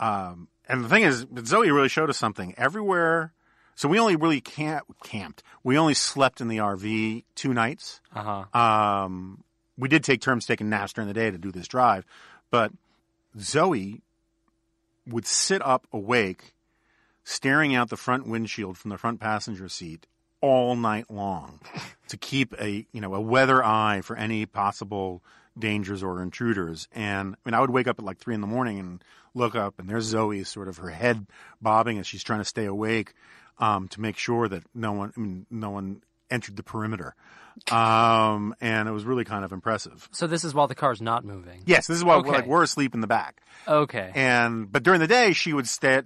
[0.00, 2.54] um, and the thing is, Zoe really showed us something.
[2.56, 3.32] Everywhere,
[3.74, 5.42] so we only really camp, camped.
[5.62, 8.00] We only slept in the RV two nights.
[8.14, 8.60] Uh huh.
[8.60, 9.44] Um,
[9.76, 12.04] we did take turns taking naps during the day to do this drive,
[12.50, 12.72] but
[13.38, 14.02] Zoe
[15.06, 16.54] would sit up awake,
[17.24, 20.06] staring out the front windshield from the front passenger seat
[20.40, 21.60] all night long
[22.08, 25.22] to keep a you know a weather eye for any possible
[25.58, 26.88] dangers or intruders.
[26.92, 29.02] And I mean, I would wake up at like three in the morning and
[29.34, 31.26] look up, and there's Zoe, sort of her head
[31.60, 33.14] bobbing as she's trying to stay awake
[33.58, 37.14] um, to make sure that no one, I mean, no one entered the perimeter.
[37.72, 40.08] Um, and it was really kind of impressive.
[40.12, 41.62] So this is while the car's not moving.
[41.66, 42.28] Yes, this is why Okay.
[42.28, 43.42] we're like we're asleep in the back.
[43.66, 44.12] Okay.
[44.14, 46.02] And but during the day, she would stay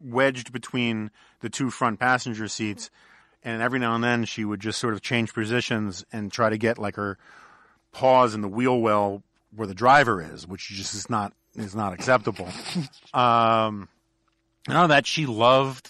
[0.00, 2.90] wedged between the two front passenger seats,
[3.44, 6.58] and every now and then she would just sort of change positions and try to
[6.58, 7.18] get like her
[7.92, 9.22] paws in the wheel well
[9.54, 12.48] where the driver is, which just is not is not acceptable.
[13.14, 13.88] um,
[14.68, 15.88] and of that, she loved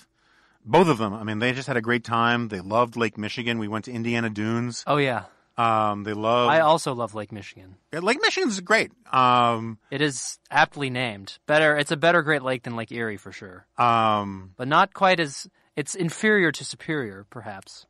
[0.66, 1.14] both of them.
[1.14, 2.48] I mean, they just had a great time.
[2.48, 3.58] They loved Lake Michigan.
[3.58, 4.84] We went to Indiana Dunes.
[4.86, 5.24] oh yeah.
[5.58, 6.50] Um, they love.
[6.50, 7.76] I also love Lake Michigan.
[7.90, 8.92] Lake Michigan's great.
[9.10, 11.38] Um, It is aptly named.
[11.46, 11.78] Better.
[11.78, 15.48] It's a better Great Lake than Lake Erie for sure, um, but not quite as.
[15.74, 17.86] It's inferior to superior, perhaps.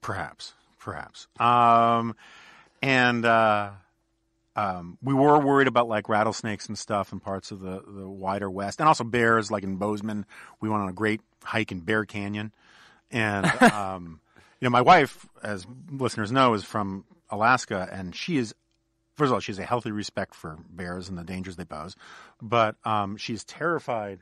[0.00, 1.26] Perhaps, perhaps.
[1.38, 2.14] Um,
[2.82, 3.70] and uh,
[4.56, 8.50] um, we were worried about like rattlesnakes and stuff in parts of the, the wider
[8.50, 9.50] west, and also bears.
[9.50, 10.24] Like in Bozeman,
[10.60, 12.52] we went on a great hike in Bear Canyon,
[13.10, 14.20] and um,
[14.60, 18.54] you know, my wife, as listeners know, is from Alaska, and she is.
[19.14, 21.96] First of all, she has a healthy respect for bears and the dangers they pose,
[22.42, 24.20] but um, she's terrified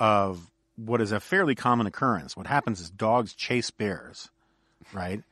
[0.00, 2.36] of what is a fairly common occurrence.
[2.36, 4.30] What happens is dogs chase bears,
[4.92, 5.22] right?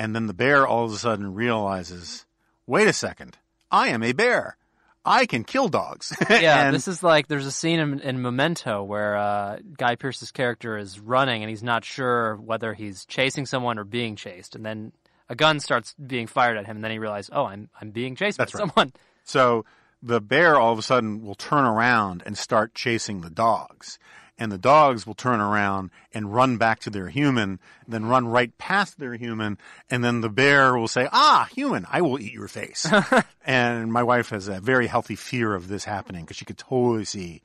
[0.00, 2.26] And then the bear all of a sudden realizes,
[2.66, 3.38] wait a second,
[3.70, 4.56] I am a bear.
[5.04, 6.14] I can kill dogs.
[6.30, 10.30] Yeah, And- this is like there's a scene in, in Memento where uh, Guy Pearce's
[10.30, 14.64] character is running and he's not sure whether he's chasing someone or being chased, and
[14.64, 14.92] then
[15.28, 18.14] a gun starts being fired at him, and then he realizes, oh, I'm I'm being
[18.16, 18.68] chased That's by right.
[18.74, 18.92] someone.
[19.24, 19.64] So
[20.02, 23.98] the bear all of a sudden will turn around and start chasing the dogs.
[24.40, 28.56] And the dogs will turn around and run back to their human, then run right
[28.56, 29.58] past their human,
[29.90, 32.90] and then the bear will say, Ah, human, I will eat your face.
[33.44, 37.04] and my wife has a very healthy fear of this happening because she could totally
[37.04, 37.42] see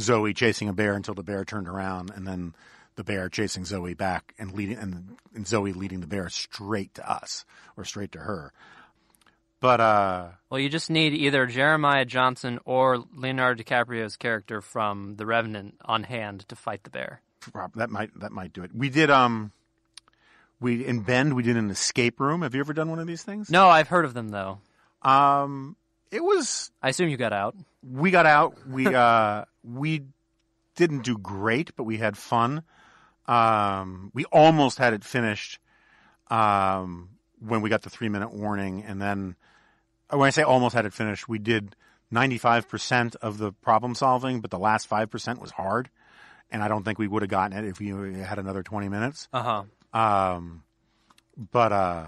[0.00, 2.54] Zoe chasing a bear until the bear turned around, and then
[2.96, 7.10] the bear chasing Zoe back and leading, and, and Zoe leading the bear straight to
[7.10, 7.44] us
[7.76, 8.52] or straight to her.
[9.60, 15.24] But, uh, Well, you just need either Jeremiah Johnson or Leonardo DiCaprio's character from The
[15.26, 17.22] Revenant on hand to fight the bear.
[17.54, 18.74] Rob, that might that might do it.
[18.74, 19.52] We did um
[20.60, 22.42] we in Bend we did an escape room.
[22.42, 23.48] Have you ever done one of these things?
[23.50, 24.58] No, I've heard of them though.
[25.02, 25.76] Um
[26.10, 27.54] it was I assume you got out.
[27.88, 28.56] we got out.
[28.68, 30.02] We uh, we
[30.74, 32.62] didn't do great, but we had fun.
[33.26, 35.58] Um, we almost had it finished
[36.28, 37.10] um,
[37.40, 39.36] when we got the three minute warning, and then
[40.10, 41.76] when I say almost had it finished, we did
[42.10, 45.90] ninety five percent of the problem solving, but the last five percent was hard,
[46.50, 47.88] and I don't think we would have gotten it if we
[48.18, 49.28] had another twenty minutes.
[49.32, 50.32] Uh huh.
[50.32, 50.62] Um,
[51.36, 52.06] but uh,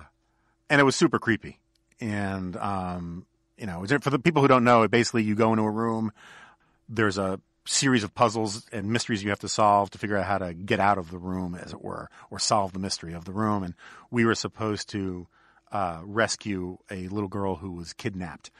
[0.70, 1.58] and it was super creepy.
[2.00, 3.26] And um,
[3.56, 6.12] you know, for the people who don't know, it basically you go into a room.
[6.88, 10.38] There's a series of puzzles and mysteries you have to solve to figure out how
[10.38, 13.32] to get out of the room, as it were, or solve the mystery of the
[13.32, 13.62] room.
[13.62, 13.74] And
[14.10, 15.26] we were supposed to
[15.70, 18.50] uh, rescue a little girl who was kidnapped.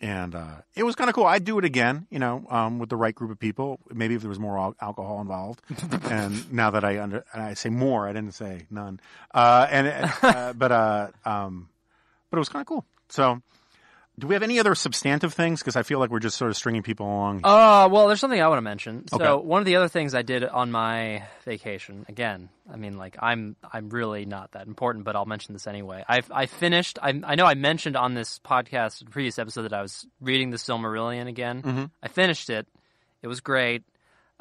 [0.00, 1.26] And uh, it was kind of cool.
[1.26, 3.78] I'd do it again, you know, um, with the right group of people.
[3.94, 5.62] Maybe if there was more al- alcohol involved.
[6.10, 8.98] and now that I under, and I say more, I didn't say none.
[9.32, 11.68] Uh, and uh, but uh, um,
[12.30, 12.84] but it was kind of cool.
[13.10, 13.40] So,
[14.18, 15.60] do we have any other substantive things?
[15.60, 17.40] Because I feel like we're just sort of stringing people along.
[17.44, 19.08] Uh, well, there's something I want to mention.
[19.08, 19.46] So Okay.
[19.46, 23.56] one of the other things I did on my vacation, again, I mean, like I'm
[23.72, 26.04] I'm really not that important, but I'll mention this anyway.
[26.08, 26.98] I I finished.
[27.02, 30.58] I I know I mentioned on this podcast, previous episode, that I was reading the
[30.58, 31.90] Silmarillion again.
[32.02, 32.66] I finished it.
[33.22, 33.82] It was great.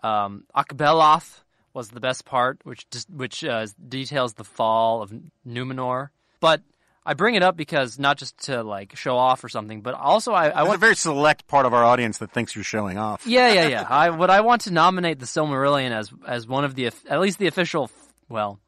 [0.03, 1.41] Um, Akallabêth
[1.73, 5.13] was the best part, which dis- which uh, details the fall of
[5.47, 6.09] Numenor.
[6.39, 6.61] But
[7.05, 10.33] I bring it up because not just to like show off or something, but also
[10.33, 12.97] I, I There's want a very select part of our audience that thinks you're showing
[12.97, 13.25] off.
[13.25, 13.87] yeah, yeah, yeah.
[13.89, 17.39] I what I want to nominate the Silmarillion as as one of the at least
[17.39, 17.89] the official.
[18.29, 18.59] Well,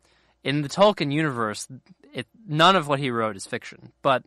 [0.44, 1.68] in the Tolkien universe,
[2.14, 4.24] it none of what he wrote is fiction, but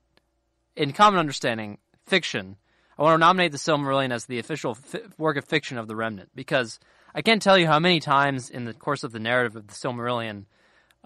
[0.77, 2.57] in common understanding, fiction.
[2.99, 5.95] I want to nominate the Silmarillion as the official fi- work of fiction of the
[5.97, 6.79] Remnant because
[7.15, 9.75] I can't tell you how many times in the course of the narrative of the
[9.75, 10.45] Silmarillion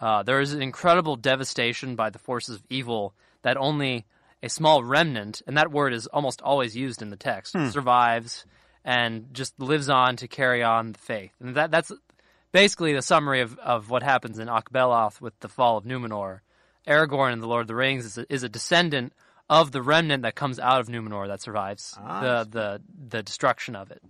[0.01, 4.05] uh, there is an incredible devastation by the forces of evil that only
[4.43, 8.45] a small remnant, and that word is almost always used in the text, survives
[8.85, 11.33] and just lives on to carry on the faith.
[11.41, 11.93] And that that's
[12.53, 16.41] basically the summary of, of what happens in Akallabêth with the fall of Numenor.
[16.89, 19.13] Aragorn in the Lord of the Rings is a, is a descendant
[19.51, 23.91] of the remnant that comes out of Numenor that survives the, the the destruction of
[23.91, 24.03] it.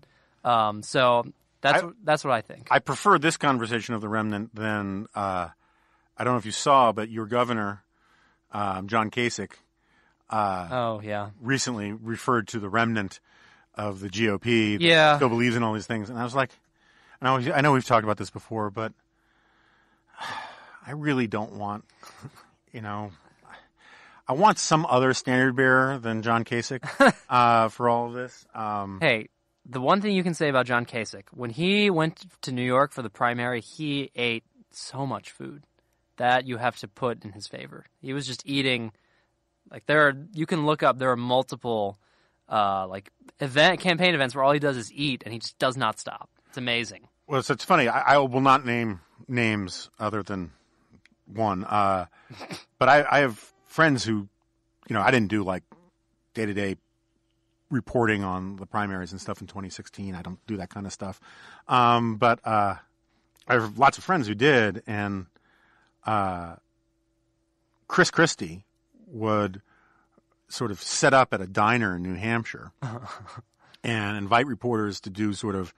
[0.44, 1.26] Um, so
[1.60, 2.68] that's I- that's what I think.
[2.70, 5.48] I prefer this conversation of the remnant than uh,
[6.20, 7.82] I don't know if you saw, but your governor,
[8.52, 9.52] um, John Kasich,
[10.30, 13.20] oh yeah, recently referred to the remnant
[13.74, 15.16] of the GOP that Yeah.
[15.16, 16.51] still believes in all these things, and I was like,
[17.22, 18.92] and I, was, I know we've talked about this before, but
[20.86, 21.84] I really don't want,
[22.72, 23.12] you know.
[24.28, 26.84] I want some other standard bearer than John Kasich
[27.30, 28.47] uh, for all of this.
[28.55, 29.28] Um, Hey,
[29.66, 32.92] the one thing you can say about John Kasich, when he went to New York
[32.92, 35.64] for the primary, he ate so much food
[36.20, 37.86] that you have to put in his favor.
[38.02, 38.92] He was just eating
[39.70, 41.98] like there are you can look up there are multiple
[42.47, 43.10] uh like
[43.40, 46.28] event campaign events where all he does is eat and he just does not stop.
[46.48, 47.09] It's amazing.
[47.26, 47.88] Well, it's funny.
[47.88, 50.52] I, I will not name names other than
[51.26, 51.64] one.
[51.64, 52.05] Uh,
[52.78, 54.28] but I, I have friends who,
[54.88, 55.62] you know, I didn't do like
[56.34, 56.76] day to day
[57.70, 60.14] reporting on the primaries and stuff in 2016.
[60.14, 61.18] I don't do that kind of stuff.
[61.66, 62.74] Um, but uh,
[63.48, 65.26] I have lots of friends who did, and
[66.06, 66.56] uh,
[67.89, 68.64] Chris Christie
[69.06, 69.62] would
[70.48, 72.72] sort of set up at a diner in New Hampshire
[73.85, 75.74] and invite reporters to do sort of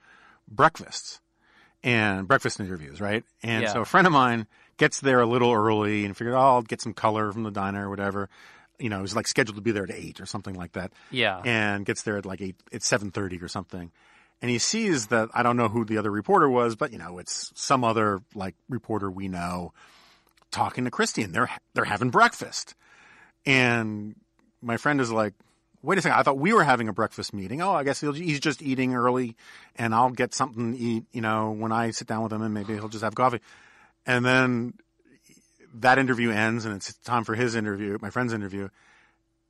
[0.47, 1.21] breakfasts
[1.83, 3.23] and breakfast interviews, right?
[3.41, 3.73] And Yeah.
[3.73, 4.47] so a friend of mine
[4.77, 7.87] gets there a little early and figured, oh, I'll get some color from the diner
[7.87, 8.29] or whatever.
[8.79, 10.91] You know, he's like scheduled to be there at eight or something like that.
[11.11, 11.41] Yeah.
[11.45, 13.91] And gets there at like eight, it's seven thirty or something.
[14.41, 17.17] And he sees that I don't know who the other reporter was, but you know,
[17.19, 19.73] it's some other like reporter we know
[20.53, 22.75] talking to Christie, and they're they're having breakfast.
[23.45, 24.15] And
[24.61, 25.33] my friend is like,
[25.83, 27.61] wait a second, I thought we were having a breakfast meeting.
[27.61, 29.35] Oh, I guess he's just eating early
[29.75, 32.53] and I'll get something to eat, you know, when I sit down with him and
[32.53, 33.41] maybe he'll just have coffee.
[34.05, 34.75] And then
[35.75, 38.69] that interview ends and it's time for his interview, my friend's interview.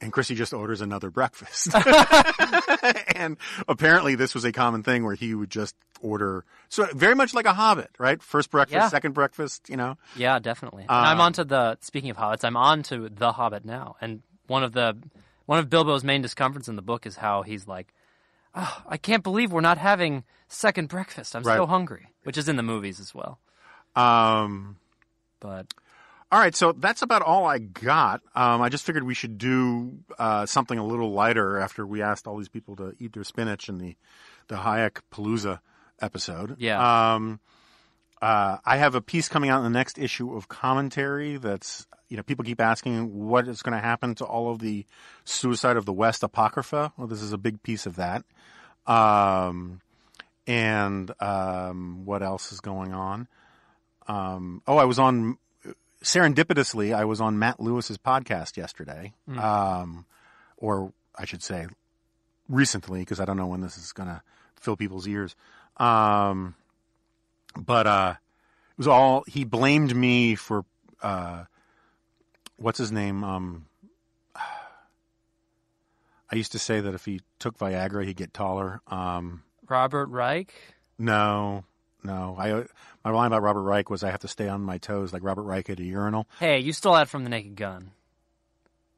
[0.04, 1.70] And Christie just orders another breakfast.
[3.16, 7.34] and apparently this was a common thing where he would just order, so very much
[7.34, 8.22] like a hobbit, right?
[8.22, 8.90] First breakfast, Yeah.
[8.90, 9.98] second breakfast, you know?
[10.18, 10.84] Yeah, definitely.
[10.84, 13.96] and I'm Um, on to the speaking of hobbits, I'm on to the Hobbit now.
[14.02, 14.98] And one of the
[15.46, 17.94] one of Bilbo's main discomforts in the book is how he's like,
[18.56, 21.36] oh, I can't believe we're not having second breakfast.
[21.36, 23.40] I'm so hungry, which is in the movies as well.
[23.96, 24.78] Um,
[25.40, 25.74] But
[26.34, 28.22] All right, so that's about all I got.
[28.34, 32.26] Um, I just figured we should do uh, something a little lighter after we asked
[32.26, 33.96] all these people to eat their spinach in the
[34.48, 35.60] the Hayek Palooza
[36.02, 36.56] episode.
[36.58, 37.14] Yeah.
[37.14, 37.40] Um,
[38.20, 41.38] uh, I have a piece coming out in the next issue of commentary.
[41.38, 44.88] That's you know people keep asking what is going to happen to all of the
[45.26, 46.94] Suicide of the West apocrypha.
[46.98, 48.24] Well, this is a big piece of that.
[48.88, 49.82] Um,
[50.48, 53.28] and um, what else is going on?
[54.08, 55.38] Um, oh, I was on
[56.04, 56.94] serendipitously.
[56.94, 60.06] I was on Matt Lewis's podcast yesterday, um,
[60.58, 61.68] or I should say,
[62.48, 64.22] recently, because I don't know when this is going to
[64.56, 65.36] fill people's ears.
[65.78, 66.56] Um,
[67.56, 70.66] but uh, it was all he blamed me for
[71.02, 71.46] uh,
[72.58, 73.24] what's his name?
[73.24, 73.66] Um,
[74.36, 78.82] I used to say that if he took Viagra, he'd get taller.
[78.88, 80.54] Um, Robert Reich.
[81.00, 81.64] no,
[82.04, 82.36] no.
[82.38, 82.66] I
[83.04, 85.44] my line about Robert Reich was I have to stay on my toes like Robert
[85.44, 86.28] Reich at a urinal.
[86.40, 87.92] Hey, you stole that from the Naked Gun.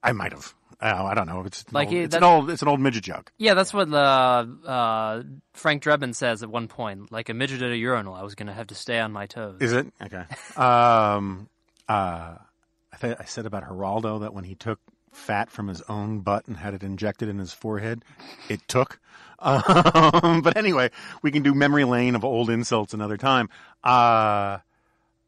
[0.03, 0.53] I might have.
[0.82, 1.41] Oh, I don't know.
[1.45, 3.32] It's an Like, old, it's an old it's an old midget joke.
[3.38, 5.23] Yeah, that's what uh, uh,
[5.53, 7.11] Frank Drebin says at one point.
[7.11, 9.26] Like a midget at a urinal, I was going to have to stay on my
[9.26, 9.57] toes.
[9.61, 10.26] Is it okay?
[10.61, 11.48] um,
[11.88, 12.36] uh,
[12.94, 14.80] I th- I said about Geraldo that when he took
[15.15, 18.03] fat from his own butt and had it injected in his forehead,
[18.49, 18.99] it took.
[19.37, 20.89] Um, but anyway,
[21.21, 23.49] we can do memory lane of old insults another time.
[23.83, 24.59] Uh,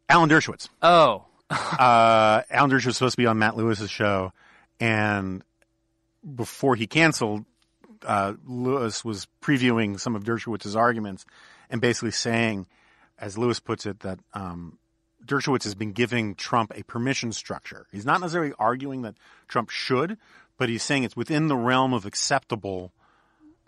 [0.09, 0.69] Alan Dershowitz.
[0.81, 4.31] oh, uh, Alan Dershowitz was supposed to be on Matt Lewis's show,
[4.80, 5.43] and
[6.35, 7.45] before he canceled,
[8.05, 11.26] uh, Lewis was previewing some of Dershowitz's arguments
[11.69, 12.65] and basically saying,
[13.19, 14.77] as Lewis puts it, that um,
[15.28, 17.86] Dershowitz has been giving Trump a permission structure.
[17.91, 19.16] He's not necessarily arguing that
[19.48, 20.18] Trump should,
[20.58, 22.91] but he's saying it's within the realm of acceptable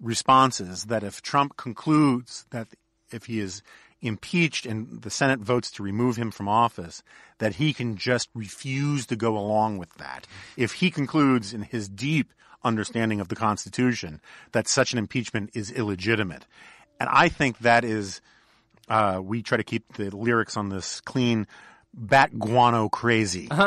[0.01, 2.67] responses that if Trump concludes that
[3.11, 3.61] if he is
[4.01, 7.03] impeached and the Senate votes to remove him from office,
[7.39, 10.25] that he can just refuse to go along with that.
[10.55, 12.31] If he concludes in his deep
[12.63, 14.21] understanding of the Constitution
[14.51, 16.45] that such an impeachment is illegitimate.
[16.99, 18.21] And I think that is,
[18.89, 21.47] uh, we try to keep the lyrics on this clean,
[21.93, 23.49] bat guano crazy.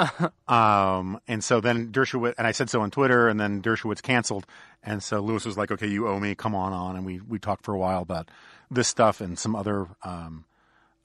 [0.48, 4.44] Um, and so then Dershowitz, and I said so on Twitter, and then Dershowitz canceled.
[4.82, 6.96] And so Lewis was like, okay, you owe me, come on on.
[6.96, 8.30] And we, we talked for a while about
[8.70, 10.44] this stuff and some other, um,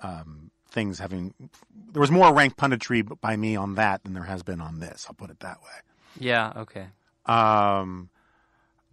[0.01, 1.33] um, things having,
[1.93, 5.05] there was more rank punditry by me on that than there has been on this.
[5.07, 5.79] I'll put it that way.
[6.19, 6.87] yeah, okay.
[7.25, 8.09] Um,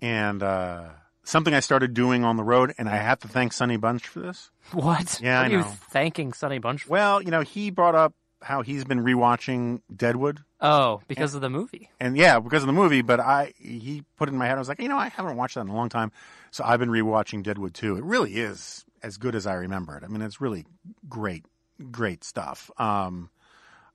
[0.01, 0.90] and, uh,
[1.24, 4.20] something I started doing on the road, and I have to thank Sonny Bunch for
[4.20, 4.51] this.
[4.72, 5.20] What?
[5.20, 5.64] Yeah, what I are you know.
[5.90, 6.90] thanking Sonny Bunch for?
[6.90, 10.40] Well, you know, he brought up how he's been rewatching Deadwood.
[10.60, 11.90] Oh, because of the movie.
[12.01, 13.02] and yeah, because of the movie.
[13.02, 14.56] But I, he put it in my head.
[14.56, 16.12] I was like, you know, I haven't watched that in a long time,
[16.51, 17.96] so I've been rewatching Deadwood too.
[17.96, 20.05] It really is as good as I remember it.
[20.05, 20.64] I mean, it's really
[21.09, 21.44] great,
[21.90, 22.70] great stuff.
[22.78, 23.30] Um,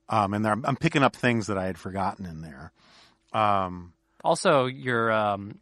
[0.08, 2.72] um, and there, I'm picking up things that I had forgotten in there.
[3.32, 3.92] Um,
[4.24, 5.58] Also, you're um,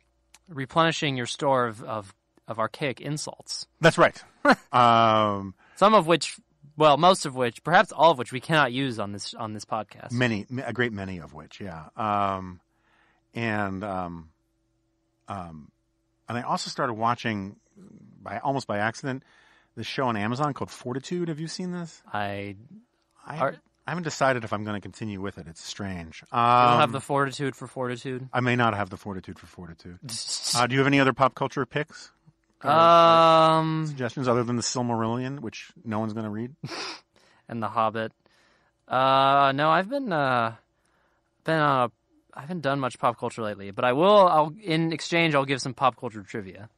[0.48, 2.14] replenishing your store of, of,
[2.46, 3.66] of archaic insults.
[3.80, 4.22] that's right.
[4.72, 6.36] um, Some of which,
[6.76, 9.64] well, most of which, perhaps all of which, we cannot use on this on this
[9.64, 10.12] podcast.
[10.12, 11.86] many, a great many of which, yeah.
[11.96, 12.60] Um,
[13.34, 14.30] and um,
[15.28, 15.70] um,
[16.28, 17.56] and I also started watching
[18.22, 19.22] by almost by accident
[19.76, 21.28] this show on Amazon called Fortitude.
[21.28, 22.02] Have you seen this?
[22.12, 22.56] I
[23.26, 23.56] I Are-
[23.88, 25.46] I haven't decided if I'm going to continue with it.
[25.48, 26.22] It's strange.
[26.30, 28.28] Um, don't have the fortitude for fortitude.
[28.34, 29.98] I may not have the fortitude for fortitude.
[30.54, 32.10] Uh, do you have any other pop culture picks?
[32.62, 36.54] um, Suggestions other than the Silmarillion, which no one's going to read?
[37.48, 38.12] and the Hobbit.
[38.86, 40.56] Uh, no, I've been uh,
[41.44, 41.88] been uh,
[42.34, 44.28] I haven't done much pop culture lately, but I will.
[44.28, 46.68] I'll in exchange, I'll give some pop culture trivia.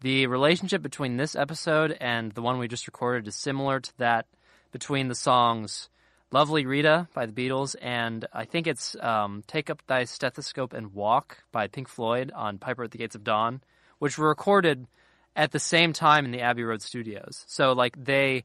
[0.00, 4.26] The relationship between this episode and the one we just recorded is similar to that
[4.70, 5.88] between the songs
[6.32, 10.92] "Lovely Rita" by the Beatles and I think it's um, "Take Up Thy Stethoscope and
[10.92, 13.60] Walk" by Pink Floyd on "Piper at the Gates of Dawn,"
[13.98, 14.86] which were recorded
[15.36, 17.44] at the same time in the Abbey Road studios.
[17.46, 18.44] So like they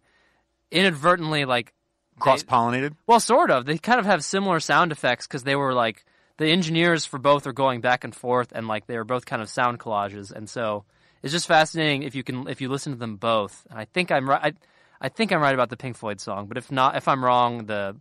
[0.72, 1.74] inadvertently like
[2.20, 2.96] Cross pollinated?
[3.06, 3.66] well, sort of.
[3.66, 6.04] They kind of have similar sound effects because they were like
[6.38, 9.42] the engineers for both are going back and forth, and like they were both kind
[9.42, 10.86] of sound collages, and so
[11.22, 13.66] it's just fascinating if you can if you listen to them both.
[13.70, 14.46] And I think I'm right.
[14.46, 14.54] I,
[15.02, 17.66] I think I'm right about the Pink Floyd song, but if not, if I'm wrong,
[17.66, 17.96] the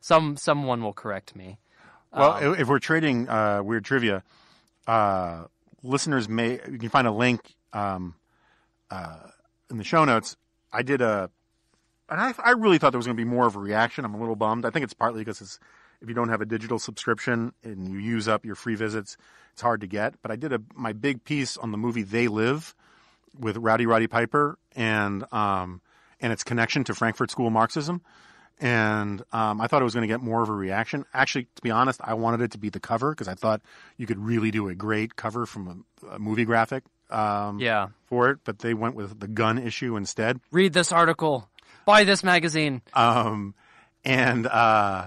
[0.00, 1.58] some someone will correct me.
[2.12, 4.22] Well, Um, if- we're trading uh, weird trivia,
[4.86, 5.44] uh,
[5.82, 8.14] listeners may you can find a link um,
[8.90, 9.16] uh,
[9.70, 10.36] in the show notes.
[10.72, 11.30] I did a,
[12.08, 14.04] and I, I really thought there was going to be more of a reaction.
[14.04, 14.64] I'm a little bummed.
[14.64, 15.58] I think it's partly because it's
[16.00, 19.16] if you don't have a digital subscription and you use up your free visits,
[19.52, 20.14] it's hard to get.
[20.22, 22.74] But I did a my big piece on the movie They Live
[23.38, 25.80] with Rowdy Roddy Piper and um,
[26.20, 28.02] and its connection to Frankfurt School Marxism
[28.60, 31.06] and um, I thought it was going to get more of a reaction.
[31.14, 33.62] Actually, to be honest, I wanted it to be the cover because I thought
[33.96, 38.30] you could really do a great cover from a, a movie graphic um, Yeah, for
[38.30, 38.40] it.
[38.44, 40.40] But they went with the gun issue instead.
[40.50, 41.48] read this article.
[41.86, 42.82] Buy this magazine.
[42.92, 43.54] Um,
[44.04, 45.06] and uh,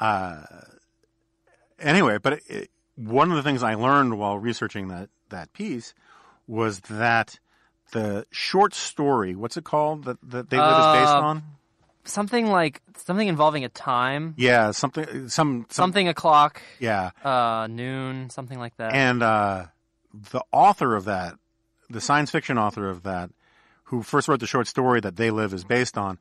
[0.00, 0.42] uh,
[1.78, 5.94] anyway, but it, it, one of the things I learned while researching that that piece
[6.48, 7.38] was that
[7.94, 11.42] the short story, what's it called that that they live is based Uh, on?
[12.04, 14.34] Something like something involving a time.
[14.36, 18.92] Yeah, something, some, some Something o'clock, Yeah, uh, noon, something like that.
[18.92, 19.66] and uh,
[20.12, 21.36] the author of that,
[21.88, 23.30] the science fiction author of that,
[23.84, 26.18] who first wrote the short story that They Live is based on,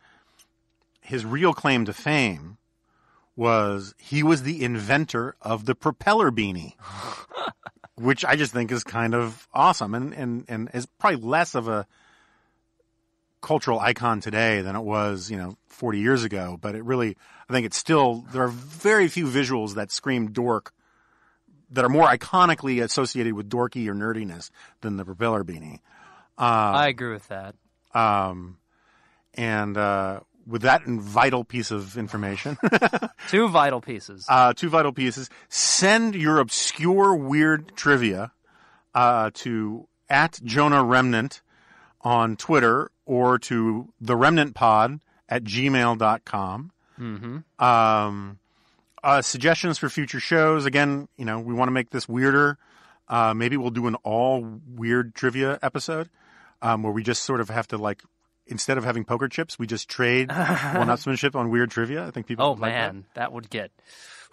[1.01, 2.57] his real claim to fame
[3.35, 6.75] was he was the inventor of the propeller beanie,
[7.95, 11.67] which I just think is kind of awesome and, and, and is probably less of
[11.67, 11.85] a
[13.41, 16.57] cultural icon today than it was, you know, 40 years ago.
[16.59, 17.17] But it really,
[17.49, 20.73] I think it's still, there are very few visuals that scream dork
[21.71, 24.49] that are more iconically associated with dorky or nerdiness
[24.81, 25.79] than the propeller beanie.
[26.45, 27.55] I agree with that.
[27.93, 28.57] Um,
[29.35, 32.57] and uh, with that vital piece of information,
[33.29, 34.25] Two vital pieces.
[34.29, 35.29] uh, two vital pieces.
[35.49, 38.31] Send your obscure, weird trivia
[38.93, 41.41] uh, to at Jonah Remnant
[42.01, 44.99] on Twitter or to the Remnant Pod
[45.29, 46.71] at gmail.com.
[46.99, 47.63] Mm-hmm.
[47.63, 48.39] Um,
[49.03, 50.65] uh, suggestions for future shows.
[50.65, 52.57] Again, you know, we want to make this weirder.
[53.07, 56.09] Uh, maybe we'll do an all weird trivia episode
[56.61, 58.01] um, where we just sort of have to like
[58.47, 62.05] instead of having poker chips, we just trade one-upsmanship on weird trivia.
[62.05, 62.45] I think people.
[62.45, 62.93] oh would like that.
[62.93, 63.31] man, that.
[63.31, 63.71] would get,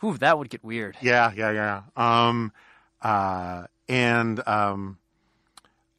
[0.00, 0.96] whew, that would get weird.
[1.00, 1.82] Yeah, yeah, yeah.
[1.96, 2.52] Um,
[3.02, 4.98] uh, and um,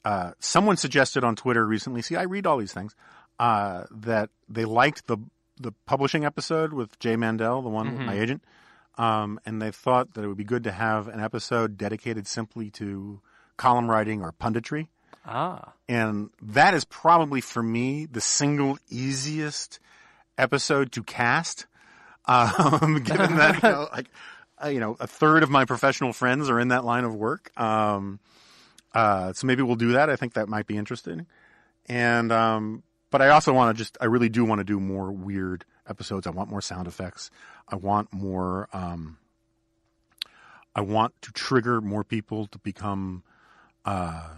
[0.05, 2.01] uh, someone suggested on Twitter recently.
[2.01, 2.95] See, I read all these things.
[3.39, 5.17] Uh, that they liked the
[5.59, 8.43] the publishing episode with Jay Mandel, the one my agent,
[8.97, 12.69] um, and they thought that it would be good to have an episode dedicated simply
[12.71, 13.19] to
[13.57, 14.87] column writing or punditry.
[15.25, 19.79] Ah, And that is probably for me the single easiest
[20.37, 21.65] episode to cast.
[22.25, 24.07] Um, given that, you know, like,
[24.63, 27.51] uh, you know, a third of my professional friends are in that line of work.
[27.59, 28.19] Um,
[28.93, 30.09] uh, so maybe we'll do that.
[30.09, 31.25] I think that might be interesting.
[31.87, 35.11] And, um, but I also want to just, I really do want to do more
[35.11, 36.27] weird episodes.
[36.27, 37.29] I want more sound effects.
[37.67, 39.17] I want more, um,
[40.75, 43.23] I want to trigger more people to become,
[43.83, 44.29] uh,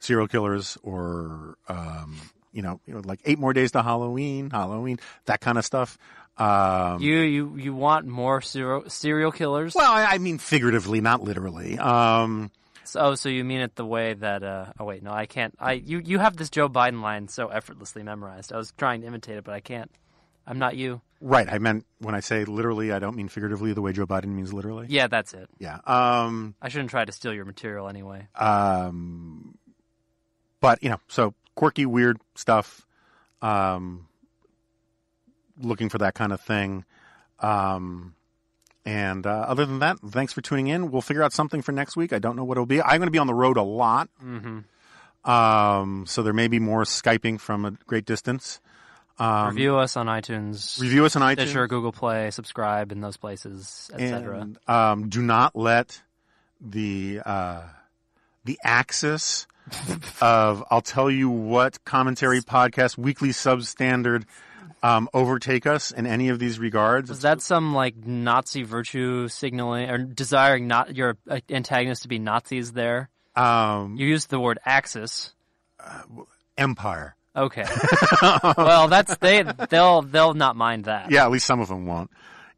[0.00, 2.16] serial killers or um,
[2.52, 5.98] you know, you know, like eight more days to Halloween, Halloween, that kind of stuff.
[6.36, 9.74] Um, you you you want more serial serial killers?
[9.74, 11.78] well, I, I mean figuratively, not literally.
[11.78, 12.50] Um,
[12.84, 14.42] So, oh, so you mean it the way that?
[14.42, 15.54] Uh, oh wait, no, I can't.
[15.58, 18.52] I you you have this Joe Biden line so effortlessly memorized.
[18.52, 19.90] I was trying to imitate it, but I can't.
[20.46, 21.02] I'm not you.
[21.20, 21.46] right.
[21.52, 24.52] I meant when I say literally, I don't mean figuratively the way Joe Biden means
[24.54, 24.86] literally.
[24.88, 25.50] Yeah, that's it.
[25.58, 25.80] Yeah.
[25.84, 28.28] Um, I shouldn't try to steal your material anyway.
[28.36, 29.54] um,
[30.60, 32.86] but you know, so quirky, weird stuff.
[33.42, 34.06] Um,
[35.60, 36.84] looking for that kind of thing.
[37.40, 38.14] Um,
[38.84, 40.90] and uh, other than that, thanks for tuning in.
[40.90, 42.12] We'll figure out something for next week.
[42.12, 42.80] I don't know what it'll be.
[42.80, 45.30] I'm going to be on the road a lot, Mm-hmm.
[45.30, 48.60] um, so there may be more skyping from a great distance.
[49.18, 51.40] Um, Review us on iTunes, review us on iTunes.
[51.46, 54.48] Stitcher, Google Play, subscribe in those places, etc.
[54.68, 56.00] um, do not let
[56.60, 57.62] the uh,
[58.44, 59.48] the axis
[60.20, 64.24] of I'll tell you what commentary podcast weekly substandard
[64.82, 67.10] um, overtake us in any of these regards.
[67.10, 72.18] Is that some like Nazi virtue signaling or desiring not your uh, antagonist to be
[72.18, 72.72] Nazis?
[72.72, 75.32] There, um, you used the word Axis.
[76.56, 77.14] empire?
[77.34, 77.66] Okay.
[78.56, 81.10] well, that's they they'll they'll not mind that.
[81.10, 82.10] Yeah, at least some of them won't.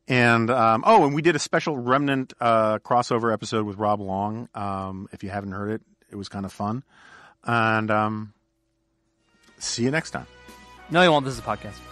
[0.08, 4.48] And um, oh, and we did a special remnant uh, crossover episode with Rob Long.
[4.54, 6.82] Um, if you haven't heard it, it was kind of fun.
[7.44, 8.34] And um,
[9.58, 10.26] see you next time.
[10.90, 11.24] No, you won't.
[11.24, 11.89] This is a podcast.